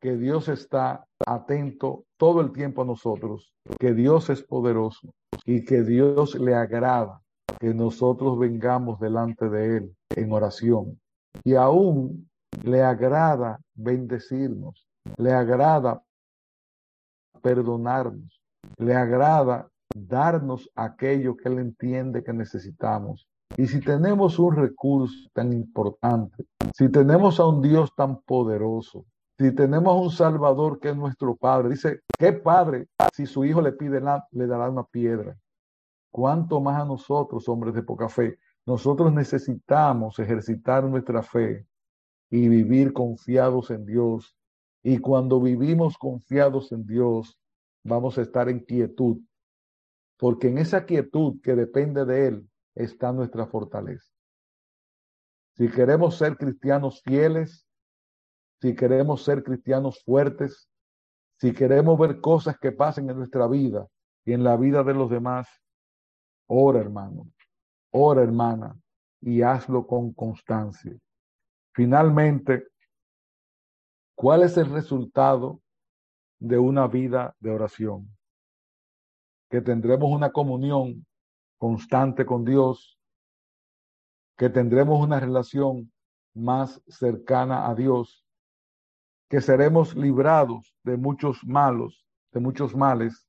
que 0.00 0.16
Dios 0.16 0.48
está 0.48 1.06
atento 1.26 2.06
todo 2.16 2.40
el 2.40 2.52
tiempo 2.52 2.82
a 2.82 2.86
nosotros, 2.86 3.52
que 3.78 3.92
Dios 3.92 4.30
es 4.30 4.42
poderoso 4.42 5.10
y 5.44 5.62
que 5.64 5.82
Dios 5.82 6.36
le 6.36 6.54
agrada 6.54 7.20
que 7.58 7.74
nosotros 7.74 8.38
vengamos 8.38 9.00
delante 9.00 9.48
de 9.48 9.76
Él 9.76 9.96
en 10.10 10.32
oración. 10.32 11.00
Y 11.42 11.54
aún 11.54 12.28
le 12.62 12.82
agrada 12.82 13.60
bendecirnos, 13.74 14.86
le 15.16 15.32
agrada 15.32 16.02
perdonarnos, 17.42 18.40
le 18.78 18.94
agrada 18.94 19.68
darnos 19.94 20.70
aquello 20.74 21.36
que 21.36 21.48
Él 21.48 21.58
entiende 21.58 22.24
que 22.24 22.32
necesitamos. 22.32 23.26
Y 23.56 23.66
si 23.66 23.80
tenemos 23.80 24.38
un 24.38 24.56
recurso 24.56 25.28
tan 25.32 25.52
importante, 25.52 26.44
si 26.74 26.88
tenemos 26.88 27.38
a 27.38 27.46
un 27.46 27.62
Dios 27.62 27.94
tan 27.94 28.20
poderoso, 28.22 29.04
si 29.38 29.52
tenemos 29.52 30.00
un 30.00 30.10
Salvador 30.10 30.80
que 30.80 30.90
es 30.90 30.96
nuestro 30.96 31.36
Padre, 31.36 31.70
dice, 31.70 32.00
¿qué 32.18 32.32
Padre 32.32 32.88
si 33.12 33.26
su 33.26 33.44
hijo 33.44 33.60
le 33.60 33.72
pide, 33.72 34.00
le 34.30 34.46
dará 34.46 34.70
una 34.70 34.84
piedra? 34.84 35.36
¿Cuánto 36.14 36.60
más 36.60 36.80
a 36.80 36.84
nosotros, 36.84 37.48
hombres 37.48 37.74
de 37.74 37.82
poca 37.82 38.08
fe? 38.08 38.38
Nosotros 38.66 39.12
necesitamos 39.12 40.16
ejercitar 40.20 40.84
nuestra 40.84 41.24
fe 41.24 41.66
y 42.30 42.48
vivir 42.48 42.92
confiados 42.92 43.72
en 43.72 43.84
Dios. 43.84 44.38
Y 44.84 44.98
cuando 44.98 45.40
vivimos 45.40 45.98
confiados 45.98 46.70
en 46.70 46.86
Dios, 46.86 47.36
vamos 47.82 48.16
a 48.16 48.22
estar 48.22 48.48
en 48.48 48.60
quietud, 48.60 49.22
porque 50.16 50.46
en 50.46 50.58
esa 50.58 50.86
quietud 50.86 51.40
que 51.42 51.56
depende 51.56 52.04
de 52.04 52.28
Él 52.28 52.48
está 52.76 53.12
nuestra 53.12 53.48
fortaleza. 53.48 54.08
Si 55.56 55.68
queremos 55.68 56.16
ser 56.16 56.36
cristianos 56.36 57.02
fieles, 57.02 57.66
si 58.60 58.76
queremos 58.76 59.24
ser 59.24 59.42
cristianos 59.42 60.00
fuertes, 60.04 60.70
si 61.40 61.52
queremos 61.52 61.98
ver 61.98 62.20
cosas 62.20 62.56
que 62.56 62.70
pasen 62.70 63.10
en 63.10 63.16
nuestra 63.16 63.48
vida 63.48 63.88
y 64.24 64.32
en 64.32 64.44
la 64.44 64.56
vida 64.56 64.84
de 64.84 64.94
los 64.94 65.10
demás, 65.10 65.48
ora 66.56 66.80
hermano, 66.80 67.30
ora 67.90 68.22
hermana 68.22 68.78
y 69.20 69.42
hazlo 69.42 69.86
con 69.86 70.12
constancia. 70.12 70.96
Finalmente, 71.72 72.68
¿cuál 74.14 74.44
es 74.44 74.56
el 74.56 74.70
resultado 74.70 75.60
de 76.38 76.58
una 76.58 76.86
vida 76.86 77.34
de 77.40 77.50
oración? 77.50 78.08
Que 79.50 79.60
tendremos 79.60 80.10
una 80.12 80.30
comunión 80.30 81.04
constante 81.58 82.24
con 82.24 82.44
Dios, 82.44 82.98
que 84.36 84.48
tendremos 84.48 85.00
una 85.00 85.18
relación 85.18 85.92
más 86.34 86.80
cercana 86.86 87.68
a 87.68 87.74
Dios, 87.74 88.24
que 89.28 89.40
seremos 89.40 89.96
librados 89.96 90.76
de 90.84 90.96
muchos 90.96 91.44
malos, 91.44 92.06
de 92.32 92.40
muchos 92.40 92.76
males, 92.76 93.26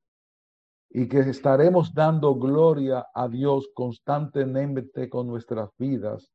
y 0.98 1.10
que 1.10 1.20
estaremos 1.20 1.94
dando 1.94 2.36
gloria 2.36 3.08
a 3.14 3.28
Dios 3.28 3.70
constantemente 3.74 5.10
con 5.10 5.28
nuestras 5.28 5.70
vidas, 5.78 6.32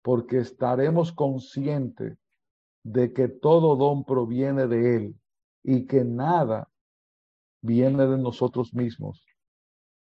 porque 0.00 0.38
estaremos 0.38 1.10
conscientes 1.10 2.16
de 2.84 3.12
que 3.12 3.26
todo 3.26 3.74
don 3.74 4.04
proviene 4.04 4.68
de 4.68 4.94
Él 4.94 5.20
y 5.64 5.88
que 5.88 6.04
nada 6.04 6.70
viene 7.60 8.06
de 8.06 8.16
nosotros 8.16 8.72
mismos, 8.72 9.26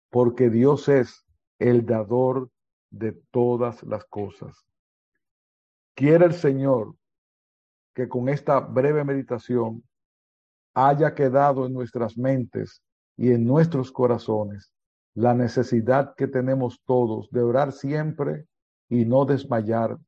porque 0.09 0.51
Dios 0.51 0.88
es 0.88 1.26
el 1.59 1.84
dador 1.84 2.49
de 2.91 3.20
todas 3.32 3.82
las 3.82 4.05
cosas. 4.05 4.57
Quiere 5.97 6.26
el 6.26 6.34
Señor 6.34 6.95
que 7.93 8.09
con 8.09 8.28
esta 8.28 8.61
breve 8.61 9.03
meditación 9.03 9.82
haya 10.74 11.12
quedado 11.12 11.66
en 11.66 11.72
nuestras 11.72 12.16
mentes 12.16 12.84
y 13.20 13.32
en 13.32 13.44
nuestros 13.44 13.92
corazones 13.92 14.72
la 15.14 15.34
necesidad 15.34 16.14
que 16.16 16.26
tenemos 16.26 16.80
todos 16.86 17.30
de 17.30 17.42
orar 17.42 17.72
siempre 17.72 18.46
y 18.88 19.04
no 19.04 19.26
desmayar 19.26 19.98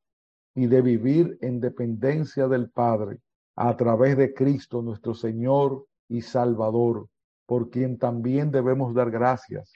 y 0.54 0.66
de 0.66 0.80
vivir 0.80 1.36
en 1.42 1.60
dependencia 1.60 2.48
del 2.48 2.70
Padre 2.70 3.18
a 3.54 3.76
través 3.76 4.16
de 4.16 4.32
Cristo 4.32 4.80
nuestro 4.80 5.12
Señor 5.12 5.84
y 6.08 6.22
Salvador, 6.22 7.06
por 7.44 7.68
quien 7.68 7.98
también 7.98 8.50
debemos 8.50 8.94
dar 8.94 9.10
gracias, 9.10 9.74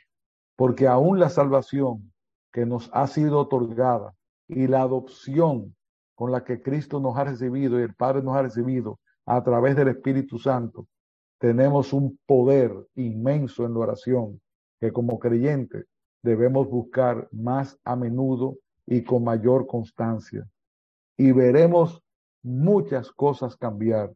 porque 0.56 0.88
aún 0.88 1.18
la 1.20 1.28
salvación 1.28 2.14
que 2.50 2.64
nos 2.64 2.88
ha 2.94 3.06
sido 3.06 3.40
otorgada 3.40 4.14
y 4.48 4.66
la 4.66 4.80
adopción 4.80 5.76
con 6.14 6.32
la 6.32 6.42
que 6.42 6.62
Cristo 6.62 7.00
nos 7.00 7.18
ha 7.18 7.24
recibido 7.24 7.78
y 7.78 7.82
el 7.82 7.94
Padre 7.94 8.22
nos 8.22 8.34
ha 8.34 8.40
recibido 8.40 8.98
a 9.26 9.44
través 9.44 9.76
del 9.76 9.88
Espíritu 9.88 10.38
Santo, 10.38 10.86
tenemos 11.38 11.92
un 11.92 12.18
poder 12.26 12.72
inmenso 12.94 13.66
en 13.66 13.74
la 13.74 13.80
oración 13.80 14.40
que 14.80 14.92
como 14.92 15.18
creyentes 15.18 15.86
debemos 16.22 16.68
buscar 16.68 17.28
más 17.30 17.78
a 17.84 17.94
menudo 17.96 18.58
y 18.86 19.02
con 19.02 19.24
mayor 19.24 19.66
constancia. 19.66 20.48
Y 21.16 21.32
veremos 21.32 22.02
muchas 22.42 23.10
cosas 23.10 23.56
cambiar, 23.56 24.12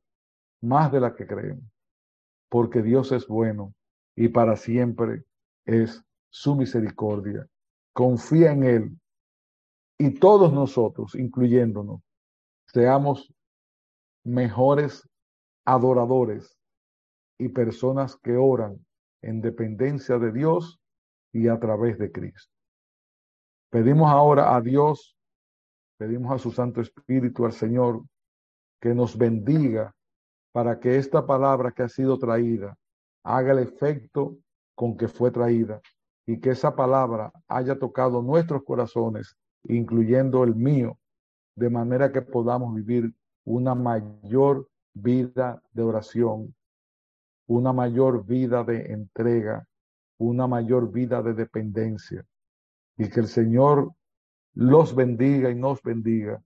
más 0.60 0.92
de 0.92 1.00
las 1.00 1.14
que 1.14 1.26
creemos, 1.26 1.64
porque 2.48 2.82
Dios 2.82 3.12
es 3.12 3.26
bueno 3.26 3.74
y 4.14 4.28
para 4.28 4.56
siempre 4.56 5.24
es 5.64 6.02
su 6.30 6.54
misericordia. 6.54 7.46
Confía 7.92 8.52
en 8.52 8.64
Él 8.64 9.00
y 9.98 10.10
todos 10.18 10.52
nosotros, 10.52 11.14
incluyéndonos, 11.14 12.00
seamos 12.66 13.32
mejores 14.24 15.08
adoradores 15.64 16.59
y 17.40 17.48
personas 17.48 18.16
que 18.16 18.36
oran 18.36 18.84
en 19.22 19.40
dependencia 19.40 20.18
de 20.18 20.30
Dios 20.30 20.78
y 21.32 21.48
a 21.48 21.58
través 21.58 21.98
de 21.98 22.12
Cristo. 22.12 22.52
Pedimos 23.70 24.10
ahora 24.10 24.54
a 24.54 24.60
Dios, 24.60 25.16
pedimos 25.98 26.32
a 26.32 26.38
su 26.38 26.52
Santo 26.52 26.82
Espíritu, 26.82 27.46
al 27.46 27.52
Señor, 27.52 28.02
que 28.80 28.94
nos 28.94 29.16
bendiga 29.16 29.94
para 30.52 30.80
que 30.80 30.96
esta 30.96 31.26
palabra 31.26 31.72
que 31.72 31.82
ha 31.82 31.88
sido 31.88 32.18
traída 32.18 32.76
haga 33.24 33.52
el 33.52 33.60
efecto 33.60 34.36
con 34.74 34.96
que 34.96 35.08
fue 35.08 35.30
traída 35.30 35.80
y 36.26 36.40
que 36.40 36.50
esa 36.50 36.76
palabra 36.76 37.32
haya 37.48 37.78
tocado 37.78 38.22
nuestros 38.22 38.64
corazones, 38.64 39.36
incluyendo 39.64 40.44
el 40.44 40.54
mío, 40.54 40.98
de 41.56 41.70
manera 41.70 42.12
que 42.12 42.22
podamos 42.22 42.74
vivir 42.74 43.14
una 43.44 43.74
mayor 43.74 44.68
vida 44.94 45.62
de 45.72 45.82
oración 45.82 46.54
una 47.50 47.72
mayor 47.72 48.24
vida 48.24 48.62
de 48.62 48.92
entrega, 48.92 49.66
una 50.18 50.46
mayor 50.46 50.92
vida 50.92 51.20
de 51.20 51.34
dependencia. 51.34 52.24
Y 52.96 53.10
que 53.10 53.18
el 53.18 53.26
Señor 53.26 53.92
los 54.54 54.94
bendiga 54.94 55.50
y 55.50 55.56
nos 55.56 55.82
bendiga 55.82 56.40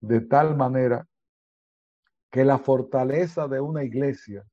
de 0.00 0.22
tal 0.22 0.56
manera 0.56 1.06
que 2.32 2.44
la 2.44 2.58
fortaleza 2.58 3.46
de 3.46 3.60
una 3.60 3.84
iglesia 3.84 4.44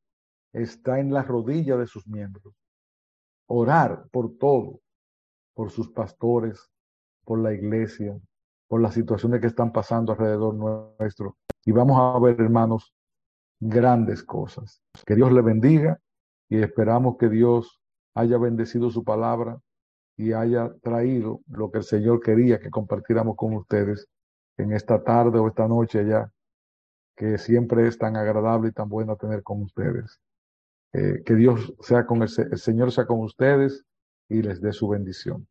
está 0.54 1.00
en 1.00 1.12
la 1.12 1.24
rodilla 1.24 1.78
de 1.78 1.88
sus 1.88 2.08
miembros. 2.08 2.54
Orar 3.48 4.08
por 4.12 4.38
todo, 4.38 4.82
por 5.56 5.72
sus 5.72 5.90
pastores, 5.90 6.70
por 7.24 7.40
la 7.40 7.54
iglesia, 7.54 8.16
por 8.68 8.82
las 8.82 8.94
situaciones 8.94 9.42
que 9.42 9.48
están 9.48 9.72
pasando 9.72 10.12
alrededor 10.12 10.54
nuestro. 10.54 11.38
Y 11.66 11.72
vamos 11.72 11.98
a 12.00 12.20
ver, 12.20 12.40
hermanos, 12.40 12.94
grandes 13.60 14.24
cosas. 14.24 14.82
Que 15.06 15.16
Dios 15.16 15.32
le 15.32 15.42
bendiga 15.42 16.00
y 16.50 16.62
esperamos 16.62 17.18
que 17.18 17.30
Dios 17.30 17.80
haya 18.14 18.38
bendecido 18.38 18.90
su 18.90 19.04
palabra 19.04 19.60
y 20.16 20.34
haya 20.34 20.74
traído 20.82 21.42
lo 21.48 21.70
que 21.72 21.80
el 21.80 21.84
Señor 21.84 22.22
quería 22.22 22.60
que 22.60 22.72
compartiéramos 22.72 23.36
con 23.36 23.54
ustedes 23.54 24.08
en 24.58 24.74
esta 24.74 25.04
tarde 25.04 25.38
o 25.38 25.48
esta 25.48 25.68
noche 25.68 26.06
ya, 26.08 26.32
que 27.16 27.38
siempre 27.38 27.88
es 27.88 27.98
tan 27.98 28.16
agradable 28.16 28.70
y 28.70 28.72
tan 28.72 28.90
bueno 28.90 29.16
tener 29.16 29.44
con 29.44 29.62
ustedes. 29.62 30.20
Eh, 30.94 31.22
que 31.26 31.36
Dios 31.36 31.74
sea 31.82 32.06
con 32.06 32.24
el, 32.24 32.30
el 32.52 32.58
Señor 32.58 32.92
sea 32.92 33.06
con 33.06 33.20
ustedes 33.20 33.86
y 34.30 34.42
les 34.42 34.62
dé 34.62 34.74
su 34.74 34.88
bendición. 34.88 35.48